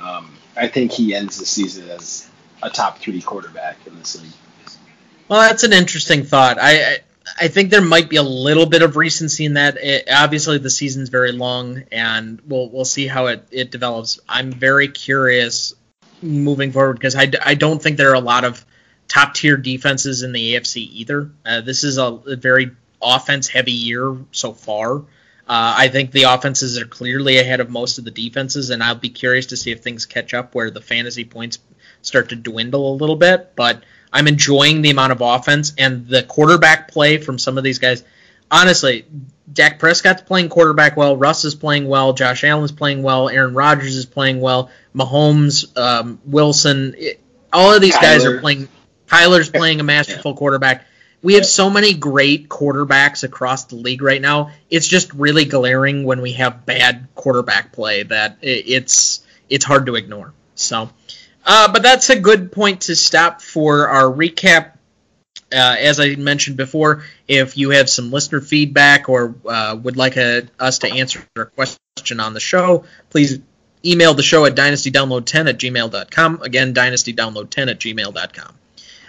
Um, 0.00 0.36
I 0.56 0.68
think 0.68 0.92
he 0.92 1.14
ends 1.14 1.38
the 1.38 1.46
season 1.46 1.88
as 1.88 2.28
a 2.62 2.70
top 2.70 2.98
three 2.98 3.20
quarterback 3.20 3.86
in 3.86 3.98
this 3.98 4.20
league. 4.20 4.32
Well, 5.28 5.40
that's 5.40 5.64
an 5.64 5.72
interesting 5.72 6.24
thought. 6.24 6.58
I, 6.58 6.82
I 6.82 6.98
I 7.40 7.48
think 7.48 7.70
there 7.70 7.80
might 7.80 8.10
be 8.10 8.16
a 8.16 8.22
little 8.22 8.66
bit 8.66 8.82
of 8.82 8.96
recency 8.96 9.44
in 9.44 9.54
that. 9.54 9.78
It, 9.82 10.08
obviously, 10.12 10.58
the 10.58 10.70
season's 10.70 11.08
very 11.08 11.32
long, 11.32 11.84
and 11.90 12.40
we'll 12.46 12.68
we'll 12.68 12.84
see 12.84 13.06
how 13.06 13.26
it, 13.26 13.46
it 13.50 13.70
develops. 13.70 14.20
I'm 14.28 14.52
very 14.52 14.88
curious 14.88 15.74
moving 16.24 16.72
forward 16.72 16.94
because 16.94 17.14
I, 17.14 17.30
I 17.44 17.54
don't 17.54 17.82
think 17.82 17.96
there 17.96 18.10
are 18.10 18.14
a 18.14 18.20
lot 18.20 18.44
of 18.44 18.64
top 19.08 19.34
tier 19.34 19.56
defenses 19.56 20.22
in 20.22 20.32
the 20.32 20.54
AFC 20.54 20.76
either. 20.92 21.30
Uh, 21.44 21.60
this 21.60 21.84
is 21.84 21.98
a, 21.98 22.04
a 22.04 22.36
very 22.36 22.70
offense 23.02 23.48
heavy 23.48 23.72
year 23.72 24.16
so 24.32 24.52
far. 24.52 25.04
Uh, 25.46 25.74
I 25.76 25.88
think 25.88 26.10
the 26.10 26.22
offenses 26.22 26.78
are 26.78 26.86
clearly 26.86 27.38
ahead 27.38 27.60
of 27.60 27.68
most 27.68 27.98
of 27.98 28.04
the 28.04 28.10
defenses, 28.10 28.70
and 28.70 28.82
I'll 28.82 28.94
be 28.94 29.10
curious 29.10 29.46
to 29.46 29.58
see 29.58 29.72
if 29.72 29.80
things 29.80 30.06
catch 30.06 30.32
up 30.32 30.54
where 30.54 30.70
the 30.70 30.80
fantasy 30.80 31.24
points 31.24 31.58
start 32.00 32.30
to 32.30 32.36
dwindle 32.36 32.94
a 32.94 32.96
little 32.96 33.16
bit. 33.16 33.54
But 33.54 33.84
I'm 34.10 34.26
enjoying 34.26 34.80
the 34.80 34.90
amount 34.90 35.12
of 35.12 35.20
offense 35.20 35.74
and 35.76 36.08
the 36.08 36.22
quarterback 36.22 36.90
play 36.90 37.18
from 37.18 37.38
some 37.38 37.58
of 37.58 37.64
these 37.64 37.78
guys. 37.78 38.04
Honestly, 38.50 39.04
Dak 39.52 39.78
Prescott's 39.78 40.22
playing 40.22 40.48
quarterback 40.48 40.96
well. 40.96 41.16
Russ 41.16 41.44
is 41.44 41.54
playing 41.54 41.88
well. 41.88 42.14
Josh 42.14 42.42
Allen 42.44 42.64
is 42.64 42.72
playing 42.72 43.02
well. 43.02 43.28
Aaron 43.28 43.52
Rodgers 43.52 43.96
is 43.96 44.06
playing 44.06 44.40
well. 44.40 44.70
Mahomes, 44.94 45.76
um, 45.76 46.20
Wilson, 46.24 46.94
it, 46.96 47.20
all 47.52 47.74
of 47.74 47.80
these 47.80 47.96
Kyler. 47.96 48.00
guys 48.00 48.24
are 48.24 48.40
playing. 48.40 48.68
Kyler's 49.06 49.50
playing 49.50 49.80
a 49.80 49.84
masterful 49.84 50.32
yeah. 50.32 50.36
quarterback. 50.36 50.86
We 51.22 51.34
have 51.34 51.46
so 51.46 51.70
many 51.70 51.94
great 51.94 52.48
quarterbacks 52.48 53.24
across 53.24 53.64
the 53.64 53.76
league 53.76 54.02
right 54.02 54.20
now. 54.20 54.50
It's 54.68 54.86
just 54.86 55.12
really 55.14 55.46
glaring 55.46 56.04
when 56.04 56.20
we 56.20 56.32
have 56.32 56.66
bad 56.66 57.08
quarterback 57.14 57.72
play 57.72 58.02
that 58.02 58.38
it's 58.42 59.24
it's 59.48 59.64
hard 59.64 59.86
to 59.86 59.94
ignore. 59.94 60.32
So 60.54 60.90
uh, 61.44 61.70
but 61.72 61.82
that's 61.82 62.10
a 62.10 62.18
good 62.18 62.52
point 62.52 62.82
to 62.82 62.96
stop 62.96 63.42
for 63.42 63.88
our 63.88 64.04
recap. 64.04 64.72
Uh, 65.52 65.76
as 65.78 66.00
I 66.00 66.16
mentioned 66.16 66.56
before, 66.56 67.04
if 67.28 67.56
you 67.56 67.70
have 67.70 67.88
some 67.88 68.10
listener 68.10 68.40
feedback 68.40 69.08
or 69.08 69.34
uh, 69.46 69.76
would 69.80 69.96
like 69.96 70.16
a, 70.16 70.48
us 70.58 70.78
to 70.78 70.90
answer 70.90 71.24
a 71.36 71.44
question 71.44 72.18
on 72.18 72.34
the 72.34 72.40
show, 72.40 72.84
please 73.10 73.38
email 73.84 74.14
the 74.14 74.22
show 74.22 74.44
at 74.44 74.54
dynastydownload10 74.54 75.48
at 75.48 75.58
gmail.com. 75.58 76.42
Again, 76.42 76.74
dynastydownload10 76.74 77.70
at 77.70 77.78
gmail.com. 77.78 78.54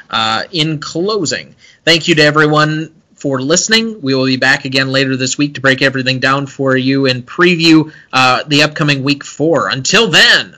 Uh, 0.10 0.44
in 0.52 0.80
closing, 0.80 1.56
thank 1.84 2.08
you 2.08 2.16
to 2.16 2.24
everyone 2.24 2.94
for 3.16 3.42
listening. 3.42 4.02
We 4.02 4.14
will 4.14 4.26
be 4.26 4.38
back 4.38 4.66
again 4.66 4.90
later 4.90 5.16
this 5.16 5.38
week 5.38 5.56
to 5.56 5.62
break 5.62 5.82
everything 5.82 6.20
down 6.20 6.48
for 6.48 6.78
you 6.78 7.08
and 7.08 7.26
preview 7.26 7.92
uh, 8.14 8.44
the 8.44 8.64
upcoming 8.64 9.04
week 9.04 9.24
four. 9.24 9.70
Until 9.70 10.10
then. 10.10 10.56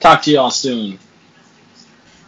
Talk 0.00 0.22
to 0.22 0.30
y'all 0.30 0.50
soon. 0.50 0.98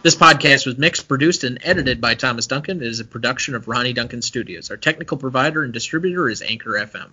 This 0.01 0.15
podcast 0.15 0.65
was 0.65 0.77
mixed, 0.77 1.09
produced, 1.09 1.43
and 1.43 1.59
edited 1.61 1.99
by 1.99 2.15
Thomas 2.15 2.47
Duncan. 2.47 2.81
It 2.81 2.87
is 2.87 3.01
a 3.01 3.05
production 3.05 3.53
of 3.53 3.67
Ronnie 3.67 3.93
Duncan 3.93 4.21
Studios. 4.21 4.71
Our 4.71 4.77
technical 4.77 5.17
provider 5.17 5.61
and 5.61 5.73
distributor 5.73 6.29
is 6.29 6.41
Anchor 6.41 6.71
FM. 6.71 7.09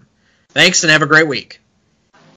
Thanks 0.50 0.84
and 0.84 0.92
have 0.92 1.02
a 1.02 1.06
great 1.06 1.26
week. 1.26 1.60